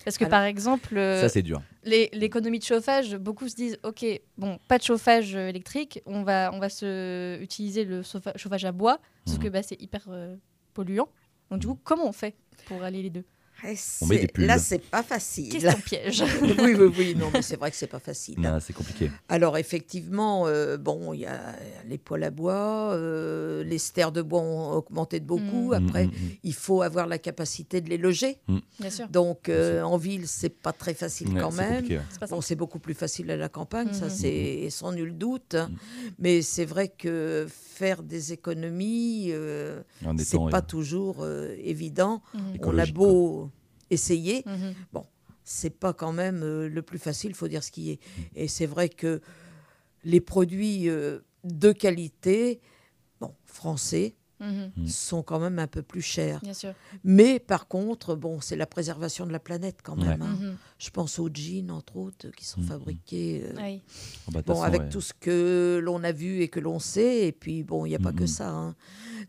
Parce 0.04 0.18
que 0.18 0.24
Alors- 0.26 0.32
par 0.40 0.44
exemple, 0.44 0.98
euh, 0.98 1.22
Ça, 1.22 1.30
c'est 1.30 1.44
dur. 1.44 1.62
les- 1.84 2.10
l'économie 2.12 2.58
de 2.60 2.64
chauffage, 2.64 3.16
beaucoup 3.18 3.48
se 3.48 3.56
disent 3.56 3.78
ok, 3.84 4.04
bon, 4.38 4.58
pas 4.68 4.78
de 4.80 4.84
chauffage 4.84 5.36
électrique, 5.36 6.02
on 6.08 6.24
va, 6.24 6.50
on 6.54 6.60
va 6.60 6.70
se 6.70 7.38
utiliser 7.40 7.86
le 7.86 8.02
chauffa- 8.02 8.36
chauffage 8.38 8.66
à 8.66 8.72
bois, 8.72 9.00
sauf 9.28 9.38
Mhm. 9.38 9.44
que 9.44 9.50
bah, 9.50 9.62
c'est 9.64 9.80
hyper 9.82 10.04
euh, 10.10 10.36
polluant. 10.74 11.08
Donc 11.52 11.60
du 11.60 11.68
coup, 11.68 11.78
comment 11.84 12.08
on 12.08 12.12
fait 12.14 12.36
pour 12.66 12.82
allier 12.82 13.04
les 13.04 13.10
deux? 13.12 13.24
Eh, 13.24 13.41
On 14.02 14.06
met 14.08 14.20
des 14.20 14.28
pulls. 14.28 14.46
Là, 14.46 14.58
c'est 14.58 14.80
pas 14.84 15.04
facile. 15.04 15.50
Question 15.52 15.80
piège. 15.82 16.24
oui, 16.42 16.76
oui, 16.76 16.94
oui, 16.98 17.16
non, 17.16 17.30
mais 17.34 17.42
c'est 17.42 17.58
vrai 17.58 17.72
que 17.72 17.78
c'est 17.78 17.88
pas 17.88 18.00
facile. 18.00 18.40
Non, 18.40 18.58
c'est 18.60 18.74
compliqué. 18.74 19.12
Alors 19.30 19.58
effectivement, 19.58 20.48
euh, 20.48 20.78
bon, 20.78 21.14
il 21.14 21.22
y 21.22 21.26
a 21.26 21.56
les 21.88 21.98
poêles 21.98 22.24
à 22.24 22.32
bois, 22.32 22.94
euh, 22.94 23.64
les 23.64 23.78
stères 23.78 24.12
de 24.12 24.22
bois 24.22 24.42
ont 24.42 24.72
augmenté 24.74 25.20
de 25.20 25.26
beaucoup. 25.26 25.70
Mm. 25.70 25.74
Après, 25.74 26.06
Mm, 26.06 26.10
mm, 26.10 26.38
il 26.44 26.54
faut 26.54 26.82
avoir 26.82 27.06
la 27.08 27.18
capacité 27.18 27.82
de 27.82 27.90
les 27.90 27.98
loger. 27.98 28.38
Bien 28.80 28.90
sûr. 28.90 29.08
Donc 29.10 29.50
euh, 29.50 29.74
Bien 29.76 29.86
en 29.86 29.98
ville, 29.98 30.28
c'est 30.28 30.50
pas 30.50 30.74
très 30.74 30.94
facile 30.94 31.30
Ouais, 31.30 31.42
quand 31.42 31.52
même. 31.52 31.76
compliqué, 31.82 31.98
ouais. 31.98 32.28
Bon, 32.30 32.42
c'est 32.42 32.56
beaucoup 32.56 32.80
plus 32.80 32.94
facile 32.94 33.30
à 33.32 33.38
la 33.38 33.50
campagne, 33.50 33.94
ça 33.94 34.10
c'est 34.10 34.70
sans 34.70 34.92
nul 34.92 35.18
doute. 35.18 35.56
Mais 36.20 36.42
c'est 36.42 36.66
vrai 36.66 36.88
que 36.90 37.48
faire 37.50 38.04
des 38.04 38.34
économies, 38.34 39.28
euh, 39.32 39.82
c'est 40.18 40.38
pas 40.50 40.58
euh, 40.60 40.62
toujours 40.62 41.18
euh, 41.22 41.56
évident. 41.64 42.22
On 42.64 42.78
a 42.78 42.86
beau 42.86 43.50
essayer, 43.92 44.44
Mhm. 44.46 44.74
c'est 45.44 45.70
pas 45.78 45.94
quand 45.94 46.14
même 46.14 46.42
euh, 46.44 46.68
le 46.70 46.82
plus 46.82 47.00
facile, 47.00 47.34
faut 47.36 47.48
dire 47.48 47.64
ce 47.64 47.72
qui 47.72 47.92
est. 47.92 48.00
Et 48.36 48.48
c'est 48.48 48.66
vrai 48.68 48.90
que 48.90 49.22
les 50.04 50.22
produits 50.22 50.88
euh, 50.90 51.20
de 51.44 51.72
qualité, 51.72 52.62
bon, 53.20 53.34
français, 53.46 54.16
Mhm. 54.40 54.72
Mm. 54.76 54.88
sont 54.88 55.22
quand 55.22 55.40
même 55.40 55.60
un 55.60 55.68
peu 55.68 55.84
plus 55.84 56.02
chers. 56.02 56.40
Bien 56.42 56.56
sûr. 56.56 56.74
Mais 57.04 57.38
par 57.40 57.68
contre, 57.68 58.16
bon, 58.16 58.42
c'est 58.42 58.56
la 58.56 58.66
préservation 58.66 59.28
de 59.28 59.32
la 59.32 59.38
planète 59.40 59.82
quand 59.84 59.96
Ouais. 60.00 60.08
même. 60.08 60.24
hein. 60.24 60.36
Mhm. 60.42 60.58
Je 60.80 60.90
pense 60.90 61.20
aux 61.20 61.30
jeans, 61.32 61.70
entre 61.70 61.98
autres, 61.98 62.32
qui 62.32 62.44
sont 62.46 62.64
fabriqués. 62.64 63.44
euh, 63.46 63.54
oui. 63.62 63.84
bah, 64.32 64.42
Bon, 64.44 64.54
façon, 64.56 64.64
avec 64.64 64.82
ouais. 64.82 64.90
tout 64.90 65.02
ce 65.02 65.14
que 65.14 65.80
l'on 65.84 66.04
a 66.04 66.12
vu 66.12 66.42
et 66.42 66.48
que 66.48 66.60
l'on 66.60 66.80
sait, 66.80 67.28
et 67.28 67.32
puis 67.32 67.62
bon, 67.62 67.86
il 67.86 67.90
n'y 67.90 67.96
a 67.96 68.00
pas 68.00 68.14
que 68.14 68.26
ça. 68.26 68.50
hein. 68.50 68.76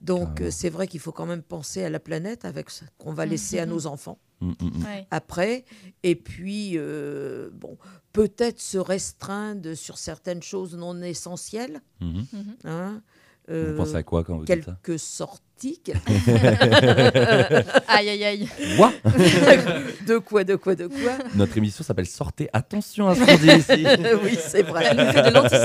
Donc 0.01 0.41
euh, 0.41 0.51
c'est 0.51 0.71
vrai 0.71 0.87
qu'il 0.89 1.01
faut 1.01 1.13
quand 1.13 1.27
même 1.27 1.43
penser 1.43 1.85
à 1.85 1.91
la 1.91 2.01
planète 2.01 2.47
avec 2.47 2.71
ce 2.71 2.85
qu'on 2.97 3.13
va 3.13 3.27
laisser 3.27 3.59
à 3.59 3.67
nos 3.67 3.85
enfants 3.87 4.19
Mm, 4.43 4.51
mm, 4.61 4.78
mm. 4.80 4.84
Ouais. 4.84 5.07
après, 5.12 5.64
et 6.03 6.16
puis 6.16 6.72
euh, 6.76 7.49
bon, 7.53 7.78
peut-être 8.12 8.61
se 8.61 8.76
restreindre 8.76 9.74
sur 9.74 9.99
certaines 9.99 10.43
choses 10.43 10.74
non 10.76 11.01
essentielles. 11.01 11.80
Mhm. 12.01 12.26
Mhm. 12.32 12.57
hein. 12.64 13.03
Vous 13.49 13.55
Euh, 13.55 13.76
pensez 13.76 13.95
à 13.97 14.03
quoi 14.03 14.22
quand 14.24 14.38
vous 14.38 14.45
dites 14.45 14.64
ça? 14.64 14.78
quelques 14.82 14.99
sorties. 14.99 15.43
Aïe 17.89 18.09
aïe 18.09 18.25
aïe. 18.25 18.49
Quoi 18.77 18.93
de 20.07 20.19
quoi, 20.19 20.45
de 20.45 20.57
quoi, 20.57 20.75
de 20.75 20.89
quoi? 20.89 21.13
Notre 21.35 21.57
émission 21.57 21.85
s'appelle 21.85 22.07
Sortez. 22.07 22.49
Attention 22.53 23.09
à 23.09 23.15
ce 23.15 23.21
qu'on 23.21 23.37
dit 23.37 23.47
ici. 23.47 23.83
Oui, 24.25 24.37
c'est 24.41 24.63
vrai. 24.63 24.85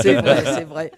C'est 0.02 0.14
vrai, 0.14 0.44
c'est 0.44 0.64
vrai. 0.64 0.92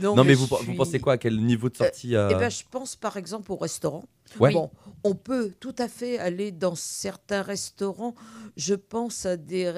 Donc, 0.00 0.16
non, 0.16 0.24
mais 0.24 0.34
vous, 0.34 0.46
pensez 0.46 1.00
quoi? 1.00 1.14
À 1.14 1.18
quel 1.18 1.40
niveau 1.40 1.68
de 1.68 1.76
sortie 1.76 2.14
euh, 2.14 2.28
Eh 2.30 2.34
ben, 2.34 2.50
je 2.50 2.62
pense 2.70 2.94
par 2.96 3.16
exemple 3.16 3.50
au 3.50 3.56
restaurant. 3.56 4.04
Ouais. 4.38 4.52
Bon, 4.52 4.70
on 5.04 5.14
peut 5.14 5.52
tout 5.58 5.74
à 5.78 5.88
fait 5.88 6.18
aller 6.18 6.52
dans 6.52 6.74
certains 6.74 7.42
restaurants. 7.42 8.14
Je 8.56 8.74
pense 8.74 9.26
à 9.26 9.36
des 9.36 9.72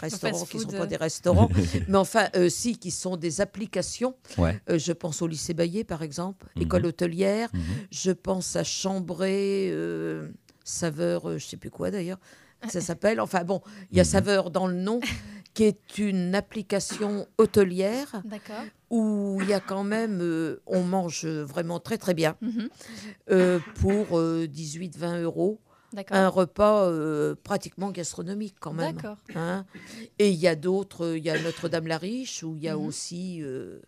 restaurants 0.00 0.44
qui 0.44 0.56
ne 0.58 0.62
sont 0.62 0.68
pas 0.70 0.86
des 0.86 0.96
restaurants, 0.96 1.48
mais 1.88 1.96
enfin, 1.98 2.28
euh, 2.36 2.48
si, 2.48 2.76
qui 2.78 2.90
sont 2.90 3.16
des 3.16 3.40
applications. 3.40 4.14
Ouais. 4.36 4.60
Euh, 4.70 4.78
je 4.78 4.92
pense 4.92 5.22
au 5.22 5.26
lycée 5.26 5.54
Baillet, 5.54 5.84
par 5.84 6.02
exemple, 6.02 6.46
Mhm. 6.56 6.62
école 6.62 6.86
hôtelière. 6.86 7.48
Mhm. 7.52 7.60
Je 7.90 8.10
pense 8.10 8.56
à 8.56 8.64
Chambray, 8.64 9.70
euh, 9.70 10.28
saveur, 10.64 11.28
euh, 11.28 11.38
je 11.38 11.46
sais 11.46 11.56
plus 11.56 11.70
quoi 11.70 11.90
d'ailleurs, 11.90 12.18
ça 12.68 12.80
s'appelle. 12.80 13.20
Enfin 13.20 13.44
bon, 13.44 13.60
il 13.90 13.96
y 13.96 14.00
a 14.00 14.04
Mhm. 14.04 14.08
saveur 14.08 14.50
dans 14.50 14.66
le 14.66 14.74
nom, 14.74 15.00
qui 15.54 15.64
est 15.64 15.98
une 15.98 16.34
application 16.34 17.26
hôtelière 17.38 18.22
D'accord. 18.24 18.64
où 18.90 19.38
il 19.42 19.48
y 19.48 19.52
a 19.54 19.60
quand 19.60 19.84
même, 19.84 20.20
euh, 20.20 20.60
on 20.66 20.82
mange 20.82 21.24
vraiment 21.26 21.80
très 21.80 21.98
très 21.98 22.14
bien 22.14 22.36
euh, 23.30 23.60
pour 23.74 24.20
18-20 24.20 25.20
euros. 25.22 25.60
Un 26.10 26.28
repas 26.28 26.84
euh, 26.86 27.34
pratiquement 27.42 27.90
gastronomique 27.90 28.56
quand 28.60 28.72
même. 28.74 28.96
D'accord. 28.96 29.16
hein. 29.34 29.64
Et 30.18 30.28
il 30.30 30.36
y 30.36 30.46
a 30.46 30.54
d'autres, 30.54 31.16
il 31.16 31.24
y 31.24 31.30
a 31.30 31.40
Notre-Dame-la-Riche 31.40 32.42
où 32.42 32.56
il 32.56 32.62
y 32.62 32.68
a 32.68 32.76
Mhm. 32.76 32.84
aussi 32.86 33.42
euh, 33.42 33.80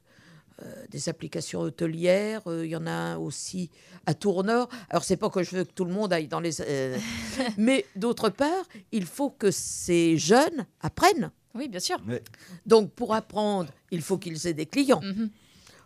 euh, 0.62 0.86
des 0.90 1.08
applications 1.10 1.60
hôtelières. 1.60 2.42
euh, 2.46 2.64
Il 2.64 2.70
y 2.70 2.76
en 2.76 2.86
a 2.86 2.90
un 2.90 3.16
aussi 3.18 3.70
à 4.06 4.14
Tournord. 4.14 4.68
Alors 4.88 5.04
c'est 5.04 5.16
pas 5.18 5.28
que 5.30 5.42
je 5.42 5.56
veux 5.56 5.64
que 5.64 5.72
tout 5.72 5.84
le 5.84 5.92
monde 5.92 6.12
aille 6.12 6.28
dans 6.28 6.40
les, 6.40 6.60
euh, 6.62 6.96
mais 7.58 7.84
d'autre 7.96 8.30
part, 8.30 8.64
il 8.92 9.04
faut 9.04 9.30
que 9.30 9.50
ces 9.50 10.16
jeunes 10.16 10.66
apprennent. 10.80 11.30
Oui, 11.54 11.68
bien 11.68 11.80
sûr. 11.80 11.98
Donc 12.64 12.92
pour 12.92 13.14
apprendre, 13.14 13.70
il 13.90 14.00
faut 14.02 14.16
qu'ils 14.18 14.46
aient 14.46 14.54
des 14.54 14.66
clients. 14.66 15.00
Mhm. 15.02 15.30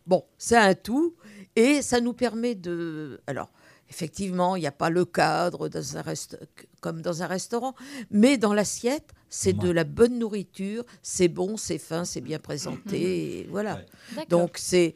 Bon, 0.06 0.24
c'est 0.38 0.56
un 0.58 0.74
tout. 0.74 1.14
Et 1.56 1.82
ça 1.82 2.00
nous 2.00 2.12
permet 2.12 2.54
de... 2.54 3.20
Alors, 3.26 3.48
effectivement, 3.94 4.56
il 4.56 4.60
n'y 4.60 4.66
a 4.66 4.72
pas 4.72 4.90
le 4.90 5.04
cadre 5.04 5.68
dans 5.68 5.96
un 5.96 6.02
rest- 6.02 6.36
comme 6.80 7.00
dans 7.00 7.22
un 7.22 7.26
restaurant, 7.28 7.74
mais 8.10 8.36
dans 8.38 8.52
l'assiette, 8.52 9.12
c'est 9.30 9.52
de 9.52 9.70
la 9.70 9.84
bonne 9.84 10.18
nourriture, 10.18 10.84
c'est 11.02 11.28
bon, 11.28 11.56
c'est 11.56 11.78
fin, 11.78 12.04
c'est 12.04 12.20
bien 12.20 12.38
présenté, 12.40 13.40
et 13.40 13.44
voilà. 13.50 13.80
Donc, 14.28 14.56
c'est... 14.58 14.94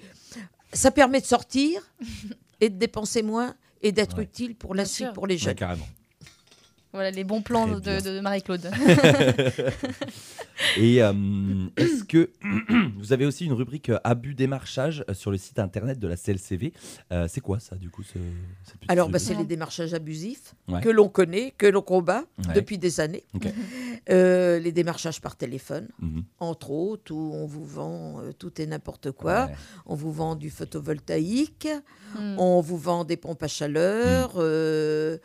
Ça 0.73 0.91
permet 0.91 1.21
de 1.21 1.27
sortir 1.27 1.81
et 2.61 2.69
de 2.69 2.77
dépenser 2.77 3.23
moins 3.23 3.55
et 3.81 3.91
d'être 3.93 4.19
Ouais. 4.19 4.25
utile 4.25 4.55
pour 4.55 4.75
la 4.75 4.85
suite, 4.85 5.13
pour 5.15 5.27
les 5.27 5.35
Ouais, 5.37 5.39
jeunes. 5.39 5.55
carrément. 5.55 5.87
Voilà 6.93 7.11
les 7.11 7.25
bons 7.25 7.43
plans 7.43 7.67
de, 7.69 8.21
Marie-Claude. 8.21 8.63
Et 10.77 11.03
euh, 11.03 11.13
est-ce 11.77 12.05
que 12.05 12.31
vous 12.99 13.13
avez 13.13 13.27
aussi 13.27 13.47
une 13.47 13.53
rubrique 13.53 13.91
euh, 13.91 13.99
abus 14.05 14.35
démarchage 14.35 15.05
euh, 15.09 15.15
sur 15.15 15.31
le 15.31 15.37
site 15.37 15.59
internet 15.59 15.99
de 16.01 16.09
la 16.09 16.17
CLCV 16.17 16.73
Euh, 17.13 17.27
C'est 17.29 17.41
quoi 17.41 17.61
ça 17.61 17.77
du 17.77 17.91
coup 17.91 18.03
ce, 18.03 18.19
cette 18.65 18.77
petite 18.79 18.91
Alors, 18.91 19.09
bah, 19.09 19.19
c'est 19.19 19.35
les 19.35 19.45
démarchages 19.45 19.95
abusifs 19.95 20.55
Ouais. 20.69 20.81
que 20.83 20.89
l'on 20.89 21.09
connaît, 21.09 21.53
que 21.57 21.67
l'on 21.67 21.83
combat 21.83 22.25
Ouais. 22.47 22.55
depuis 22.55 22.79
des 22.79 23.01
années. 23.01 23.25
Euh, 24.11 24.59
les 24.59 24.73
démarchages 24.73 25.21
par 25.21 25.37
téléphone, 25.37 25.89
Mhm. 26.01 26.23
entre 26.41 26.71
autres, 26.71 27.13
où 27.15 27.33
on 27.35 27.47
vous 27.47 27.65
vend 27.65 28.21
euh, 28.21 28.33
tout 28.33 28.61
et 28.61 28.67
n'importe 28.67 29.13
quoi. 29.13 29.47
Ouais. 29.47 29.55
On 29.87 29.95
vous 29.95 30.13
vend 30.13 30.35
du 30.37 30.51
photovoltaïque, 30.51 31.69
Mm. 32.19 32.39
on 32.39 32.61
vous 32.63 32.79
vend 32.79 33.05
des 33.05 33.17
pompes 33.19 33.43
à 33.43 33.47
Mm. 33.47 33.51
chaleur, 33.51 34.33
euh, 34.37 35.19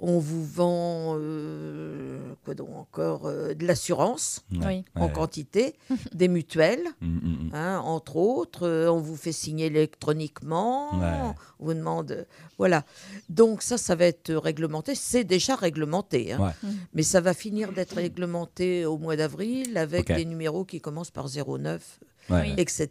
on 0.00 0.18
vous 0.18 0.44
vend 0.44 1.09
euh, 1.18 2.18
quoi 2.44 2.54
donc 2.54 2.68
encore 2.74 3.26
euh, 3.26 3.54
de 3.54 3.66
l'assurance. 3.66 4.44
Oui. 4.52 4.84
en 4.94 5.06
Ouais. 5.06 5.12
quantité, 5.12 5.74
des 6.14 6.28
mutuelles, 6.28 6.84
Mhm, 7.00 7.20
mhm. 7.22 7.50
hein, 7.54 7.78
entre 7.84 8.16
autres. 8.16 8.66
euh, 8.66 8.88
on 8.90 9.00
vous 9.00 9.16
fait 9.16 9.32
signer 9.32 9.66
électroniquement. 9.66 10.98
Ouais. 10.98 11.34
On 11.60 11.64
vous 11.66 11.74
demande, 11.74 12.26
voilà. 12.58 12.84
Donc 13.28 13.62
ça, 13.62 13.78
ça 13.78 13.94
va 13.94 14.06
être 14.06 14.32
réglementé. 14.34 14.94
C'est 14.94 15.24
déjà 15.24 15.54
réglementé, 15.56 16.32
hein. 16.32 16.40
Ouais. 16.40 16.68
Mm. 16.70 16.74
mais 16.94 17.02
ça 17.02 17.20
va 17.20 17.34
finir 17.34 17.72
d'être 17.72 17.94
réglementé 17.96 18.84
au 18.86 18.98
mois 18.98 19.16
d'avril 19.16 19.76
avec 19.76 20.08
des 20.08 20.24
numéros 20.24 20.64
qui 20.64 20.80
commencent 20.80 21.10
par 21.10 21.28
09, 21.28 22.00
Ouais. 22.28 22.54
Etc. 22.58 22.88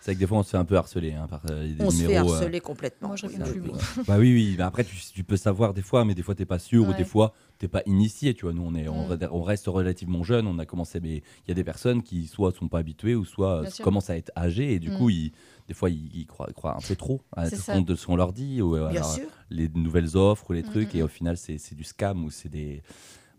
C'est 0.00 0.12
vrai 0.12 0.14
que 0.14 0.20
des 0.20 0.26
fois 0.26 0.38
on 0.38 0.42
se 0.44 0.50
fait 0.50 0.56
un 0.56 0.64
peu 0.64 0.76
harceler 0.76 1.12
hein, 1.14 1.26
par 1.28 1.42
euh, 1.50 1.66
des 1.66 1.82
On 1.82 1.90
se 1.90 1.96
fait 1.96 2.02
numéros, 2.04 2.32
euh, 2.32 2.36
harceler 2.36 2.60
complètement. 2.60 3.08
Moi, 3.08 3.16
je 3.16 3.26
oui, 3.26 3.34
réponds 3.36 3.50
oui, 3.52 3.60
plus. 3.60 4.04
Bah 4.06 4.16
oui, 4.18 4.32
oui. 4.32 4.54
Mais 4.56 4.62
après, 4.64 4.84
tu, 4.84 4.96
tu 5.12 5.24
peux 5.24 5.36
savoir 5.36 5.74
des 5.74 5.82
fois, 5.82 6.04
mais 6.04 6.14
des 6.14 6.22
fois, 6.22 6.34
t'es 6.34 6.44
pas 6.46 6.58
sûr, 6.60 6.86
ou 6.86 6.92
des 6.94 7.04
fois, 7.04 7.34
t'es 7.58 7.66
pas 7.68 7.82
initié. 7.86 8.34
Tu 8.34 8.44
vois, 8.44 8.52
nous, 8.52 8.62
on, 8.64 8.74
est, 8.74 8.86
on, 8.88 9.08
Mm. 9.08 9.28
on 9.32 9.42
reste 9.42 9.66
relativement 9.66 10.22
jeune. 10.22 10.46
On 10.46 10.58
a 10.58 10.66
commencé, 10.66 11.00
mais 11.00 11.16
il 11.16 11.48
y 11.48 11.50
a 11.50 11.54
des 11.54 11.64
personnes 11.64 12.02
qui 12.02 12.26
soit 12.28 12.52
sont 12.52 12.68
pas 12.68 12.78
habituées, 12.78 13.14
ou 13.16 13.24
soit 13.24 13.60
Bien 13.62 13.68
euh, 13.68 13.72
sûr. 13.72 13.84
commencent 13.84 14.10
à 14.10 14.16
être 14.16 14.30
âgées, 14.36 14.74
et 14.74 14.78
du 14.78 14.90
Mm. 14.90 14.96
coup, 14.98 15.10
ils, 15.10 15.32
des 15.66 15.74
fois, 15.74 15.90
ils, 15.90 16.10
ils 16.14 16.26
croient, 16.26 16.46
ils 16.48 16.54
croient 16.54 16.76
un 16.76 16.80
peu 16.86 16.94
trop 16.94 17.22
à 17.36 17.50
ce 17.50 17.56
qu'on 17.72 17.80
de 17.82 17.94
ce 17.96 18.06
qu'on 18.06 18.16
leur 18.16 18.32
dit, 18.32 18.62
ou 18.62 18.72
Bien 18.74 18.86
alors, 18.86 19.14
sûr. 19.14 19.26
les 19.50 19.68
nouvelles 19.68 20.16
offres 20.16 20.50
ou 20.50 20.52
les 20.52 20.62
Mm, 20.62 20.66
trucs, 20.70 20.94
mm, 20.94 20.98
et 20.98 21.02
au 21.02 21.08
final, 21.08 21.36
c'est 21.36 21.74
du 21.74 21.84
scam 21.84 22.24
ou 22.24 22.30
c'est 22.30 22.48
des, 22.48 22.82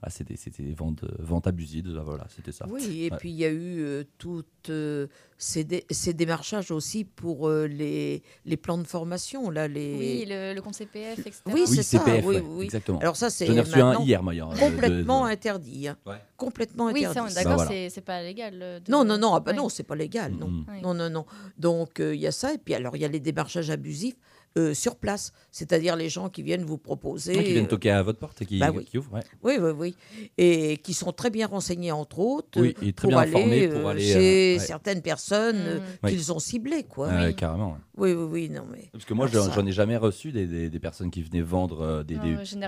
ah, 0.03 0.09
c'est 0.09 0.23
des, 0.27 0.35
c'est 0.35 0.55
des 0.61 0.73
ventes, 0.73 1.03
ventes 1.19 1.47
abusives. 1.47 1.87
Voilà, 2.05 2.27
c'était 2.35 2.51
ça. 2.51 2.65
Oui, 2.69 3.03
et 3.05 3.11
Ouais. 3.11 3.17
puis 3.17 3.29
il 3.31 3.35
y 3.35 3.45
a 3.45 3.49
eu 3.49 3.79
euh, 3.81 4.03
toutes 4.17 4.69
euh, 4.69 5.07
ces, 5.37 5.63
dé- 5.63 5.85
ces 5.89 6.13
démarchages 6.13 6.69
aussi 6.71 7.03
pour 7.03 7.47
euh, 7.47 7.65
les, 7.67 8.21
les 8.45 8.57
plans 8.57 8.77
de 8.77 8.85
formation. 8.85 9.49
Là, 9.49 9.67
les... 9.67 9.95
Oui, 9.97 10.25
le, 10.27 10.53
le 10.53 10.61
compte 10.61 10.75
CPF, 10.75 11.19
etc. 11.19 11.41
Oui, 11.47 11.53
Oui, 11.55 11.67
c'est 11.67 11.83
ça, 11.83 11.99
CPF, 11.99 12.25
oui, 12.25 12.35
ouais, 12.35 12.43
oui. 12.47 12.65
exactement. 12.65 12.99
Alors 12.99 13.15
ça, 13.15 13.29
c'est 13.29 13.47
J'en 13.47 13.53
ai 13.55 13.61
reçu 13.61 13.73
un 13.81 13.85
maintenant 13.89 14.03
hier, 14.05 14.21
moi. 14.23 14.33
hier, 14.35 14.47
de- 14.47 14.53
de- 14.55 14.59
complètement 14.59 15.25
de- 15.25 15.31
interdit. 15.31 15.87
hein. 15.87 15.97
Ouais. 16.05 16.17
Complètement 16.37 16.85
Oui, 16.91 17.05
interdit. 17.05 17.13
ça, 17.15 17.23
on 17.23 17.27
est 17.27 17.29
ça. 17.31 17.43
d'accord, 17.43 17.57
Bah, 17.57 17.65
voilà. 17.65 17.71
c'est- 17.71 17.89
c'est 17.89 18.01
pas 18.01 18.21
légal. 18.21 18.59
euh, 18.61 18.79
de- 18.79 18.91
Non, 18.91 19.03
non, 19.03 19.17
non, 19.17 19.33
ah 19.33 19.39
bah 19.39 19.51
Ouais. 19.51 19.57
non, 19.57 19.69
c'est 19.69 19.83
pas 19.83 19.95
légal, 19.95 20.33
non. 20.33 20.63
Non, 20.83 20.93
non, 20.93 21.09
non. 21.09 21.25
Donc, 21.57 21.99
euh, 21.99 22.13
il 22.15 22.21
y 22.21 22.27
a 22.27 22.31
ça. 22.31 22.53
Et 22.53 22.57
puis, 22.59 22.73
alors, 22.75 22.95
il 22.95 23.01
y 23.01 23.05
a 23.05 23.07
les 23.07 23.19
démarchages 23.19 23.69
abusifs. 23.71 24.15
Euh, 24.57 24.73
sur 24.73 24.95
place, 24.95 25.31
c'est-à-dire 25.51 25.95
les 25.95 26.09
gens 26.09 26.29
qui 26.29 26.41
viennent 26.43 26.63
vous 26.65 26.77
proposer. 26.77 27.35
Ah, 27.37 27.43
qui 27.43 27.51
viennent 27.53 27.65
euh, 27.65 27.67
toquer 27.69 27.91
à 27.91 28.01
votre 28.03 28.19
porte 28.19 28.41
et 28.41 28.45
qui, 28.45 28.59
bah 28.59 28.71
oui. 28.73 28.83
qui 28.85 28.97
ouvrent. 28.97 29.13
ouais. 29.13 29.21
oui, 29.43 29.57
oui, 29.59 29.71
oui. 29.71 29.95
Et 30.37 30.77
qui 30.77 30.93
sont 30.93 31.11
très 31.11 31.29
bien 31.29 31.47
renseignés, 31.47 31.91
entre 31.91 32.19
autres, 32.19 32.59
Oui, 32.59 32.75
et 32.81 32.93
très 32.93 33.07
pour 33.07 33.09
bien 33.09 33.19
aller, 33.19 33.31
informés 33.35 33.67
pour 33.67 33.87
euh, 33.87 33.91
aller, 33.91 34.01
chez 34.01 34.55
euh, 34.55 34.59
ouais. 34.59 34.65
certaines 34.65 35.01
personnes 35.01 35.55
euh. 35.57 35.79
Oui. 36.03 36.11
qu'ils 36.11 36.31
ont 36.33 36.39
ciblées. 36.39 36.83
Quoi. 36.83 37.09
Ouais, 37.09 37.33
carrément. 37.33 37.77
Oui, 37.95 38.13
oui, 38.13 38.23
oui, 38.29 38.49
non, 38.49 38.63
mais. 38.71 38.89
Parce 38.91 39.05
que 39.05 39.13
moi, 39.13 39.27
j'en 39.27 39.45
ça- 39.45 39.51
j'en 39.55 39.65
ai 39.65 39.71
jamais 39.71 39.97
reçu 39.97 40.31
des, 40.31 40.45
des- 40.47 40.69
des 40.69 40.79
personnes 40.79 41.11
qui 41.11 41.21
venaient 41.23 41.41
vendre 41.41 41.81
euh, 41.81 42.03
des, 42.03 42.17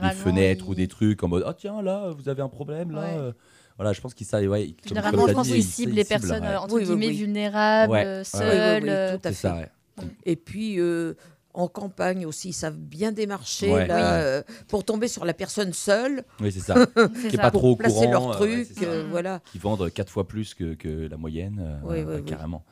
Ah 0.01 0.11
fenêtres 0.11 0.69
ou 0.69 0.75
des 0.75 0.87
trucs 0.87 1.23
en 1.23 1.27
mode 1.27 1.43
Ah, 1.45 1.53
tiens, 1.57 1.81
là, 1.81 2.11
vous 2.17 2.29
avez 2.29 2.41
un 2.41 2.49
problème, 2.49 2.91
là. 2.91 3.01
Ouais. 3.01 3.17
euh. 3.17 3.31
Voilà, 3.77 3.93
je 3.93 4.01
pense 4.01 4.13
qu'ils 4.13 4.27
savent. 4.27 4.45
Ouais, 4.45 4.75
Généralement, 4.85 5.19
comme 5.21 5.27
je 5.29 5.31
t'as 5.31 5.37
pense 5.37 5.47
dit, 5.47 5.53
qu'ils 5.53 5.61
ils- 5.61 5.65
ciblent 5.65 5.93
les 5.95 6.03
personnes 6.03 6.41
ouais. 6.43 6.49
euh, 6.49 6.59
entre 6.59 6.73
Oui, 6.75 6.81
oui, 6.81 6.87
guillemets 6.87 7.07
oui. 7.07 7.15
vulnérables, 7.17 7.95
euh, 7.95 8.23
seules. 8.25 8.83
oui, 8.83 8.89
euh, 8.89 9.13
tout 9.17 9.27
à 9.27 9.31
C'est 9.31 9.35
fait. 9.35 9.47
ça, 9.47 9.55
ouais. 9.55 9.69
Et 10.25 10.35
puis, 10.35 10.79
euh, 10.81 11.13
en 11.53 11.67
campagne 11.67 12.25
aussi, 12.25 12.49
ils 12.49 12.53
savent 12.53 12.77
bien 12.77 13.11
démarcher 13.11 13.71
Ouais. 13.73 13.87
là, 13.87 13.95
Oui. 13.95 14.21
euh, 14.23 14.41
pour 14.67 14.83
tomber 14.85 15.07
sur 15.07 15.25
la 15.25 15.33
personne 15.33 15.73
seule, 15.73 16.23
Oui, 16.39 16.51
c'est 16.51 16.59
ça. 16.59 16.73
qui 17.21 17.27
est 17.27 17.35
ça. 17.35 17.41
pas 17.41 17.51
trop 17.51 17.71
au 17.71 17.75
placer 17.75 17.95
courant. 17.95 18.11
leur 18.11 18.41
euh, 18.41 18.45
ouais, 18.45 18.63
truc. 18.65 18.83
euh, 18.83 19.03
Mm. 19.05 19.09
voilà. 19.09 19.41
Qui 19.51 19.57
vendent 19.57 19.91
quatre 19.91 20.11
fois 20.11 20.27
plus 20.27 20.53
que, 20.53 20.75
que 20.75 21.07
la 21.07 21.17
moyenne. 21.17 21.79
Oui, 21.83 21.97
carrément. 22.25 22.63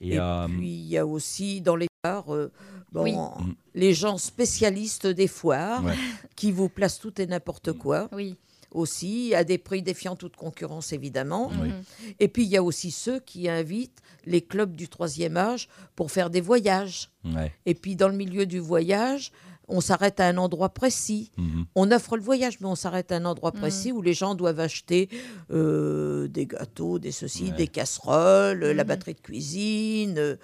Et, 0.00 0.14
Et 0.14 0.18
euh, 0.20 0.46
puis, 0.46 0.68
il 0.70 0.86
y 0.88 0.96
a 0.98 1.04
aussi 1.06 1.60
dans 1.60 1.74
les 1.74 1.88
bars, 2.04 2.32
euh, 2.32 2.52
bon, 2.92 3.02
Oui. 3.02 3.12
Mm. 3.16 3.54
les 3.74 3.94
gens 3.94 4.18
spécialistes 4.18 5.06
des 5.06 5.26
foires 5.26 5.82
Ouais. 5.84 5.94
qui 6.36 6.52
vous 6.52 6.68
placent 6.68 7.00
tout 7.00 7.20
et 7.20 7.26
n'importe 7.26 7.72
quoi 7.72 8.08
Oui. 8.12 8.36
Aussi, 8.72 9.34
à 9.34 9.44
des 9.44 9.58
prix 9.58 9.82
défiant 9.82 10.16
toute 10.16 10.36
concurrence 10.36 10.92
évidemment. 10.92 11.50
Oui. 11.60 11.68
Mhm. 11.68 11.82
Et 12.20 12.28
puis, 12.28 12.44
il 12.44 12.48
y 12.50 12.56
a 12.56 12.62
aussi 12.62 12.90
ceux 12.90 13.20
qui 13.20 13.48
invitent 13.48 14.00
les 14.26 14.42
clubs 14.42 14.74
du 14.76 14.88
troisième 14.88 15.36
âge 15.36 15.68
pour 15.96 16.10
faire 16.10 16.30
des 16.30 16.40
voyages. 16.40 17.10
ouais. 17.24 17.52
Et 17.66 17.74
puis, 17.74 17.96
dans 17.96 18.08
le 18.08 18.16
milieu 18.16 18.46
du 18.46 18.58
voyage, 18.58 19.32
on 19.70 19.82
s'arrête 19.82 20.18
à 20.18 20.26
un 20.26 20.38
endroit 20.38 20.70
précis. 20.70 21.30
Mhm. 21.36 21.66
On 21.74 21.90
offre 21.92 22.16
le 22.16 22.22
voyage, 22.22 22.58
mais 22.60 22.66
on 22.66 22.74
s'arrête 22.74 23.12
à 23.12 23.16
un 23.16 23.24
endroit 23.26 23.50
Mhm. 23.54 23.60
précis 23.60 23.92
où 23.92 24.00
les 24.00 24.14
gens 24.14 24.34
doivent 24.34 24.60
acheter 24.60 25.10
euh, 25.50 26.26
des 26.28 26.46
gâteaux, 26.46 26.98
des 26.98 27.12
ceci, 27.12 27.44
Ouais. 27.44 27.50
des 27.52 27.66
casseroles, 27.68 28.60
la 28.64 28.82
Mhm. 28.84 28.88
batterie 28.88 29.14
de 29.14 29.20
cuisine, 29.20 30.14
euh, 30.18 30.36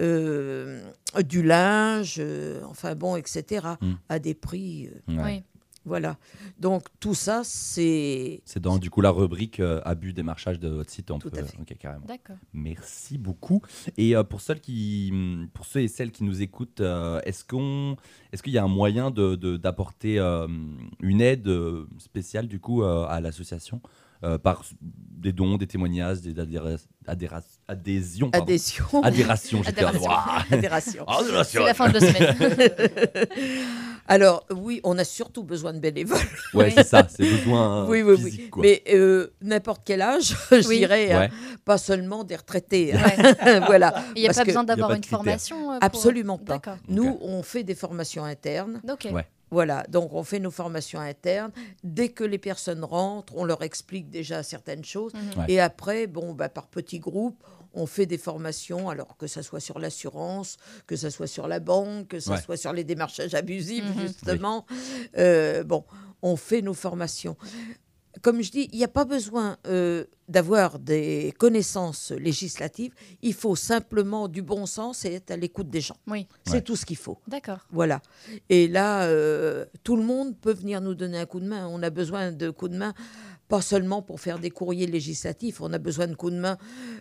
euh, 0.00 0.80
du 1.24 1.42
linge, 1.42 2.16
euh, 2.18 2.60
enfin 2.64 2.94
bon, 2.94 3.16
etc. 3.16 3.66
Mhm. 3.80 3.96
À 4.08 4.18
des 4.18 4.34
prix. 4.34 4.88
euh, 5.10 5.22
Ouais. 5.22 5.44
Voilà. 5.84 6.16
Donc 6.60 6.84
tout 7.00 7.14
ça, 7.14 7.42
c'est. 7.44 8.40
C'est 8.44 8.60
dans 8.60 8.78
du 8.78 8.88
coup 8.88 9.00
la 9.00 9.10
rubrique 9.10 9.58
euh, 9.60 9.80
abus 9.84 10.12
démarchage 10.12 10.60
de 10.60 10.68
votre 10.68 10.90
site. 10.90 11.10
On 11.10 11.18
Tout 11.18 11.30
peut- 11.30 11.38
à 11.40 11.44
fait. 11.44 11.58
ok, 11.60 11.76
carrément. 11.78 12.06
D'accord. 12.06 12.36
Merci 12.52 13.18
beaucoup. 13.18 13.62
Et 13.96 14.14
euh, 14.14 14.22
pour 14.22 14.40
celles 14.40 14.60
qui, 14.60 15.12
pour 15.54 15.66
ceux 15.66 15.80
et 15.80 15.88
celles 15.88 16.12
qui 16.12 16.22
nous 16.24 16.40
écoutent, 16.40 16.80
euh, 16.80 17.20
est-ce 17.24 17.44
qu'on, 17.44 17.96
est-ce 18.32 18.42
qu'il 18.42 18.52
y 18.52 18.58
a 18.58 18.64
un 18.64 18.68
moyen 18.68 19.10
de, 19.10 19.34
de- 19.34 19.56
d'apporter 19.56 20.18
euh, 20.18 20.46
une 21.00 21.20
aide 21.20 21.50
spéciale 21.98 22.46
du 22.46 22.60
coup 22.60 22.82
euh, 22.82 23.04
à 23.08 23.20
l'association? 23.20 23.80
Euh, 24.24 24.38
par 24.38 24.64
des 24.80 25.32
dons, 25.32 25.56
des 25.56 25.66
témoignages, 25.68 26.20
des 26.20 26.34
adhésions, 26.38 28.30
pardon. 28.30 28.44
Adhésion. 28.44 28.86
Adhération, 29.02 29.62
j'étais 29.62 29.84
Adhération. 30.50 31.06
C'est 31.44 31.58
la 31.60 31.74
fin 31.74 31.88
de 31.88 31.94
la 31.94 32.00
semaine. 32.00 33.28
Alors 34.08 34.44
oui, 34.50 34.80
on 34.84 34.98
a 34.98 35.04
surtout 35.04 35.44
besoin 35.44 35.72
de 35.72 35.78
bénévoles. 35.78 36.18
Ouais, 36.54 36.66
Oui. 36.66 36.72
c'est 36.76 36.86
ça, 36.86 37.06
c'est 37.08 37.22
besoin 37.22 37.86
oui, 37.88 38.02
oui, 38.02 38.16
physique, 38.16 38.40
oui. 38.42 38.50
quoi. 38.50 38.62
Mais 38.62 38.82
euh, 38.92 39.28
n'importe 39.40 39.82
quel 39.84 40.02
âge, 40.02 40.34
je 40.50 40.66
Oui. 40.68 40.78
dirais, 40.78 41.12
hein, 41.12 41.28
pas 41.64 41.78
seulement 41.78 42.24
des 42.24 42.36
retraités. 42.36 42.94
hein. 42.94 43.00
Ouais. 43.44 43.60
voilà. 43.60 43.94
Il 44.16 44.22
n'y 44.22 44.28
a 44.28 44.32
pas 44.32 44.40
que 44.42 44.46
besoin 44.46 44.64
d'avoir 44.64 44.92
une 44.92 45.04
formation 45.04 45.70
euh, 45.72 45.78
pour- 45.78 45.84
Absolument 45.84 46.38
pas. 46.38 46.60
Nous, 46.88 47.18
on 47.22 47.42
fait 47.44 47.62
des 47.62 47.76
formations 47.76 48.24
internes. 48.24 48.80
Ok. 48.90 49.08
Ouais. 49.12 49.26
Voilà, 49.52 49.84
donc 49.90 50.14
on 50.14 50.24
fait 50.24 50.40
nos 50.40 50.50
formations 50.50 50.98
internes. 50.98 51.52
Dès 51.84 52.08
que 52.08 52.24
les 52.24 52.38
personnes 52.38 52.82
rentrent, 52.84 53.34
on 53.36 53.44
leur 53.44 53.62
explique 53.62 54.08
déjà 54.10 54.42
certaines 54.42 54.82
choses. 54.84 55.12
Mhm. 55.12 55.20
Ouais. 55.40 55.44
Et 55.48 55.60
après, 55.60 56.06
bon, 56.06 56.32
bah, 56.32 56.48
par 56.48 56.66
petits 56.68 56.98
groupes, 56.98 57.44
on 57.74 57.86
fait 57.86 58.06
des 58.06 58.18
formations, 58.18 58.88
alors 58.88 59.16
que 59.18 59.26
ça 59.26 59.42
soit 59.42 59.60
sur 59.60 59.78
l'assurance, 59.78 60.56
que 60.86 60.96
ça 60.96 61.10
soit 61.10 61.26
sur 61.26 61.48
la 61.48 61.60
banque, 61.60 62.08
que 62.08 62.18
ça 62.20 62.32
Ouais. 62.32 62.40
soit 62.40 62.56
sur 62.56 62.72
les 62.72 62.82
démarchages 62.84 63.34
abusifs, 63.34 63.84
Mhm. 63.94 64.00
justement. 64.06 64.64
Euh, 65.18 65.62
bon, 65.64 65.84
on 66.22 66.36
fait 66.36 66.62
nos 66.62 66.74
formations. 66.74 67.36
Comme 68.20 68.42
je 68.42 68.50
dis, 68.50 68.68
il 68.72 68.78
n'y 68.78 68.84
a 68.84 68.88
pas 68.88 69.06
besoin 69.06 69.56
euh, 69.66 70.04
d'avoir 70.28 70.78
des 70.78 71.32
connaissances 71.38 72.10
législatives. 72.10 72.92
Il 73.22 73.32
faut 73.32 73.56
simplement 73.56 74.28
du 74.28 74.42
bon 74.42 74.66
sens 74.66 75.06
et 75.06 75.14
être 75.14 75.30
à 75.30 75.36
l'écoute 75.36 75.70
des 75.70 75.80
gens. 75.80 75.96
Oui. 76.06 76.26
C'est 76.44 76.52
Ouais. 76.54 76.60
tout 76.60 76.76
ce 76.76 76.84
qu'il 76.84 76.98
faut. 76.98 77.18
D'accord. 77.26 77.60
Voilà. 77.70 78.02
Et 78.50 78.68
là, 78.68 79.04
euh, 79.04 79.64
tout 79.82 79.96
le 79.96 80.02
monde 80.02 80.36
peut 80.38 80.52
venir 80.52 80.82
nous 80.82 80.94
donner 80.94 81.18
un 81.18 81.26
coup 81.26 81.40
de 81.40 81.46
main. 81.46 81.66
On 81.68 81.82
a 81.82 81.88
besoin 81.88 82.32
de 82.32 82.50
coups 82.50 82.72
de 82.72 82.76
main, 82.76 82.92
pas 83.48 83.62
seulement 83.62 84.02
pour 84.02 84.20
faire 84.20 84.38
des 84.38 84.50
courriers 84.50 84.86
législatifs. 84.86 85.62
On 85.62 85.72
a 85.72 85.78
besoin 85.78 86.06
de 86.06 86.14
coups 86.14 86.32
de 86.34 86.38
main 86.38 86.58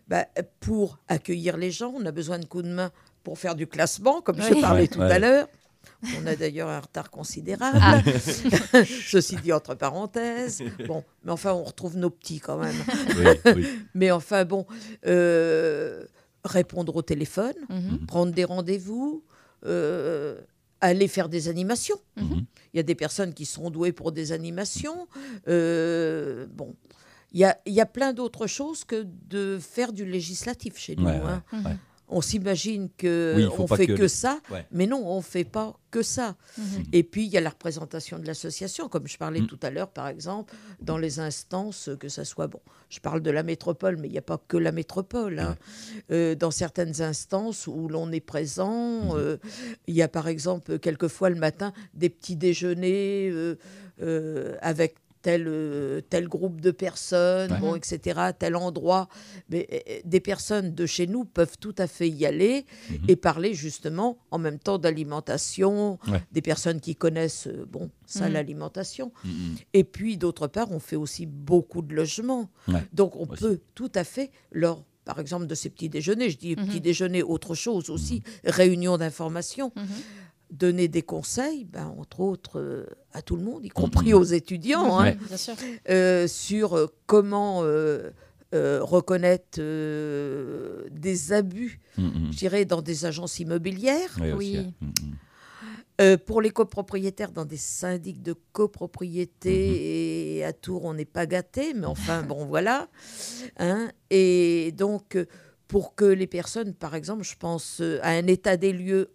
bah, 0.07 0.25
pour 0.61 0.97
accueillir 1.09 1.57
les 1.57 1.71
gens. 1.71 1.93
On 1.95 2.05
a 2.05 2.11
besoin 2.11 2.39
de 2.39 2.45
coups 2.45 2.63
de 2.63 2.69
main 2.69 2.89
pour 3.23 3.37
faire 3.37 3.55
du 3.55 3.67
classement, 3.67 4.21
comme 4.21 4.41
je 4.41 4.53
Oui. 4.53 4.61
parlais 4.61 4.81
Ouais, 4.83 4.87
tout 4.87 4.99
ouais. 4.99 5.11
à 5.11 5.19
l'heure. 5.19 5.47
On 6.21 6.25
a 6.27 6.35
d'ailleurs 6.35 6.69
un 6.69 6.79
retard 6.79 7.09
considérable. 7.11 7.77
Ah. 7.81 8.01
Ceci 9.07 9.35
dit 9.37 9.53
entre 9.53 9.75
parenthèses. 9.75 10.61
Bon, 10.87 11.03
mais 11.23 11.31
enfin, 11.31 11.53
on 11.53 11.63
retrouve 11.63 11.97
nos 11.97 12.09
petits 12.09 12.39
quand 12.39 12.57
même. 12.57 12.75
Oui, 13.17 13.53
oui. 13.55 13.67
Mais 13.93 14.11
enfin, 14.11 14.45
bon, 14.45 14.65
euh, 15.05 16.03
répondre 16.43 16.95
au 16.95 17.01
téléphone, 17.01 17.53
Mhm. 17.69 18.05
prendre 18.07 18.31
des 18.33 18.45
rendez-vous, 18.45 19.23
euh, 19.65 20.39
aller 20.79 21.07
faire 21.07 21.29
des 21.29 21.47
animations. 21.49 21.97
Mhm. 22.17 22.45
Il 22.73 22.77
y 22.77 22.79
a 22.79 22.83
des 22.83 22.95
personnes 22.95 23.33
qui 23.33 23.45
sont 23.45 23.69
douées 23.69 23.91
pour 23.91 24.11
des 24.11 24.31
animations. 24.31 25.07
Euh, 25.47 26.47
bon, 26.51 26.75
il 27.33 27.39
y 27.39 27.45
a, 27.45 27.57
il 27.65 27.73
y 27.73 27.81
a 27.81 27.85
plein 27.85 28.13
d'autres 28.13 28.47
choses 28.47 28.83
que 28.83 29.05
de 29.29 29.59
faire 29.61 29.93
du 29.93 30.05
législatif 30.05 30.77
chez 30.77 30.95
nous. 30.95 31.05
Ouais, 31.05 31.15
hein. 31.23 31.43
ouais, 31.53 31.59
ouais. 31.59 31.75
On 32.11 32.21
s'imagine 32.21 32.89
que 32.97 33.33
Oui, 33.37 33.45
on 33.57 33.67
fait 33.67 33.87
que 33.87 34.07
ça, 34.07 34.39
Ouais. 34.51 34.65
mais 34.71 34.85
non, 34.85 35.01
on 35.07 35.21
fait 35.21 35.43
pas 35.45 35.77
que 35.89 36.01
ça. 36.03 36.35
Mhm. 36.57 36.83
Et 36.93 37.03
puis 37.03 37.25
il 37.25 37.31
y 37.31 37.37
a 37.37 37.41
la 37.41 37.49
représentation 37.49 38.19
de 38.19 38.25
l'association, 38.27 38.87
comme 38.89 39.07
je 39.07 39.17
parlais 39.17 39.41
Mm. 39.41 39.47
tout 39.47 39.59
à 39.61 39.69
l'heure, 39.69 39.89
par 39.89 40.07
exemple, 40.07 40.53
dans 40.81 40.97
les 40.97 41.19
instances, 41.19 41.89
que 41.99 42.07
ça 42.09 42.23
soit 42.25 42.47
bon. 42.47 42.59
Je 42.89 42.99
parle 42.99 43.21
de 43.21 43.31
la 43.31 43.43
métropole, 43.43 43.97
mais 43.97 44.07
il 44.07 44.11
n'y 44.11 44.17
a 44.17 44.21
pas 44.21 44.41
que 44.47 44.57
la 44.57 44.71
métropole. 44.71 45.39
hein. 45.39 45.57
Euh, 46.11 46.35
dans 46.35 46.51
certaines 46.51 47.01
instances 47.01 47.67
où 47.67 47.87
l'on 47.87 48.11
est 48.11 48.19
présent, 48.21 49.01
Mhm. 49.05 49.11
euh, 49.15 49.37
il 49.87 49.95
y 49.95 50.01
a 50.01 50.07
par 50.07 50.27
exemple 50.27 50.79
quelquefois 50.79 51.29
le 51.29 51.35
matin 51.37 51.73
des 51.93 52.09
petits 52.09 52.35
déjeuners 52.35 53.29
euh, 53.31 53.55
euh, 54.01 54.55
avec 54.61 54.95
tel, 55.21 55.45
euh, 55.47 56.01
tel 56.09 56.27
groupe 56.27 56.61
de 56.61 56.71
personnes, 56.71 57.51
Ouais. 57.51 57.59
bon, 57.59 57.75
etc., 57.75 58.19
tel 58.37 58.55
endroit. 58.55 59.07
Mais 59.49 59.67
euh, 59.71 59.99
des 60.05 60.19
personnes 60.19 60.73
de 60.73 60.85
chez 60.85 61.07
nous 61.07 61.25
peuvent 61.25 61.57
tout 61.59 61.75
à 61.77 61.87
fait 61.87 62.09
y 62.09 62.25
aller 62.25 62.65
Mhm. 62.89 62.97
et 63.07 63.15
parler 63.15 63.53
justement 63.53 64.17
en 64.31 64.37
même 64.39 64.59
temps 64.59 64.77
d'alimentation, 64.77 65.99
Ouais. 66.07 66.21
des 66.31 66.41
personnes 66.41 66.79
qui 66.79 66.95
connaissent, 66.95 67.47
euh, 67.47 67.65
bon, 67.69 67.89
ça, 68.05 68.27
Mhm. 68.27 68.33
l'alimentation. 68.33 69.11
Mhm. 69.23 69.55
Et 69.73 69.83
puis, 69.83 70.17
d'autre 70.17 70.47
part, 70.47 70.71
on 70.71 70.79
fait 70.79 70.95
aussi 70.95 71.25
beaucoup 71.25 71.81
de 71.81 71.93
logements. 71.93 72.49
Ouais, 72.67 72.83
Donc, 72.93 73.15
on 73.15 73.25
aussi. 73.27 73.41
peut 73.43 73.59
tout 73.75 73.91
à 73.95 74.03
fait 74.03 74.31
leur 74.51 74.83
par 75.03 75.19
exemple, 75.19 75.47
de 75.47 75.55
ces 75.55 75.71
petits 75.71 75.89
déjeuners, 75.89 76.29
je 76.29 76.37
dis 76.37 76.55
petits 76.55 76.79
déjeuners, 76.79 77.23
autre 77.23 77.55
chose 77.55 77.89
aussi, 77.89 78.21
réunion 78.45 78.97
d'information. 78.99 79.71
Donner 80.51 80.87
des 80.89 81.01
conseils, 81.01 81.63
ben, 81.65 81.93
entre 81.97 82.19
autres, 82.19 82.59
euh, 82.59 82.85
à 83.13 83.21
tout 83.21 83.35
le 83.37 83.41
monde, 83.43 83.65
y 83.65 83.69
compris 83.69 84.09
Mhm. 84.09 84.19
aux 84.19 84.23
étudiants, 84.23 84.99
hein, 84.99 85.03
Ouais. 85.05 85.17
Bien 85.27 85.37
sûr. 85.37 85.55
euh, 85.89 86.27
sur 86.27 86.75
euh, 86.77 86.87
comment 87.07 87.63
euh, 87.63 88.09
euh, 88.53 88.79
reconnaître 88.83 89.59
euh, 89.59 90.83
des 90.91 91.31
abus, 91.31 91.79
Mhm. 91.97 92.31
je 92.31 92.37
dirais, 92.37 92.65
dans 92.65 92.81
des 92.81 93.05
agences 93.05 93.39
immobilières. 93.39 94.17
Oui, 94.19 94.33
Oui. 94.33 94.73
pour 96.25 96.41
les 96.41 96.49
copropriétaires, 96.49 97.31
dans 97.31 97.45
des 97.45 97.57
syndics 97.57 98.21
de 98.23 98.33
copropriété, 98.53 100.37
et 100.39 100.43
à 100.43 100.51
Tours, 100.51 100.83
on 100.85 100.93
n'est 100.95 101.05
pas 101.05 101.25
gâté, 101.27 101.73
mais 101.75 101.85
enfin, 101.85 102.23
bon, 102.23 102.45
voilà. 102.45 102.87
Hein. 103.57 103.89
Et 104.09 104.73
donc, 104.75 105.15
euh, 105.15 105.25
pour 105.71 105.95
que 105.95 106.03
les 106.03 106.27
personnes, 106.27 106.73
par 106.73 106.95
exemple, 106.95 107.23
je 107.23 107.33
pense 107.39 107.79
euh, 107.79 107.97
à 108.03 108.09
un 108.09 108.27
état 108.27 108.57
des 108.57 108.73
lieux 108.73 109.13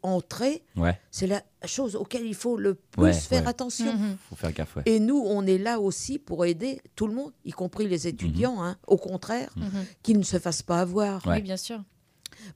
Ouais, 0.74 0.98
c'est 1.10 1.26
la 1.26 1.42
chose 1.66 1.96
auquel 1.96 2.24
il 2.24 2.34
faut 2.34 2.56
le 2.56 2.72
plus 2.74 3.02
Ouais, 3.02 3.12
faire 3.12 3.42
ouais. 3.42 3.48
attention. 3.48 3.92
Mhm. 3.92 4.16
faut 4.30 4.36
faire 4.36 4.52
gaffe, 4.52 4.74
ouais. 4.76 4.82
Et 4.86 4.98
nous, 4.98 5.22
on 5.22 5.44
est 5.46 5.58
là 5.58 5.78
aussi 5.80 6.18
pour 6.18 6.46
aider 6.46 6.80
tout 6.94 7.06
le 7.08 7.12
monde, 7.12 7.32
y 7.44 7.50
compris 7.50 7.86
les 7.86 8.06
étudiants, 8.08 8.62
hein, 8.62 8.78
au 8.86 8.96
contraire, 8.96 9.50
Mhm. 9.56 9.84
qu'ils 10.02 10.18
ne 10.18 10.22
se 10.24 10.38
fassent 10.38 10.62
pas 10.62 10.80
avoir. 10.80 11.26
Ouais. 11.26 11.34
Oui, 11.34 11.42
bien 11.42 11.58
sûr. 11.58 11.82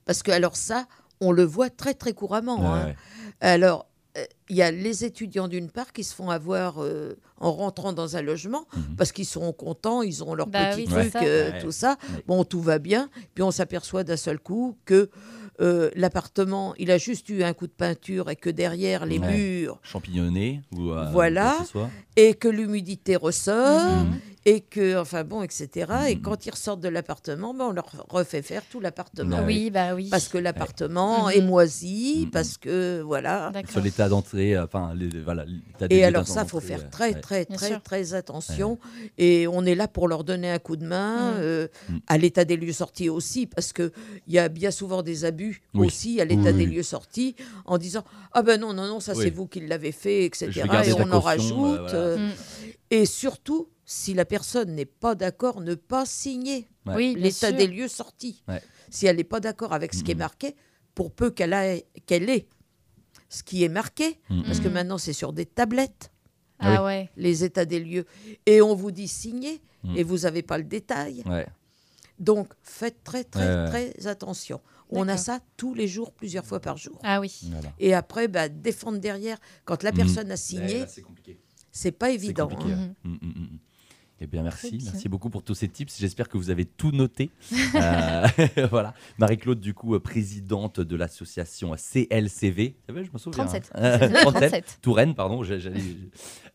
Parce 0.05 0.23
que, 0.23 0.31
alors 0.31 0.55
ça, 0.55 0.87
on 1.19 1.31
le 1.31 1.43
voit 1.43 1.69
très, 1.69 1.93
très 1.93 2.13
couramment. 2.13 2.59
Ouais, 2.59 2.65
hein. 2.79 2.85
ouais. 2.87 2.95
Alors, 3.39 3.85
il 4.49 4.55
y 4.57 4.61
a 4.61 4.71
les 4.71 5.05
étudiants 5.05 5.47
d'une 5.47 5.69
part 5.69 5.93
qui 5.93 6.03
se 6.03 6.13
font 6.13 6.29
avoir 6.29 6.83
euh, 6.83 7.13
en 7.39 7.51
rentrant 7.53 7.93
dans 7.93 8.17
un 8.17 8.21
logement 8.21 8.65
Mhm. 8.75 8.95
parce 8.97 9.11
qu'ils 9.11 9.25
sont 9.25 9.53
contents, 9.53 10.01
ils 10.01 10.23
ont 10.23 10.33
leur 10.35 10.47
Bah 10.47 10.71
petit 10.75 10.81
oui, 10.81 10.85
truc, 10.87 11.11
ça. 11.13 11.23
euh, 11.23 11.51
Ouais. 11.51 11.59
tout 11.61 11.71
ça. 11.71 11.97
Ouais. 12.13 12.23
Bon, 12.27 12.43
tout 12.43 12.61
va 12.61 12.77
bien. 12.79 13.09
Puis 13.33 13.43
on 13.43 13.51
s'aperçoit 13.51 14.03
d'un 14.03 14.17
seul 14.17 14.39
coup 14.39 14.77
que 14.85 15.09
euh, 15.61 15.91
l'appartement, 15.95 16.73
il 16.79 16.89
a 16.91 16.97
juste 16.97 17.29
eu 17.29 17.43
un 17.43 17.53
coup 17.53 17.67
de 17.67 17.71
peinture 17.71 18.29
et 18.31 18.35
que 18.35 18.49
derrière 18.49 19.05
les 19.05 19.19
Ouais. 19.19 19.33
murs, 19.37 19.79
Champignonné 19.83 20.61
ou 20.75 20.89
euh, 20.91 21.07
Voilà. 21.11 21.49
quoi 21.51 21.59
que 21.59 21.65
ce 21.65 21.71
soit. 21.71 21.89
et 22.15 22.33
que 22.33 22.47
l'humidité 22.47 23.15
ressort, 23.15 24.05
Mhm. 24.05 24.19
Et 24.45 24.61
que, 24.61 24.99
enfin 24.99 25.23
bon, 25.23 25.43
etc. 25.43 25.69
Et 26.09 26.15
Mhm. 26.15 26.21
quand 26.21 26.45
ils 26.47 26.49
ressortent 26.51 26.79
de 26.81 26.87
l'appartement, 26.89 27.53
ben, 27.53 27.65
on 27.65 27.71
leur 27.71 27.87
refait 28.09 28.41
faire 28.41 28.63
tout 28.71 28.79
l'appartement. 28.79 29.37
Ah 29.41 29.43
Oui, 29.45 29.69
bah 29.69 29.93
oui. 29.93 30.07
Parce 30.09 30.27
que 30.29 30.39
l'appartement 30.39 31.25
Mhm. 31.27 31.31
est 31.33 31.41
moisi, 31.41 32.23
Mhm. 32.25 32.31
parce 32.31 32.57
que 32.57 33.01
voilà. 33.01 33.51
D'accord. 33.53 33.71
Sur 33.71 33.81
l'état 33.81 34.09
d'entrée, 34.09 34.55
euh, 34.55 34.65
enfin, 34.65 34.93
les- 34.95 35.21
voilà, 35.21 35.45
Et 35.91 36.03
alors 36.03 36.27
ça, 36.27 36.45
faut 36.45 36.59
faire 36.59 36.89
très, 36.89 37.13
ouais. 37.13 37.21
très, 37.21 37.45
Bien 37.45 37.55
très, 37.55 37.67
sûr. 37.67 37.81
très 37.83 38.13
attention. 38.15 38.79
Et 39.19 39.47
on 39.47 39.63
est 39.63 39.75
là 39.75 39.87
pour 39.87 40.07
leur 40.07 40.23
donner 40.23 40.49
un 40.49 40.59
coup 40.59 40.75
de 40.75 40.85
main, 40.85 41.33
euh, 41.35 41.67
à 42.07 42.17
l'état 42.17 42.43
des 42.43 42.57
lieux 42.57 42.73
sortis 42.73 43.09
aussi, 43.09 43.45
parce 43.45 43.73
qu'il 43.73 43.91
y 44.27 44.39
a 44.39 44.49
bien 44.49 44.71
souvent 44.71 45.03
des 45.03 45.23
abus 45.25 45.61
Oui. 45.75 45.85
aussi 45.87 46.19
à 46.19 46.25
l'état 46.25 46.49
Oui, 46.51 46.53
des 46.53 46.65
oui. 46.65 46.75
lieux 46.77 46.83
sortis, 46.83 47.35
en 47.65 47.77
disant 47.77 48.03
«Ah 48.33 48.41
ben 48.41 48.59
non, 48.59 48.73
non, 48.73 48.87
non, 48.87 48.99
ça 48.99 49.13
Oui. 49.15 49.23
c'est 49.25 49.29
vous 49.29 49.45
qui 49.47 49.59
l'avez 49.61 49.91
fait, 49.91 50.25
etc. 50.25 50.47
vais» 50.47 50.67
garder 50.67 50.89
Et 50.89 50.93
on 50.93 51.11
en 51.11 51.19
rajoute. 51.19 51.93
euh, 51.93 52.15
voilà. 52.17 52.33
Et 52.89 53.05
surtout, 53.05 53.69
si 53.85 54.13
la 54.13 54.25
personne 54.25 54.75
n'est 54.75 54.85
pas 54.85 55.15
d'accord, 55.15 55.61
ne 55.61 55.75
pas 55.75 56.05
signer 56.05 56.67
Ouais. 56.85 56.95
Oui, 56.95 57.15
l'état 57.17 57.51
des 57.51 57.67
lieux 57.67 57.87
sortis. 57.87 58.43
Ouais. 58.47 58.61
Si 58.89 59.05
elle 59.05 59.17
n'est 59.17 59.23
pas 59.23 59.39
d'accord 59.39 59.71
avec 59.73 59.93
ce 59.93 60.03
qui 60.03 60.11
est 60.11 60.15
Mhm. 60.15 60.19
marqué, 60.19 60.55
pour 60.95 61.11
peu 61.11 61.29
qu'elle 61.29 61.53
ait- 61.53 61.85
qu'elle 62.07 62.27
ait 62.29 62.47
ce 63.29 63.43
qui 63.43 63.63
est 63.63 63.69
marqué, 63.69 64.19
Mhm. 64.29 64.43
parce 64.43 64.59
que 64.59 64.67
Mhm. 64.67 64.73
maintenant 64.73 64.97
c'est 64.97 65.13
sur 65.13 65.31
des 65.31 65.45
tablettes, 65.45 66.11
Ah 66.59 66.83
ouais. 66.83 67.09
les 67.17 67.43
états 67.43 67.65
des 67.65 67.79
lieux, 67.79 68.05
et 68.47 68.61
on 68.61 68.73
vous 68.75 68.91
dit 68.91 69.07
signer, 69.07 69.61
et 69.95 70.03
vous 70.03 70.19
n'avez 70.19 70.41
pas 70.41 70.57
le 70.57 70.63
détail. 70.63 71.23
Ouais. 71.27 71.47
Donc 72.19 72.53
faites 72.61 73.03
très 73.03 73.23
très 73.23 73.47
Ouais, 73.47 73.63
ouais. 73.71 73.91
très 73.93 74.07
attention. 74.07 74.59
On 74.89 75.07
a 75.07 75.17
ça 75.17 75.39
tous 75.57 75.73
les 75.73 75.87
jours, 75.87 76.11
plusieurs 76.11 76.45
fois 76.45 76.59
par 76.59 76.77
jour. 76.77 76.99
Ah 77.03 77.19
oui. 77.21 77.41
Voilà. 77.51 77.71
Et 77.79 77.93
après, 77.93 78.27
bah, 78.27 78.49
défendre 78.49 78.97
derrière, 78.99 79.37
quand 79.65 79.83
la 79.83 79.91
personne 79.91 80.29
a 80.31 80.35
signé, 80.37 80.85
c'est 81.71 81.91
pas 81.91 82.07
C'est 82.07 82.15
évident. 82.15 82.47
compliqué, 82.49 82.73
hein. 82.73 82.93
Eh 84.23 84.27
bien, 84.27 84.43
merci. 84.43 84.77
Bien. 84.77 84.91
Merci 84.91 85.09
beaucoup 85.09 85.31
pour 85.31 85.41
tous 85.41 85.55
ces 85.55 85.67
tips. 85.67 85.97
J'espère 85.99 86.29
que 86.29 86.37
vous 86.37 86.51
avez 86.51 86.65
tout 86.65 86.91
noté. 86.91 87.29
Euh, 87.73 88.27
voilà. 88.69 88.93
Marie-Claude, 89.17 89.59
du 89.61 89.73
coup, 89.73 89.95
euh, 89.95 89.99
présidente 89.99 90.81
de 90.81 90.95
l'association 90.97 91.73
CLCV. 91.75 92.75
Vous 92.89 92.93
savez, 92.93 93.05
je 93.05 93.11
me 93.13 93.17
souviens. 93.17 93.45
37. 93.45 93.71
hein. 93.75 93.97
37. 93.99 94.21
37. 94.23 94.79
Touraine, 94.81 95.15
pardon. 95.15 95.41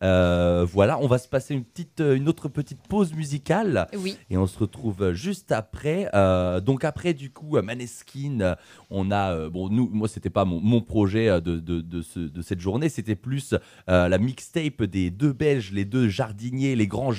Euh, 0.03 0.65
voilà, 0.71 0.99
on 0.99 1.07
va 1.07 1.17
se 1.17 1.27
passer 1.27 1.55
une, 1.55 1.63
petite, 1.63 1.99
une 2.01 2.29
autre 2.29 2.49
petite 2.49 2.81
pause 2.87 3.13
musicale. 3.13 3.87
Oui. 3.97 4.15
Et 4.29 4.37
on 4.37 4.45
se 4.45 4.59
retrouve 4.59 5.13
juste 5.13 5.51
après. 5.51 6.07
Euh, 6.13 6.61
donc 6.61 6.83
après, 6.83 7.15
du 7.15 7.31
coup, 7.31 7.59
Maneskin, 7.59 8.55
on 8.91 9.09
a... 9.11 9.49
bon, 9.49 9.69
nous, 9.69 9.89
moi, 9.91 10.07
c'était 10.07 10.29
pas 10.29 10.45
mon, 10.45 10.59
mon 10.61 10.81
projet 10.81 11.41
de, 11.41 11.57
de, 11.57 11.81
de, 11.81 12.01
ce- 12.03 12.19
de 12.19 12.41
cette 12.43 12.59
journée. 12.59 12.89
C'était 12.89 13.15
plus 13.15 13.55
la 13.87 14.17
mixtape 14.19 14.83
des 14.83 15.09
deux 15.09 15.33
Belges, 15.33 15.71
les 15.71 15.85
deux 15.85 16.07
jardiniers, 16.09 16.75
les 16.75 16.87
grands 16.87 17.11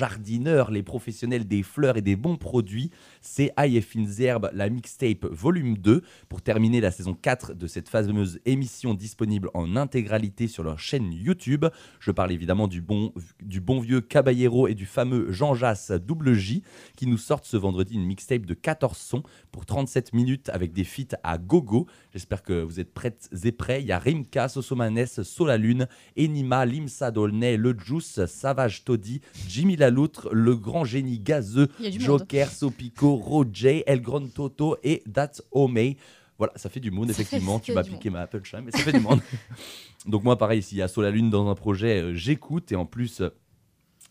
les 0.70 0.82
professionnels 0.82 1.47
des 1.47 1.62
fleurs 1.62 1.97
et 1.97 2.03
des 2.03 2.16
bons 2.16 2.36
produits. 2.36 2.91
C'est 3.31 3.53
Aïe 3.57 3.76
et 3.76 3.83
Fines 3.83 4.11
Herbes, 4.20 4.51
la 4.55 4.70
mixtape 4.70 5.26
volume 5.26 5.76
2, 5.76 6.03
pour 6.31 6.41
terminer 6.41 6.81
la 6.81 6.91
saison 6.91 7.12
4 7.12 7.53
de 7.53 7.66
cette 7.66 7.91
fameuse 7.91 8.41
émission 8.47 8.95
disponible 8.95 9.51
en 9.53 9.76
intégralité 9.76 10.49
sur 10.49 10.64
leur 10.64 10.79
chaîne 10.79 11.12
YouTube. 11.12 11.66
Je 12.01 12.11
parle 12.11 12.33
évidemment 12.33 12.68
du 12.68 12.81
bon, 12.81 13.12
du 13.43 13.61
bon 13.61 13.81
vieux 13.81 14.01
Caballero 14.01 14.66
et 14.66 14.74
du 14.74 14.87
fameux 14.87 15.31
Jean 15.31 15.55
Jass 15.55 15.93
Double 15.93 16.33
J 16.33 16.62
qui 16.97 17.07
nous 17.07 17.18
sortent 17.18 17.45
ce 17.45 17.59
vendredi 17.59 17.95
une 17.95 18.07
mixtape 18.07 18.47
de 18.47 18.55
14 18.55 18.97
sons 18.97 19.22
pour 19.53 19.66
37 19.66 20.14
minutes 20.14 20.49
avec 20.49 20.72
des 20.72 20.85
feats 20.85 21.18
à 21.22 21.37
gogo. 21.37 21.87
J'espère 22.14 22.43
que 22.43 22.62
vous 22.62 22.81
êtes 22.81 22.95
prêtes 22.95 23.29
et 23.45 23.53
prêts. 23.53 23.83
Il 23.83 23.87
y 23.87 23.93
a 23.93 23.99
Rimka, 23.99 24.49
Sosomanes, 24.49 25.07
Solalune, 25.07 25.87
Enima, 26.18 26.64
Limsa 26.64 27.11
Dolnay, 27.11 27.59
Le 27.59 27.76
Juice, 27.79 28.24
Savage 28.24 28.85
Toddy, 28.85 29.20
Jimmy 29.47 29.76
Laloutre, 29.76 30.31
Le 30.33 30.57
Grand 30.57 30.87
Génie 30.87 31.20
Gazeux. 31.20 31.68
Joker, 31.79 32.51
Sopico, 32.51 33.18
Roger, 33.21 33.85
El 33.87 34.01
Gran 34.01 34.27
Toto 34.29 34.77
et 34.83 35.03
That's 35.12 35.43
Omei. 35.53 35.97
Voilà, 36.39 36.53
ça 36.57 36.69
fait 36.69 36.81
du 36.81 36.91
monde, 36.91 37.11
effectivement. 37.11 37.59
Tu 37.59 37.73
m'as 37.73 37.83
piqué 37.83 38.11
ma 38.11 38.27
punchline, 38.27 38.62
mais 38.64 38.71
ça 38.71 38.79
fait 38.79 38.93
du 38.93 39.01
monde. 39.01 39.21
Donc 40.07 40.23
moi, 40.23 40.39
pareil, 40.39 40.62
s'il 40.62 40.79
y 40.79 40.83
a 40.83 40.89
la 40.99 41.11
Lune 41.11 41.31
dans 41.31 41.49
un 41.51 41.55
projet, 41.57 42.01
euh, 42.01 42.14
j'écoute. 42.14 42.71
Et 42.71 42.77
en 42.77 42.87
plus, 42.87 43.21
euh, 43.21 43.31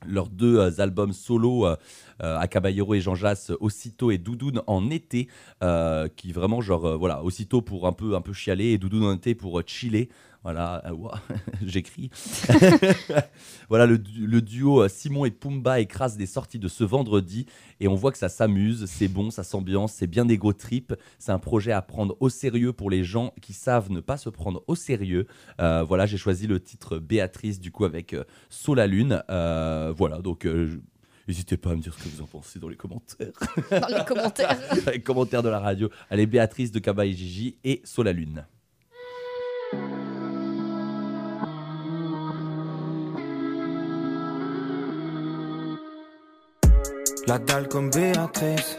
leurs 0.05 0.29
deux 0.29 0.57
euh, 0.59 0.81
albums 0.81 1.13
solo, 1.13 1.65
euh, 1.65 1.75
euh, 2.21 2.37
à 2.37 2.47
Caballero 2.47 2.93
et 2.93 3.01
Jean 3.01 3.15
Jass, 3.15 3.51
Aussitôt 3.59 4.11
et 4.11 4.17
Doudoune 4.17 4.61
en 4.67 4.89
été, 4.89 5.27
qui 6.15 6.31
vraiment, 6.31 6.61
genre, 6.61 6.97
voilà, 6.97 7.23
Aussitôt 7.23 7.61
pour 7.61 7.87
un 7.87 7.93
peu, 7.93 8.15
un 8.15 8.21
peu 8.21 8.33
chialer 8.33 8.65
et 8.71 8.77
Doudoune 8.77 9.03
en 9.03 9.13
été 9.13 9.35
pour 9.35 9.61
chiller. 9.65 10.09
Voilà, 10.43 10.83
euh, 10.85 10.93
j'écris. 11.65 12.09
voilà, 13.69 13.85
le, 13.85 13.97
du- 13.97 14.25
le 14.27 14.41
duo 14.41 14.81
euh, 14.83 14.87
Simon 14.89 15.25
et 15.25 15.31
Pumba 15.31 15.79
écrase 15.79 16.15
des 16.17 16.25
sorties 16.25 16.59
de 16.59 16.67
ce 16.67 16.83
vendredi 16.83 17.45
et 17.79 17.87
on 17.87 17.95
voit 17.95 18.11
que 18.11 18.17
ça 18.17 18.29
s'amuse, 18.29 18.85
c'est 18.85 19.07
bon, 19.07 19.29
ça 19.29 19.43
s'ambiance, 19.43 19.93
c'est 19.93 20.07
bien 20.07 20.27
égo 20.27 20.53
trip. 20.53 20.93
C'est 21.19 21.31
un 21.31 21.39
projet 21.39 21.71
à 21.71 21.81
prendre 21.81 22.15
au 22.19 22.29
sérieux 22.29 22.73
pour 22.73 22.89
les 22.89 23.03
gens 23.03 23.33
qui 23.41 23.53
savent 23.53 23.91
ne 23.91 23.99
pas 23.99 24.17
se 24.17 24.29
prendre 24.29 24.63
au 24.67 24.75
sérieux. 24.75 25.27
Euh, 25.59 25.83
voilà, 25.83 26.05
j'ai 26.05 26.17
choisi 26.17 26.47
le 26.47 26.59
titre 26.59 26.97
Béatrice 26.97 27.59
du 27.59 27.71
coup 27.71 27.85
avec 27.85 28.13
euh, 28.13 28.23
Saut 28.49 28.75
la 28.75 28.87
Lune. 28.87 29.23
Euh, 29.29 29.93
voilà, 29.95 30.19
donc 30.19 30.47
n'hésitez 31.27 31.57
pas 31.57 31.71
à 31.71 31.75
me 31.75 31.81
dire 31.81 31.93
ce 31.93 32.03
que 32.03 32.09
vous 32.09 32.21
en 32.21 32.27
pensez 32.27 32.59
dans 32.59 32.69
les 32.69 32.75
commentaires. 32.77 33.33
Dans 33.69 33.87
les 33.97 34.05
commentaires. 34.05 34.57
les 34.93 35.01
commentaires 35.01 35.43
de 35.43 35.49
la 35.49 35.59
radio. 35.59 35.89
Allez, 36.09 36.25
Béatrice 36.25 36.71
de 36.71 36.79
Kaba 36.79 37.05
et 37.05 37.11
Gigi 37.13 37.57
et 37.63 37.81
Saut 37.83 38.03
la 38.03 38.13
Lune. 38.13 38.45
La 47.27 47.37
dalle 47.39 47.67
comme 47.67 47.89
Béatrice. 47.89 48.77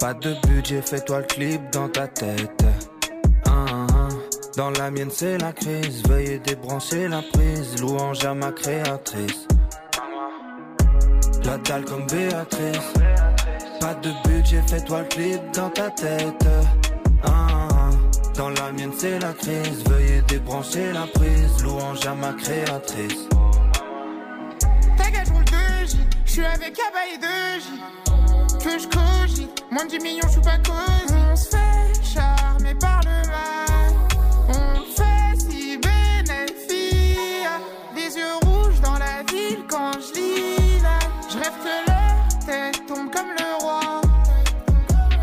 Pas 0.00 0.14
de 0.14 0.34
budget, 0.48 0.82
fais-toi 0.82 1.20
le 1.20 1.26
clip 1.26 1.60
dans 1.70 1.88
ta 1.88 2.08
tête. 2.08 2.64
Ah, 3.46 3.66
ah, 3.70 3.86
ah. 3.94 4.08
Dans 4.56 4.70
la 4.70 4.90
mienne, 4.90 5.10
c'est 5.12 5.38
la 5.38 5.52
crise. 5.52 6.02
Veuillez 6.08 6.40
débrancher 6.40 7.06
la 7.06 7.22
prise. 7.22 7.80
Louange 7.80 8.24
à 8.24 8.34
ma 8.34 8.50
créatrice. 8.50 9.46
La 11.44 11.56
dalle 11.58 11.84
comme 11.84 12.04
Béatrice. 12.08 12.92
Pas 13.80 13.94
de 13.94 14.10
budget, 14.28 14.62
fais-toi 14.66 15.02
le 15.02 15.06
clip 15.06 15.40
dans 15.54 15.70
ta 15.70 15.88
tête. 15.90 16.48
Dans 18.36 18.50
la 18.50 18.72
mienne, 18.72 18.92
c'est 18.98 19.20
la 19.20 19.32
crise. 19.34 19.84
Veuillez 19.88 20.22
débrancher 20.22 20.92
la 20.92 21.06
prise. 21.14 21.62
Louange 21.62 22.04
à 22.06 22.14
ma 22.14 22.32
créatrice. 22.32 23.28
Je 26.34 26.36
suis 26.36 26.46
avec 26.46 26.78
Abba 26.78 27.00
et 27.12 27.18
2J. 27.18 28.64
Que 28.64 28.78
je 28.78 28.88
cogite. 28.88 29.64
Moins 29.70 29.84
de 29.84 29.90
10 29.90 29.98
millions, 29.98 30.26
je 30.28 30.32
suis 30.32 30.40
pas 30.40 30.56
cosy. 30.56 31.14
On 31.30 31.36
se 31.36 31.50
fait 31.50 32.02
charmer 32.02 32.74
par 32.74 33.00
le 33.04 33.28
mal. 33.28 33.92
On 34.48 34.80
fait 34.96 35.38
si 35.38 35.76
bénéfique. 35.76 37.18
Des 37.94 38.16
yeux 38.16 38.36
rouges 38.46 38.80
dans 38.80 38.94
la 38.94 39.22
ville 39.30 39.62
quand 39.68 39.92
je 40.00 40.14
lis 40.14 40.80
là. 40.80 40.98
Je 41.28 41.36
rêve 41.36 41.52
que 41.62 41.90
leur 41.90 42.46
tête 42.46 42.86
tombe 42.86 43.10
comme 43.10 43.32
le 43.36 43.62
roi. 43.62 44.00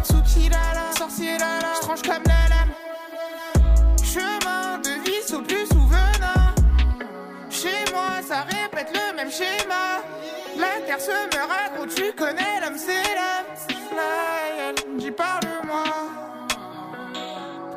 Tsukilala, 0.03 0.91
sorcier 0.95 1.39
lala. 1.39 1.73
Je 1.77 1.81
tranche 1.81 2.03
comme 2.03 2.23
la 2.27 2.49
lame. 2.49 2.73
Chemin 4.03 4.77
de 4.77 4.91
vie 5.03 5.33
au 5.33 5.41
plus 5.41 5.65
souvenant. 5.65 6.53
Chez 7.49 7.91
moi, 7.91 8.21
ça 8.21 8.43
répète 8.43 8.93
le 8.93 9.15
même 9.15 9.31
schéma. 9.31 10.03
Terre 10.89 11.01
se 11.01 11.11
me 11.11 11.47
raconte, 11.47 11.93
tu 11.93 12.11
connais 12.13 12.59
l'homme, 12.61 12.75
c'est. 12.75 13.03
Fly, 13.89 14.73
j'y 14.97 15.11
parle-moi. 15.11 15.83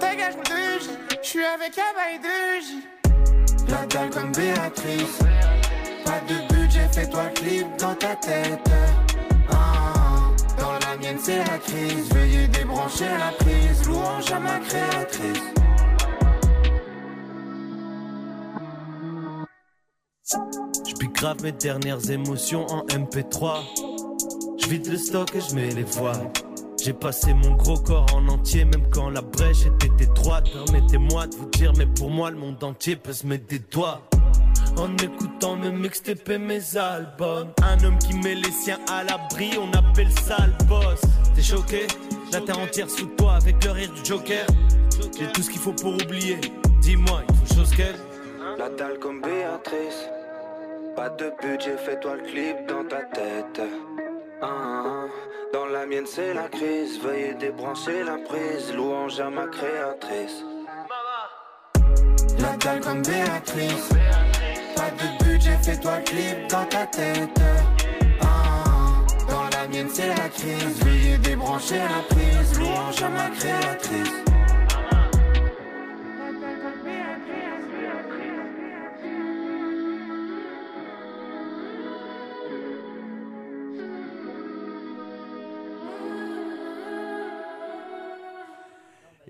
Ta 0.01 0.15
gage, 0.15 0.37
de 0.37 0.81
J, 0.81 0.91
je 1.23 1.29
suis 1.29 1.45
avec 1.45 1.77
Abba 1.77 2.11
et 2.11 2.19
2J. 2.19 3.69
La 3.69 3.85
dalle 3.85 4.09
comme 4.09 4.33
Béatrice. 4.33 5.19
Pas 6.07 6.21
de 6.27 6.55
budget, 6.55 6.89
fais-toi 6.91 7.25
clip 7.35 7.67
dans 7.79 7.95
ta 7.97 8.17
tête. 8.17 8.71
Ah. 9.51 10.31
dans 10.59 10.73
la 10.73 10.97
mienne, 10.97 11.19
c'est 11.23 11.37
la 11.37 11.59
crise. 11.59 12.09
Veuillez 12.15 12.49
débrancher 12.49 13.05
la 13.05 13.33
prise. 13.45 13.87
Louange 13.87 14.33
à 14.33 14.39
ma 14.39 14.59
créatrice. 14.59 15.53
Grave 21.09 21.43
mes 21.43 21.53
dernières 21.53 22.11
émotions 22.11 22.67
en 22.67 22.85
MP3. 22.87 23.61
Je 24.59 24.69
vide 24.69 24.87
le 24.87 24.97
stock 24.97 25.35
et 25.35 25.41
je 25.41 25.55
mets 25.55 25.71
les 25.71 25.83
voiles. 25.83 26.31
J'ai 26.83 26.93
passé 26.93 27.35
mon 27.35 27.55
gros 27.55 27.79
corps 27.79 28.07
en 28.15 28.27
entier, 28.29 28.65
même 28.65 28.89
quand 28.91 29.11
la 29.11 29.21
brèche 29.21 29.67
était 29.67 30.05
étroite. 30.05 30.49
Permettez-moi 30.53 31.27
de 31.27 31.37
vous 31.37 31.49
dire, 31.51 31.73
mais 31.77 31.87
pour 31.87 32.11
moi, 32.11 32.31
le 32.31 32.37
monde 32.37 32.63
entier 32.63 32.97
peut 32.97 33.13
se 33.13 33.27
mettre 33.27 33.47
des 33.47 33.59
doigts. 33.59 34.03
En 34.77 34.97
écoutant 34.97 35.57
mes 35.57 35.71
mixtapes 35.71 36.29
mes 36.29 36.77
albums. 36.77 37.53
Un 37.63 37.85
homme 37.85 37.99
qui 37.99 38.15
met 38.15 38.35
les 38.35 38.53
siens 38.53 38.79
à 38.91 39.05
l'abri, 39.05 39.51
on 39.61 39.71
appelle 39.77 40.11
ça 40.23 40.37
le 40.47 40.65
boss. 40.67 41.01
T'es 41.35 41.43
choqué? 41.43 41.87
La 42.33 42.41
terre 42.41 42.59
entière 42.59 42.91
sous 42.91 43.07
toi 43.17 43.35
avec 43.35 43.63
le 43.65 43.71
rire 43.71 43.93
du 43.93 44.05
Joker. 44.05 44.47
J'ai 45.19 45.31
tout 45.33 45.43
ce 45.43 45.51
qu'il 45.51 45.61
faut 45.61 45.73
pour 45.73 45.95
oublier. 45.95 46.41
Dis-moi, 46.81 47.23
il 47.29 47.35
faut 47.37 47.55
chose 47.55 47.71
qu'elle. 47.71 47.97
La 48.59 48.69
dalle 48.71 48.99
comme 48.99 49.21
Béatrice. 49.21 50.09
Pas 50.97 51.09
de 51.09 51.33
budget, 51.41 51.77
fais-toi 51.79 52.17
le 52.17 52.23
clip 52.23 52.67
dans 52.69 52.85
ta 52.85 53.03
tête. 53.03 53.63
Ah, 54.43 54.47
ah. 54.47 55.07
Dans 55.53 55.67
la 55.67 55.87
mienne, 55.87 56.07
c'est 56.07 56.35
la 56.35 56.49
crise. 56.49 57.01
Veuillez 57.01 57.35
débrancher 57.35 58.03
la 58.05 58.19
prise. 58.19 58.75
Louange 58.75 59.19
à 59.21 59.31
ma 59.31 59.47
créatrice. 59.47 60.45
La 62.39 62.57
dalle 62.59 62.81
comme 62.81 63.03
Béatrice. 63.03 63.89
Pas 64.77 64.91
de 64.91 65.25
budget, 65.25 65.57
fais-toi 65.63 65.99
le 65.99 66.05
clip 66.05 66.51
dans 66.51 66.65
ta 66.67 66.87
tête. 66.87 67.41
Ah. 68.21 69.05
Dans 69.31 69.59
la 69.59 69.69
mienne, 69.69 69.89
c'est 69.91 70.09
la 70.09 70.29
crise. 70.29 70.85
Veuillez 70.85 71.19
débrancher 71.19 71.79
la 71.79 72.15
prise. 72.15 72.59
Louange 72.59 73.03
à 73.03 73.09
ma 73.09 73.31
créatrice. 73.31 74.32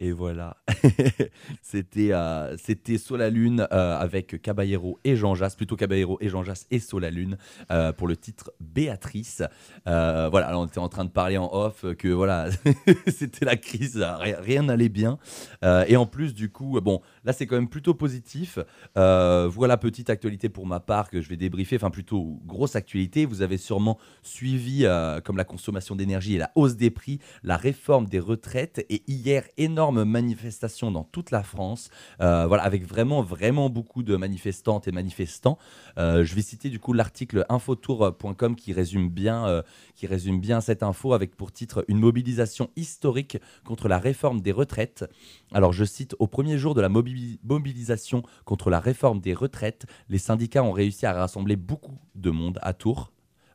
Et 0.05 0.11
voilà, 0.11 0.57
c'était 1.63 2.13
euh, 2.13 2.57
c'était 2.57 2.99
Solalune 2.99 3.69
euh, 3.73 3.97
avec 3.97 4.43
Caballero 4.43 4.99
et 5.05 5.15
Jean 5.15 5.37
Jass, 5.37 5.55
plutôt 5.55 5.77
Caballero 5.77 6.19
et 6.21 6.29
Jean 6.29 6.43
Jass 6.43 6.67
et 6.73 6.81
Solalune 6.81 7.39
euh, 7.71 7.93
pour 7.93 8.09
le 8.09 8.17
titre 8.17 8.53
Béatrice. 8.59 9.45
Euh, 9.87 10.29
voilà, 10.29 10.59
on 10.59 10.67
était 10.67 10.81
en 10.81 10.89
train 10.89 11.05
de 11.05 11.11
parler 11.11 11.39
en 11.39 11.49
off 11.53 11.85
que 11.97 12.09
voilà, 12.09 12.49
c'était 13.07 13.45
la 13.45 13.55
crise, 13.55 14.05
rien 14.19 14.65
n'allait 14.65 14.89
bien. 14.89 15.19
Et 15.63 15.97
en 15.97 16.07
plus, 16.07 16.35
du 16.35 16.51
coup, 16.51 16.81
bon, 16.81 17.01
là 17.25 17.33
c'est 17.33 17.47
quand 17.47 17.57
même 17.57 17.68
plutôt 17.68 17.95
positif. 17.95 18.59
Euh, 18.97 19.49
voilà, 19.51 19.77
petite 19.77 20.11
actualité 20.11 20.49
pour 20.49 20.66
ma 20.66 20.81
part 20.81 21.11
que 21.11 21.20
je 21.20 21.29
vais 21.29 21.37
débriefer, 21.37 21.77
enfin 21.77 21.91
plutôt 21.91 22.41
grosse 22.47 22.77
actualité. 22.77 23.25
Vous 23.27 23.43
avez 23.43 23.57
sûrement 23.59 23.99
suivi, 24.23 24.85
euh, 24.85 25.20
comme 25.20 25.37
la 25.37 25.45
consommation 25.45 25.97
d'énergie 25.97 26.35
et 26.35 26.39
la 26.39 26.51
hausse 26.55 26.77
des 26.77 26.91
prix, 26.91 27.18
la 27.43 27.57
réforme 27.57 28.07
des 28.07 28.18
retraites. 28.18 28.85
Et 28.89 29.03
hier, 29.07 29.45
énorme 29.57 30.05
manifestation 30.05 30.91
dans 30.91 31.05
toute 31.05 31.31
la 31.31 31.43
France, 31.43 31.91
euh, 32.20 32.47
voilà, 32.47 32.62
avec 32.64 32.87
vraiment, 32.87 33.23
vraiment 33.23 33.70
beaucoup 33.70 34.03
de 34.03 34.16
manifestantes 34.16 34.89
et 34.89 34.93
manifestants. 34.93 35.59
Je 35.97 36.35
vais 36.35 36.43
citer 36.43 36.70
du 36.70 36.79
coup 36.79 36.93
l'article 36.93 37.45
infotour.com 37.49 38.57
qui 38.57 38.73
résume 38.73 39.09
bien, 39.09 39.62
qui 39.95 40.07
résume 40.07 40.41
bien 40.41 40.61
cette 40.61 40.83
info 40.83 41.12
avec 41.12 41.37
pour 41.37 41.53
titre 41.53 41.85
une 41.89 41.99
mobilisation 41.99 42.70
historique 42.77 43.39
contre 43.64 43.89
la 43.89 43.99
réforme 43.99 44.41
des 44.41 44.53
retraites. 44.53 45.05
Alors 45.53 45.73
je 45.73 45.85
cite 45.85 46.16
au 46.18 46.27
premier 46.27 46.59
jour 46.59 46.75
de 46.75 46.81
la 46.81 46.89
mobi- 46.89 47.12
mobilisation 47.43 48.23
contre 48.45 48.71
la 48.71 48.81
réforme 48.81 49.21
des 49.21 49.35
retraites, 49.35 49.87
les 50.09 50.19
syndicats 50.19 50.63
ont 50.63 50.73
réussi 50.73 51.07
à 51.07 51.13
rassembler 51.13 51.57
beaucoup 51.57 51.99
de 52.15 52.31
monde 52.31 52.59
à 52.63 52.73
Tours, 52.73 53.13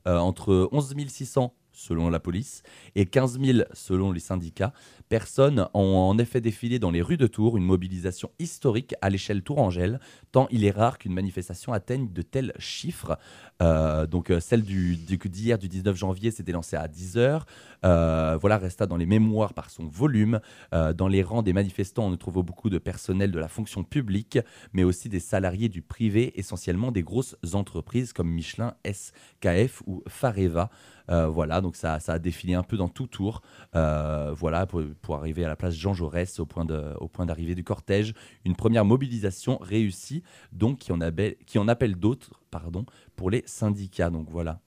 euh, 0.08 0.18
entre 0.18 0.70
11 0.72 0.95
600 1.08 1.53
selon 1.78 2.10
la 2.10 2.20
police 2.20 2.64
et 2.95 3.05
15 3.05 3.39
000 3.39 3.60
selon 3.74 4.12
les 4.12 4.20
syndicats. 4.20 4.74
Personnes 5.10 5.68
ont 5.74 5.97
en 5.97 6.18
effet 6.18 6.41
défilé 6.41 6.80
dans 6.80 6.91
les 6.91 7.01
rues 7.01 7.18
de 7.18 7.28
Tours, 7.28 7.55
une 7.55 7.64
mobilisation 7.64 8.32
historique 8.39 8.95
à 9.01 9.10
l'échelle 9.10 9.43
tourangelle, 9.43 9.99
tant 10.32 10.47
il 10.49 10.66
est 10.66 10.72
rare 10.72 10.97
qu'une 10.97 11.14
manifestation 11.14 11.74
atteigne 11.74 12.12
de 12.12 12.22
tels 12.24 12.53
chiffres. 12.58 13.18
Euh, 13.62 14.05
donc 14.05 14.30
euh, 14.30 14.39
celle 14.39 14.62
d'hier, 14.62 15.58
du 15.58 15.68
19 15.68 15.95
janvier, 15.95 16.32
s'était 16.32 16.51
lancée 16.51 16.76
à 16.76 16.88
10h. 16.88 17.41
voilà, 17.84 18.58
resta 18.58 18.86
dans 18.86 18.97
les 18.97 19.05
mémoires 19.05 19.53
par 19.53 19.70
son 19.70 19.88
volume. 19.88 20.39
Euh, 20.74 20.93
dans 20.93 21.08
les 21.08 21.24
rangs 21.24 21.43
des 21.43 21.53
manifestants, 21.53 22.05
on 22.05 22.16
trouve 22.18 22.43
beaucoup 22.43 22.70
de 22.70 22.78
personnel 22.78 23.32
de 23.32 23.39
la 23.39 23.47
fonction 23.47 23.84
publique, 23.84 24.39
mais 24.74 24.84
aussi 24.84 25.10
des 25.10 25.20
salariés 25.20 25.70
du 25.70 25.82
privé, 25.82 26.38
essentiellement 26.39 26.91
des 26.91 27.03
grosses 27.03 27.36
entreprises 27.53 28.14
comme 28.14 28.30
Michelin, 28.30 28.76
SKF 28.86 29.82
ou 29.86 30.03
Fareva. 30.08 30.70
Euh, 31.10 31.28
voilà, 31.28 31.62
donc 31.62 31.76
ça, 31.76 31.99
a 32.05 32.20
défilé 32.20 32.53
un 32.53 32.64
peu 32.64 32.78
dans 32.78 32.89
tout 32.89 33.08
tour. 33.08 33.41
Euh, 33.76 34.34
voilà, 34.36 34.66
pour, 34.66 35.16
arriver 35.16 35.45
à 35.45 35.47
la 35.47 35.55
place 35.55 35.76
Jean 35.76 35.93
Jaurès 35.93 36.39
au 36.39 36.45
point 36.45 36.66
d'arrivée 36.66 37.55
du 37.55 37.64
cortège. 37.64 38.14
Une 38.45 38.55
première 38.55 38.86
mobilisation 38.86 39.58
réussie, 39.58 40.24
donc 40.51 40.80
qui 40.80 40.91
en 40.91 41.68
appelle 41.68 41.95
d'autres, 41.95 42.32
pardon, 42.51 42.86
pour 43.18 43.30
les 43.30 43.43
syndicats. 43.45 44.09
Donc 44.09 44.30
voilà. 44.30 44.61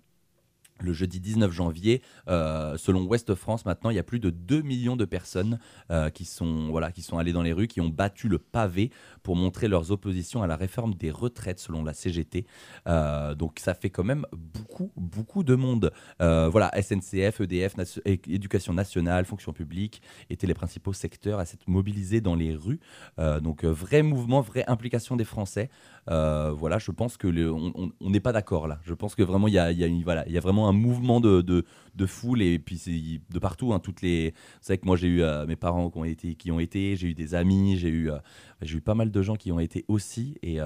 Le 0.82 0.92
jeudi 0.92 1.20
19 1.20 1.52
janvier, 1.52 2.02
euh, 2.28 2.76
selon 2.78 3.04
Ouest 3.04 3.34
France, 3.34 3.66
maintenant, 3.66 3.90
il 3.90 3.96
y 3.96 3.98
a 3.98 4.02
plus 4.02 4.20
de 4.20 4.30
2 4.30 4.62
millions 4.62 4.96
de 4.96 5.04
personnes 5.04 5.58
euh, 5.90 6.10
qui, 6.10 6.24
sont, 6.24 6.74
allées 7.18 7.32
dans 7.32 7.42
les 7.42 7.52
rues, 7.52 7.66
qui 7.66 7.80
ont 7.80 7.88
battu 7.88 8.28
le 8.28 8.38
pavé 8.38 8.90
pour 9.22 9.36
montrer 9.36 9.68
leurs 9.68 9.90
oppositions 9.90 10.42
à 10.42 10.46
la 10.46 10.56
réforme 10.56 10.94
des 10.94 11.10
retraites, 11.10 11.60
selon 11.60 11.84
la 11.84 11.92
CGT. 11.92 12.46
Euh, 12.88 13.34
donc 13.34 13.58
ça 13.58 13.74
fait 13.74 13.90
quand 13.90 14.04
même 14.04 14.24
beaucoup, 14.32 14.90
beaucoup 14.96 15.42
de 15.42 15.54
monde. 15.54 15.92
Voilà, 16.18 16.70
SNCF, 16.80 17.40
EDF, 17.40 17.74
Éducation 18.04 18.72
nationale, 18.72 19.24
fonction 19.24 19.52
publique 19.52 20.00
étaient 20.30 20.46
les 20.46 20.54
principaux 20.54 20.92
secteurs 20.92 21.38
à 21.38 21.44
s'être 21.44 21.68
mobilisés 21.68 22.20
dans 22.20 22.34
les 22.34 22.54
rues. 22.54 22.80
Donc 23.18 23.64
vrai 23.64 24.02
mouvement, 24.02 24.40
vraie 24.40 24.64
implication 24.66 25.16
des 25.16 25.24
Français. 25.24 25.70
Euh, 26.10 26.50
voilà, 26.50 26.78
je 26.78 26.90
pense 26.90 27.16
que 27.16 27.28
on- 27.50 27.92
n'est 28.10 28.20
pas 28.20 28.32
d'accord 28.32 28.66
là. 28.66 28.80
Je 28.84 28.94
pense 28.94 29.14
que 29.14 29.22
vraiment 29.22 29.46
il 29.48 29.54
y 29.54 29.58
a, 29.58 29.70
voilà, 30.02 30.26
il 30.26 30.32
y 30.32 30.38
a 30.38 30.40
vraiment 30.40 30.68
un 30.68 30.72
mouvement 30.72 31.20
de, 31.20 31.40
de, 31.40 31.64
foule 32.06 32.42
et 32.42 32.58
puis 32.58 32.78
c'est 32.78 33.20
de 33.30 33.38
partout. 33.38 33.72
hein, 33.72 33.78
toutes 33.78 34.02
les, 34.02 34.34
savez 34.60 34.78
que 34.78 34.86
moi 34.86 34.96
j'ai 34.96 35.06
eu 35.06 35.22
euh, 35.22 35.46
mes 35.46 35.54
parents 35.56 35.88
qui 35.90 35.98
ont 35.98 36.04
été, 36.04 36.34
qui 36.34 36.50
ont 36.50 36.58
été, 36.58 36.96
j'ai 36.96 37.08
eu 37.08 37.14
des 37.14 37.34
amis, 37.36 37.76
j'ai 37.76 37.88
eu, 37.90 38.10
euh, 38.10 38.18
j'ai 38.62 38.78
eu 38.78 38.80
pas 38.80 38.94
mal 38.94 39.10
de 39.12 39.22
gens 39.22 39.36
qui 39.36 39.52
ont 39.52 39.60
été 39.60 39.84
aussi 39.86 40.36
et 40.42 40.58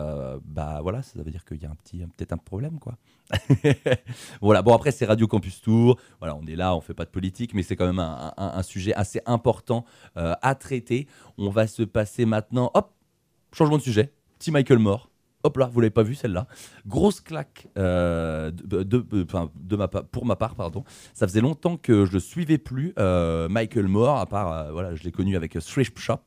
bah 0.47 0.79
voilà, 0.83 1.03
ça 1.03 1.23
veut 1.23 1.31
dire 1.31 1.45
qu'il 1.45 1.61
y 1.63 1.67
a 1.67 1.71
un 1.71 1.75
petit, 1.75 1.99
peut-être 2.17 2.33
un 2.33 2.39
problème 2.39 2.79
quoi. 2.79 2.97
voilà, 4.41 4.63
bon 4.63 4.75
après 4.75 4.93
c'est 4.93 5.05
Radio 5.07 5.27
Campus 5.27 5.61
Tour, 5.61 5.99
voilà, 6.21 6.37
on 6.37 6.47
est 6.47 6.57
là, 6.57 6.75
on 6.75 6.81
fait 6.81 6.95
pas 6.95 7.05
de 7.05 7.11
politique, 7.11 7.55
mais 7.55 7.63
c'est 7.63 7.77
quand 7.77 7.87
même 7.87 7.99
un, 7.99 8.33
un- 8.37 8.63
sujet 8.63 8.95
assez 8.95 9.21
important 9.27 9.85
à 10.15 10.55
traiter. 10.55 11.07
On 11.37 11.51
va 11.51 11.67
se 11.67 11.83
passer 11.83 12.25
maintenant, 12.25 12.71
hop, 12.75 12.93
changement 13.53 13.77
de 13.77 13.83
sujet, 13.83 14.13
petit 14.39 14.51
Michael 14.51 14.79
Moore. 14.79 15.11
Hop 15.45 15.59
là, 15.59 15.69
vous 15.71 15.81
l'avez 15.81 15.91
pas 15.91 16.03
vu 16.03 16.15
celle-là. 16.15 16.47
Grosse 16.87 17.21
claque 17.21 17.69
euh, 17.77 18.51
de, 18.51 19.03
pour 20.11 20.25
ma 20.25 20.37
part, 20.37 20.55
pardon. 20.55 20.85
Ça 21.13 21.27
faisait 21.27 21.43
longtemps 21.43 21.77
que 21.77 22.07
je 22.07 22.15
ne 22.15 22.19
suivais 22.19 22.57
plus 22.57 22.95
euh, 22.99 23.47
Michael 23.51 23.87
Moore, 23.87 24.19
à 24.19 24.27
part, 24.27 24.53
euh, 24.53 24.73
voilà, 24.73 24.95
je 24.95 25.03
l'ai 25.05 25.13
connu 25.13 25.37
avec 25.37 25.53
Thrift 25.53 25.99
Shop. 25.99 26.21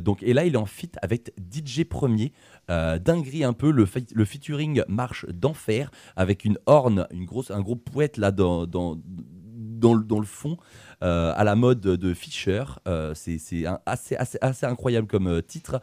Donc, 0.00 0.22
et 0.22 0.32
là, 0.32 0.44
il 0.44 0.54
est 0.54 0.58
en 0.58 0.66
fit 0.66 0.92
avec 1.02 1.32
DJ 1.52 1.84
Premier. 1.84 2.32
Dinguerie 2.68 3.44
un 3.44 3.52
peu, 3.52 3.70
le, 3.70 3.86
le 4.14 4.24
featuring 4.24 4.82
marche 4.88 5.26
d'enfer 5.26 5.90
avec 6.16 6.44
une 6.44 6.58
horn, 6.66 7.06
une 7.10 7.24
grosse, 7.24 7.50
un 7.50 7.62
gros 7.62 7.76
poète 7.76 8.16
là 8.16 8.30
dans, 8.30 8.66
dans, 8.66 8.96
dans, 9.78 9.94
le- 9.94 10.26
fond, 10.26 10.56
euh, 11.02 11.32
à 11.34 11.44
la 11.44 11.54
mode 11.54 11.80
de 11.80 12.14
Fisher. 12.14 12.64
Euh, 12.86 13.14
c'est 13.14 13.38
assez, 13.86 14.16
assez, 14.16 14.66
incroyable 14.66 15.06
comme 15.06 15.28
euh, 15.28 15.42
titre. 15.42 15.80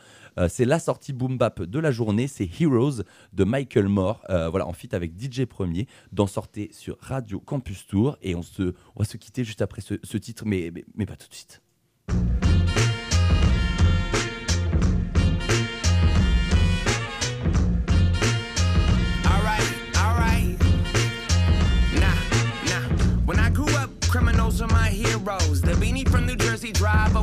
C'est 0.50 0.66
la 0.66 0.80
sortie 0.80 1.14
boom 1.14 1.38
bap 1.38 1.62
de 1.62 1.80
la 1.80 1.92
journée, 1.92 2.28
c'est 2.28 2.50
Heroes 2.60 3.04
de 3.32 3.44
Michael 3.46 3.88
Moore, 3.88 4.22
voilà, 4.28 4.68
en 4.68 4.74
fit 4.74 4.90
avec 4.94 5.14
DJ 5.18 5.46
Premier, 5.46 5.88
d'en 6.12 6.28
sortir 6.28 6.68
sur 6.72 6.98
Radio 7.00 7.40
Campus 7.40 7.88
Tour. 7.88 8.18
Et 8.22 8.36
on, 8.36 8.42
va 8.98 9.06
se 9.06 9.16
quitter 9.16 9.46
juste 9.46 9.62
après 9.62 9.82
ce, 9.82 10.18
titre, 10.18 10.44
mais 10.46 10.72
pas 10.72 11.16
tout 11.16 11.30
de 11.30 11.34
suite. 11.34 11.62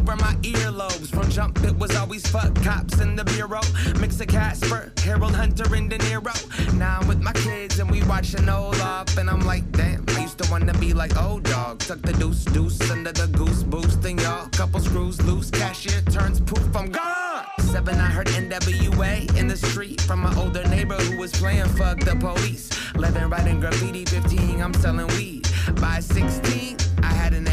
Over 0.03 0.17
my 0.17 0.35
earlobes. 0.43 1.09
From 1.09 1.29
jump, 1.31 1.63
it 1.65 1.77
was 1.77 1.95
always 1.97 2.27
fuck 2.27 2.55
cops 2.63 3.01
in 3.01 3.15
the 3.15 3.25
bureau. 3.25 3.61
Mix 4.01 4.21
of 4.21 4.27
Casper, 4.27 4.93
Harold 4.99 5.35
Hunter, 5.35 5.73
and 5.75 5.89
De 5.89 5.99
Niro. 5.99 6.35
Now 6.75 6.99
I'm 7.01 7.09
with 7.09 7.21
my 7.21 7.33
kids 7.33 7.79
and 7.79 7.91
we 7.91 8.03
watching 8.05 8.49
Olaf, 8.49 9.17
and 9.17 9.31
I'm 9.31 9.41
like, 9.41 9.71
damn. 9.73 10.05
I 10.09 10.23
used 10.23 10.39
to 10.39 10.51
wanna 10.51 10.75
be 10.75 10.93
like 10.93 11.17
old 11.23 11.45
dog. 11.45 11.79
Tuck 11.81 12.01
the 12.03 12.13
deuce 12.15 12.45
deuce 12.45 12.91
under 12.91 13.13
the 13.13 13.29
goose 13.29 13.63
boost, 13.63 14.05
and 14.05 14.21
y'all 14.21 14.49
couple 14.49 14.81
screws 14.81 15.23
loose. 15.23 15.51
Cashier 15.51 16.01
turns 16.11 16.41
poof, 16.41 16.77
I'm 16.77 16.91
gone. 16.91 17.45
Seven, 17.61 17.99
I 17.99 18.11
heard 18.11 18.27
NWA 18.29 19.37
in 19.37 19.47
the 19.47 19.57
street 19.57 20.01
from 20.01 20.21
my 20.21 20.35
older 20.37 20.67
neighbor 20.69 20.97
who 20.97 21.19
was 21.19 21.33
playing 21.33 21.69
fuck 21.79 22.01
the 22.01 22.17
police. 22.17 22.71
11, 22.95 23.31
writing 23.31 23.61
graffiti. 23.61 24.05
15, 24.05 24.61
I'm 24.61 24.75
selling 24.75 25.07
weed. 25.19 25.49
By 25.81 26.01
16, 26.01 26.77
I 27.03 27.13
had 27.13 27.35
an 27.35 27.47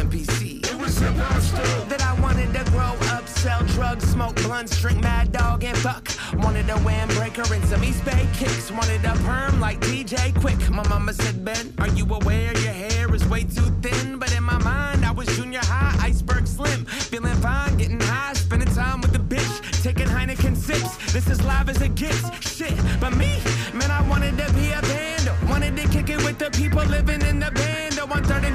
that 0.99 2.01
I 2.01 2.19
wanted 2.21 2.53
to 2.53 2.69
grow 2.71 2.93
up, 3.15 3.25
sell 3.27 3.63
drugs, 3.67 4.03
smoke 4.03 4.35
blunts, 4.43 4.79
drink 4.81 5.01
Mad 5.01 5.31
Dog 5.31 5.63
and 5.63 5.77
fuck. 5.77 6.09
Wanted 6.33 6.69
a 6.69 6.73
windbreaker 6.73 7.49
and 7.55 7.63
some 7.65 7.83
East 7.85 8.03
Bay 8.03 8.27
kicks. 8.33 8.69
Wanted 8.69 9.05
a 9.05 9.13
perm 9.23 9.61
like 9.61 9.79
DJ 9.79 10.37
Quick. 10.41 10.69
My 10.69 10.85
mama 10.89 11.13
said, 11.13 11.45
Ben, 11.45 11.73
are 11.77 11.87
you 11.87 12.05
aware 12.05 12.51
your 12.57 12.73
hair 12.73 13.15
is 13.15 13.25
way 13.29 13.43
too 13.43 13.69
thin? 13.81 14.19
But 14.19 14.35
in 14.35 14.43
my 14.43 14.57
mind, 14.61 15.05
I 15.05 15.11
was 15.11 15.27
junior 15.37 15.61
high, 15.63 15.95
iceberg 16.05 16.45
slim. 16.45 16.83
Feeling 16.85 17.35
fine, 17.35 17.77
getting 17.77 18.01
high, 18.01 18.33
spending 18.33 18.73
time 18.73 18.99
with 18.99 19.13
the 19.13 19.19
bitch. 19.19 19.81
Taking 19.81 20.07
Heineken 20.07 20.57
sips, 20.57 21.13
this 21.13 21.27
is 21.29 21.41
live 21.45 21.69
as 21.69 21.81
it 21.81 21.95
gets. 21.95 22.21
Shit, 22.45 22.75
but 22.99 23.15
me, 23.15 23.39
man, 23.73 23.89
I 23.89 24.05
wanted 24.09 24.37
to 24.37 24.53
be 24.53 24.71
a 24.71 24.81
band. 24.81 25.31
Wanted 25.49 25.77
to 25.77 25.87
kick 25.87 26.09
it 26.09 26.17
with 26.17 26.37
the 26.39 26.51
people 26.51 26.83
living 26.83 27.21
in 27.21 27.39
the 27.39 27.51
band. 27.51 27.97
Oh, 28.01 28.05
130 28.05 28.48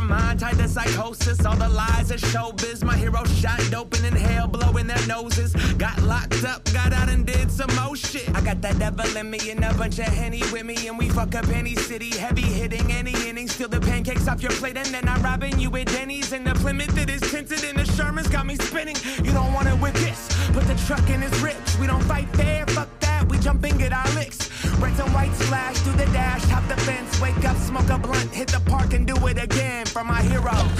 mind 0.00 0.40
tied 0.40 0.56
to 0.58 0.68
psychosis. 0.68 1.44
All 1.44 1.56
the 1.56 1.68
lies 1.68 2.10
of 2.10 2.20
showbiz. 2.20 2.82
My 2.82 2.96
heroes 2.96 3.32
shot 3.38 3.60
dope 3.70 3.94
and 3.94 4.06
in 4.06 4.16
hell, 4.16 4.48
blowing 4.48 4.86
their 4.86 5.06
noses. 5.06 5.54
Got 5.74 6.00
locked 6.02 6.44
up, 6.44 6.64
got 6.72 6.92
out 6.92 7.08
and 7.08 7.26
did 7.26 7.50
some 7.50 7.74
more 7.76 7.96
shit. 7.96 8.28
I 8.34 8.40
got 8.40 8.62
that 8.62 8.78
devil 8.78 9.16
in 9.16 9.30
me 9.30 9.50
and 9.50 9.64
a 9.64 9.74
bunch 9.74 9.98
of 9.98 10.06
henny 10.06 10.42
with 10.52 10.64
me. 10.64 10.88
And 10.88 10.98
we 10.98 11.08
fuck 11.08 11.34
up 11.34 11.48
any 11.48 11.74
city, 11.74 12.10
heavy 12.16 12.42
hitting 12.42 12.90
any 12.90 13.12
inning. 13.28 13.48
Steal 13.48 13.68
the 13.68 13.80
pancakes 13.80 14.28
off 14.28 14.42
your 14.42 14.52
plate 14.52 14.76
and 14.76 14.88
then 14.88 15.08
I'm 15.08 15.22
robbing 15.22 15.58
you 15.58 15.74
at 15.76 15.88
Denny's. 15.88 16.32
And 16.32 16.46
the 16.46 16.54
Plymouth 16.54 16.94
that 16.94 17.10
is 17.10 17.20
tinted 17.20 17.64
in 17.64 17.76
the 17.76 17.84
Sherman's 17.84 18.28
got 18.28 18.46
me 18.46 18.56
spinning. 18.56 18.96
You 19.24 19.32
don't 19.32 19.52
want 19.52 19.68
it 19.68 19.78
with 19.80 19.94
this. 19.94 20.28
Put 20.52 20.64
the 20.64 20.76
truck 20.86 21.08
in 21.10 21.20
his 21.20 21.38
rich. 21.40 21.56
We 21.80 21.86
don't 21.86 22.02
fight 22.04 22.28
fair, 22.36 22.66
fuck 22.68 22.88
that. 23.00 23.28
We 23.28 23.38
jump 23.38 23.64
and 23.64 23.78
get 23.78 23.92
our 23.92 24.08
licks. 24.14 24.50
Reds 24.78 24.98
and 25.00 25.12
white 25.12 25.34
splash 25.34 25.76
through 25.78 25.96
the 25.96 26.06
dash, 26.12 26.42
hop 26.44 26.66
the 26.68 26.76
fence, 26.82 27.20
wake 27.20 27.44
up, 27.44 27.56
smoke 27.72 27.88
a 27.88 27.98
blunt, 27.98 28.30
hit 28.34 28.48
the 28.48 28.60
park 28.60 28.92
and 28.92 29.06
do 29.06 29.14
it 29.26 29.42
again 29.42 29.86
for 29.86 30.04
my 30.04 30.20
heroes. 30.20 30.72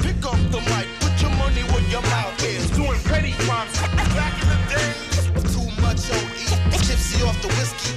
Pick 0.00 0.24
up 0.24 0.40
the 0.54 0.60
mic, 0.72 0.86
put 1.00 1.14
your 1.20 1.34
money 1.42 1.62
where 1.70 1.84
your 1.92 2.02
mouth 2.02 2.42
is. 2.42 2.70
Doing 2.70 3.00
petty 3.04 3.32
crimes 3.44 3.76
back 4.16 4.34
in 4.42 4.48
the 4.52 4.58
days. 4.72 5.16
Too 5.52 5.68
much 5.84 6.00
OE, 6.16 6.44
tipsy 6.86 7.22
off 7.28 7.36
the 7.44 7.48
whiskey. 7.56 7.92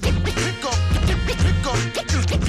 Pick 0.00 0.64
up, 0.64 0.78
pick 1.44 1.66
up, 1.70 1.80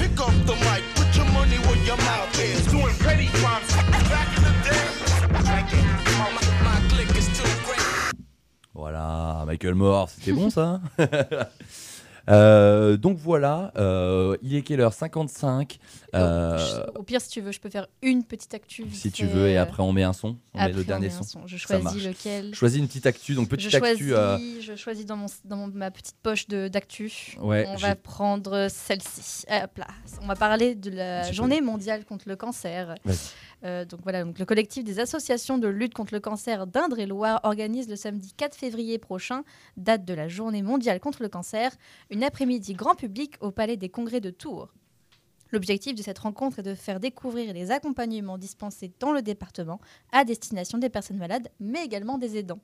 pick 0.00 0.20
up 0.26 0.34
the 0.48 0.56
mic, 0.66 0.82
put 0.96 1.10
your 1.16 1.28
money 1.36 1.58
where 1.66 1.80
your 1.84 1.98
mouth 2.08 2.40
is. 2.40 2.64
Doing 2.72 2.96
petty 3.04 3.28
crimes 3.40 3.70
back 4.08 4.28
in 4.36 4.42
the 4.48 4.54
days. 4.64 4.98
Back 5.44 5.68
in, 5.74 5.84
my, 6.18 6.28
my 6.64 7.18
is 7.18 7.28
too 7.36 7.52
great. 7.66 7.84
Voilà, 8.74 9.44
Michael 9.46 9.74
Moore, 9.74 10.08
c'était 10.08 10.32
bon 10.32 10.48
ça 10.48 10.80
Euh, 12.30 12.96
donc 12.96 13.18
voilà, 13.18 13.72
euh, 13.76 14.36
il 14.42 14.54
est 14.54 14.62
quelle 14.62 14.80
heure 14.80 14.92
55. 14.94 15.78
euh, 16.14 16.86
Au 16.94 17.02
pire, 17.02 17.20
si 17.20 17.28
tu 17.28 17.40
veux, 17.40 17.52
je 17.52 17.60
peux 17.60 17.68
faire 17.68 17.86
une 18.02 18.24
petite 18.24 18.54
actu. 18.54 18.86
si 18.92 19.10
tu 19.12 19.26
veux, 19.26 19.48
et 19.48 19.56
après 19.58 19.82
on 19.82 19.92
met 19.92 20.02
un 20.04 20.12
son. 20.12 20.36
On 20.54 20.58
après, 20.58 20.68
met 20.68 20.72
le 20.74 20.80
on 20.80 20.84
dernier 20.84 21.08
met 21.08 21.12
un 21.14 21.18
son. 21.18 21.40
son. 21.40 21.46
Je 21.46 21.56
choisis 21.56 22.04
lequel. 22.04 22.54
Choisis 22.54 22.78
une 22.78 22.86
petite 22.86 23.06
actu. 23.06 23.34
Donc 23.34 23.48
petite 23.48 23.70
je 23.70 23.76
actu. 23.76 24.08
choisis, 24.10 24.12
euh, 24.12 24.38
je 24.60 24.74
choisis 24.74 25.04
dans, 25.04 25.16
mon, 25.16 25.26
dans 25.44 25.56
mon- 25.56 25.66
ma 25.68 25.90
petite 25.90 26.16
poche 26.22 26.46
d'actu. 26.48 27.36
Ouais, 27.40 27.66
on 27.68 27.76
va 27.76 27.94
prendre 27.94 28.68
celle-ci. 28.70 29.44
Hop 29.50 29.76
là. 29.78 29.86
On 30.22 30.26
va 30.26 30.36
parler 30.36 30.74
de 30.74 30.90
la 30.90 31.30
journée 31.32 31.60
mondiale 31.60 32.04
contre 32.04 32.28
le 32.28 32.36
cancer. 32.36 32.94
Vas-y. 33.04 33.16
Euh, 33.64 33.84
donc 33.84 34.00
voilà, 34.02 34.24
le 34.24 34.44
collectif 34.44 34.84
des 34.84 35.00
associations 35.00 35.58
de 35.58 35.68
lutte 35.68 35.94
contre 35.94 36.14
le 36.14 36.20
cancer 36.20 36.66
d'Indre-et-Loire 36.66 37.40
organise 37.44 37.88
le 37.88 37.96
samedi 37.96 38.32
4 38.36 38.54
février 38.54 38.98
prochain, 38.98 39.42
date 39.76 40.04
de 40.04 40.14
la 40.14 40.28
journée 40.28 40.62
mondiale 40.62 41.00
contre 41.00 41.22
le 41.22 41.28
cancer, 41.28 41.72
une 42.10 42.24
après-midi 42.24 42.74
grand 42.74 42.94
public 42.94 43.36
au 43.40 43.50
Palais 43.50 43.76
des 43.76 43.88
Congrès 43.88 44.20
de 44.20 44.30
Tours. 44.30 44.68
L'objectif 45.50 45.94
de 45.94 46.02
cette 46.02 46.18
rencontre 46.18 46.58
est 46.58 46.62
de 46.64 46.74
faire 46.74 46.98
découvrir 46.98 47.54
les 47.54 47.70
accompagnements 47.70 48.38
dispensés 48.38 48.92
dans 48.98 49.12
le 49.12 49.22
département 49.22 49.80
à 50.10 50.24
destination 50.24 50.78
des 50.78 50.88
personnes 50.88 51.16
malades, 51.16 51.48
mais 51.60 51.84
également 51.84 52.18
des 52.18 52.36
aidants. 52.36 52.60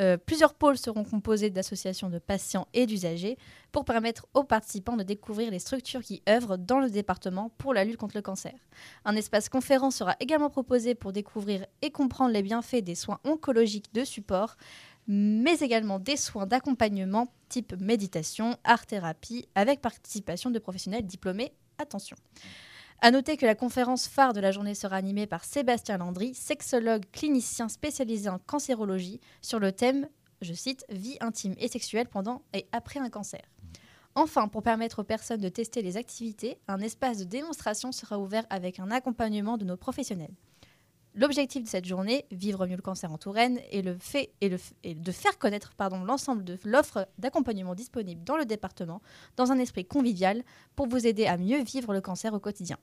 Euh, 0.00 0.16
plusieurs 0.16 0.54
pôles 0.54 0.78
seront 0.78 1.04
composés 1.04 1.50
d'associations 1.50 2.10
de 2.10 2.18
patients 2.18 2.66
et 2.74 2.86
d'usagers 2.86 3.38
pour 3.72 3.84
permettre 3.84 4.26
aux 4.34 4.44
participants 4.44 4.96
de 4.96 5.02
découvrir 5.02 5.50
les 5.50 5.58
structures 5.58 6.02
qui 6.02 6.22
œuvrent 6.28 6.58
dans 6.58 6.80
le 6.80 6.90
département 6.90 7.50
pour 7.58 7.74
la 7.74 7.84
lutte 7.84 7.96
contre 7.96 8.16
le 8.16 8.22
cancer. 8.22 8.54
Un 9.04 9.16
espace 9.16 9.48
conférence 9.48 9.96
sera 9.96 10.16
également 10.20 10.50
proposé 10.50 10.94
pour 10.94 11.12
découvrir 11.12 11.66
et 11.82 11.90
comprendre 11.90 12.32
les 12.32 12.42
bienfaits 12.42 12.82
des 12.82 12.94
soins 12.94 13.20
oncologiques 13.24 13.92
de 13.94 14.04
support, 14.04 14.56
mais 15.06 15.58
également 15.58 15.98
des 15.98 16.16
soins 16.16 16.46
d'accompagnement 16.46 17.32
type 17.48 17.74
méditation, 17.78 18.56
art-thérapie, 18.64 19.46
avec 19.54 19.80
participation 19.80 20.50
de 20.50 20.58
professionnels 20.58 21.06
diplômés. 21.06 21.52
Attention. 21.78 22.16
À 23.04 23.10
noter 23.10 23.36
que 23.36 23.44
la 23.44 23.54
conférence 23.54 24.08
phare 24.08 24.32
de 24.32 24.40
la 24.40 24.50
journée 24.50 24.74
sera 24.74 24.96
animée 24.96 25.26
par 25.26 25.44
Sébastien 25.44 25.98
Landry, 25.98 26.32
sexologue 26.32 27.04
clinicien 27.12 27.68
spécialisé 27.68 28.30
en 28.30 28.38
cancérologie, 28.38 29.20
sur 29.42 29.58
le 29.58 29.72
thème, 29.72 30.08
je 30.40 30.54
cite, 30.54 30.86
vie 30.88 31.18
intime 31.20 31.54
et 31.58 31.68
sexuelle 31.68 32.08
pendant 32.08 32.40
et 32.54 32.66
après 32.72 33.00
un 33.00 33.10
cancer. 33.10 33.42
Enfin, 34.14 34.48
pour 34.48 34.62
permettre 34.62 35.00
aux 35.00 35.04
personnes 35.04 35.42
de 35.42 35.50
tester 35.50 35.82
les 35.82 35.98
activités, 35.98 36.56
un 36.66 36.80
espace 36.80 37.18
de 37.18 37.24
démonstration 37.24 37.92
sera 37.92 38.18
ouvert 38.18 38.46
avec 38.48 38.80
un 38.80 38.90
accompagnement 38.90 39.58
de 39.58 39.66
nos 39.66 39.76
professionnels. 39.76 40.32
L'objectif 41.16 41.62
de 41.62 41.68
cette 41.68 41.84
journée, 41.84 42.26
Vivre 42.32 42.66
mieux 42.66 42.76
le 42.76 42.82
cancer 42.82 43.12
en 43.12 43.18
Touraine, 43.18 43.60
est, 43.70 43.82
le 43.82 43.96
fait, 43.98 44.32
de 44.42 45.12
faire 45.12 45.38
connaître 45.38 45.72
l'ensemble 46.04 46.42
de 46.42 46.58
l'offre 46.64 47.08
d'accompagnement 47.18 47.74
disponible 47.74 48.24
dans 48.24 48.36
le 48.36 48.44
département 48.44 49.00
dans 49.36 49.52
un 49.52 49.58
esprit 49.58 49.84
convivial 49.84 50.42
pour 50.74 50.88
vous 50.88 51.06
aider 51.06 51.26
à 51.26 51.36
mieux 51.36 51.62
vivre 51.62 51.92
le 51.92 52.00
cancer 52.00 52.34
au 52.34 52.40
quotidien. 52.40 52.78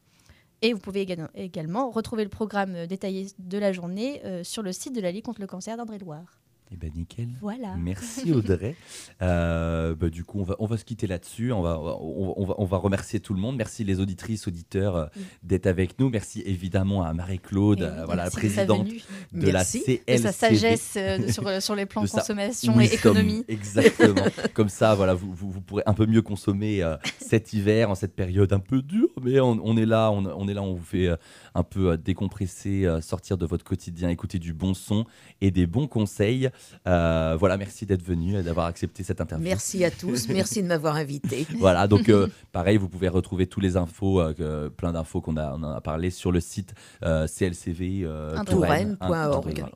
Et 0.61 0.73
vous 0.73 0.79
pouvez 0.79 1.05
également, 1.35 1.89
retrouver 1.89 2.23
le 2.23 2.29
programme 2.29 2.75
euh, 2.75 2.85
détaillé 2.85 3.27
de 3.39 3.57
la 3.57 3.73
journée 3.73 4.21
euh, 4.25 4.43
sur 4.43 4.61
le 4.61 4.71
site 4.71 4.93
de 4.93 5.01
la 5.01 5.11
Ligue 5.11 5.25
contre 5.25 5.41
le 5.41 5.47
cancer 5.47 5.75
d'Indre-et-Loire. 5.75 6.40
Eh 6.73 6.77
ben 6.77 6.89
nickel. 6.95 7.27
Voilà. 7.41 7.75
Merci 7.75 8.31
Audrey. 8.33 8.77
Euh, 9.21 9.93
bah, 9.93 10.09
du 10.09 10.23
coup, 10.23 10.39
on 10.39 10.43
va, 10.43 10.55
on 10.59 10.67
va 10.67 10.77
se 10.77 10.85
quitter 10.85 11.05
là-dessus. 11.05 11.51
On 11.51 11.61
va, 11.61 11.77
on, 11.81 12.33
on 12.37 12.45
va, 12.45 12.55
on 12.59 12.65
va 12.65 12.77
remercier 12.77 13.19
tout 13.19 13.33
le 13.33 13.41
monde. 13.41 13.57
Merci 13.57 13.83
les 13.83 13.99
auditrices, 13.99 14.47
auditeurs 14.47 14.95
euh, 14.95 15.05
Oui. 15.17 15.23
d'être 15.43 15.67
avec 15.67 15.99
nous. 15.99 16.09
Merci 16.09 16.41
évidemment 16.45 17.03
à 17.03 17.13
Marie-Claude, 17.13 17.81
Et 17.81 17.83
euh, 17.83 18.05
voilà, 18.05 18.23
la 18.23 18.29
de 18.29 18.35
présidente 18.35 18.87
de 19.33 19.49
la. 19.49 19.63
De 19.65 20.17
sa 20.17 20.31
sagesse 20.31 20.97
sur, 21.33 21.61
sur 21.61 21.75
les 21.75 21.85
plans 21.85 22.03
De 22.03 22.09
consommation 22.09 22.79
et 22.79 22.85
économie. 22.85 23.43
Exactement. 23.49 24.23
Comme 24.53 24.69
ça, 24.69 24.95
voilà, 24.95 25.13
vous, 25.13 25.33
vous, 25.33 25.51
vous 25.51 25.61
pourrez 25.61 25.83
un 25.85 25.93
peu 25.93 26.05
mieux 26.05 26.21
consommer 26.21 26.81
cet 27.19 27.51
hiver, 27.51 27.89
en 27.89 27.95
cette 27.95 28.15
période 28.15 28.53
un 28.53 28.59
peu 28.59 28.81
dure, 28.81 29.09
mais 29.21 29.41
on, 29.41 29.75
est 29.75 29.85
là, 29.85 30.09
on, 30.11 30.47
est 30.47 30.53
là, 30.53 30.61
on 30.63 30.73
vous 30.73 30.83
fait 30.83 31.09
un 31.53 31.63
peu 31.63 31.97
décompresser, 31.97 32.87
sortir 33.01 33.37
de 33.37 33.45
votre 33.45 33.65
quotidien, 33.65 34.09
écouter 34.09 34.39
du 34.39 34.53
bon 34.53 34.73
son 34.73 35.05
et 35.41 35.51
des 35.51 35.67
bons 35.67 35.87
conseils. 35.87 36.49
Euh, 36.87 37.35
voilà, 37.39 37.57
merci 37.57 37.85
d'être 37.85 38.03
venu 38.03 38.37
et 38.37 38.43
d'avoir 38.43 38.65
accepté 38.65 39.03
cette 39.03 39.21
interview. 39.21 39.45
Merci 39.45 39.83
à 39.85 39.91
tous. 39.91 40.27
Merci 40.29 40.63
de 40.63 40.67
m'avoir 40.67 40.95
invité. 40.95 41.45
Voilà, 41.61 41.87
donc 41.87 42.09
euh, 42.09 42.27
pareil, 42.51 42.77
vous 42.77 42.89
pouvez 42.89 43.07
retrouver 43.07 43.45
tous 43.45 43.59
les 43.59 43.77
infos, 43.77 44.19
euh, 44.19 44.69
plein 44.69 44.93
d'infos 44.93 45.21
qu'on 45.21 45.37
a, 45.37 45.53
on 45.55 45.63
a 45.63 45.79
parlé 45.81 46.09
sur 46.09 46.31
le 46.31 46.39
site 46.39 46.73
CLCV 47.01 48.07
Touraine, 48.47 48.97
Touraine. 48.97 48.97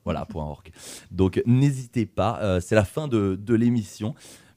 Voilà, 0.03 0.25
org. 0.33 0.71
Donc 1.11 1.41
n'hésitez 1.45 2.05
pas, 2.05 2.59
c'est 2.61 2.75
la 2.75 2.85
fin 2.85 3.07
de, 3.07 3.37
de 3.39 3.53
l'émission. 3.53 4.15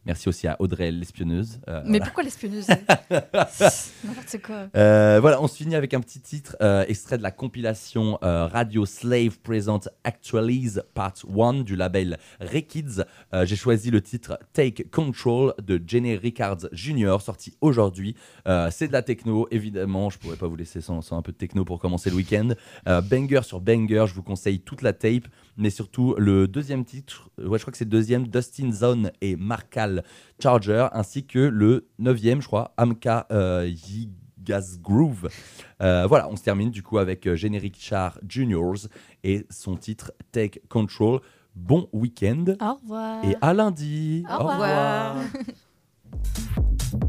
Merci 0.08 0.30
aussi 0.30 0.48
à 0.48 0.56
Audrey 0.58 0.90
l'espionneuse. 0.90 1.60
euh, 1.68 1.82
Mais 1.84 1.98
voilà. 1.98 2.06
pourquoi 2.06 2.22
l'espionneuse 2.22 2.66
N'importe 3.10 4.38
quoi. 4.42 4.68
Euh, 4.74 5.18
voilà, 5.20 5.42
on 5.42 5.46
se 5.46 5.56
finit 5.56 5.74
avec 5.76 5.92
un 5.92 6.00
petit 6.00 6.20
titre 6.20 6.56
euh, 6.62 6.82
extrait 6.88 7.18
de 7.18 7.22
la 7.22 7.30
compilation 7.30 8.18
Radio 8.22 8.86
Slave 8.86 9.38
Present 9.40 9.80
Actualize 10.04 10.82
Part 10.94 11.12
1 11.38 11.62
du 11.62 11.76
label 11.76 12.16
Rekids. 12.40 13.02
J'ai 13.44 13.56
choisi 13.56 13.90
le 13.90 14.00
titre 14.00 14.38
Take 14.54 14.84
Control 14.90 15.52
de 15.62 15.78
Jenny 15.86 16.16
Rickards 16.16 16.68
Jr. 16.72 17.18
sorti 17.20 17.54
aujourd'hui. 17.60 18.16
C'est 18.70 18.88
de 18.88 18.92
la 18.92 19.02
techno, 19.02 19.46
évidemment. 19.50 20.08
Je 20.08 20.18
pourrais 20.18 20.36
pas 20.36 20.46
vous 20.46 20.56
laisser 20.56 20.80
sans, 20.80 21.02
sans 21.02 21.18
un 21.18 21.22
peu 21.22 21.32
de 21.32 21.36
techno 21.36 21.66
pour 21.66 21.80
commencer 21.80 22.08
le 22.08 22.16
week-end. 22.16 22.48
Banger 22.86 23.42
sur 23.42 23.60
banger, 23.60 24.06
je 24.08 24.14
vous 24.14 24.22
conseille 24.22 24.60
toute 24.60 24.80
la 24.80 24.94
tape, 24.94 25.26
mais 25.58 25.70
surtout 25.70 26.14
le 26.16 26.48
deuxième 26.48 26.84
titre. 26.84 27.30
euh, 27.38 27.46
Ouais, 27.48 27.58
je 27.58 27.64
crois 27.64 27.72
que 27.72 27.76
c'est 27.78 27.84
le 27.84 27.90
deuxième, 27.90 28.26
Dustin 28.26 28.72
Zone 28.72 29.10
et 29.20 29.36
Markal 29.36 30.02
Charger, 30.42 30.86
ainsi 30.92 31.26
que 31.26 31.38
le 31.38 31.88
neuvième, 31.98 32.40
je 32.40 32.46
crois, 32.46 32.72
Amka 32.78 33.26
euh, 33.32 33.70
Gas 34.42 34.78
Groove. 34.80 35.28
Euh, 35.82 36.06
voilà, 36.06 36.28
on 36.30 36.36
se 36.36 36.42
termine 36.42 36.70
du 36.70 36.82
coup 36.82 36.96
avec 36.98 37.26
euh, 37.26 37.36
Générique 37.36 37.76
Char 37.78 38.18
Juniors 38.26 38.86
et 39.24 39.44
son 39.50 39.76
titre 39.76 40.12
Take 40.32 40.62
Control. 40.70 41.20
Bon 41.54 41.88
week-end 41.92 42.44
Au 42.60 42.74
revoir. 42.74 43.24
et 43.24 43.34
à 43.40 43.52
lundi. 43.52 44.24
Au 44.30 44.38
revoir. 44.38 45.16
revoir. 45.16 45.16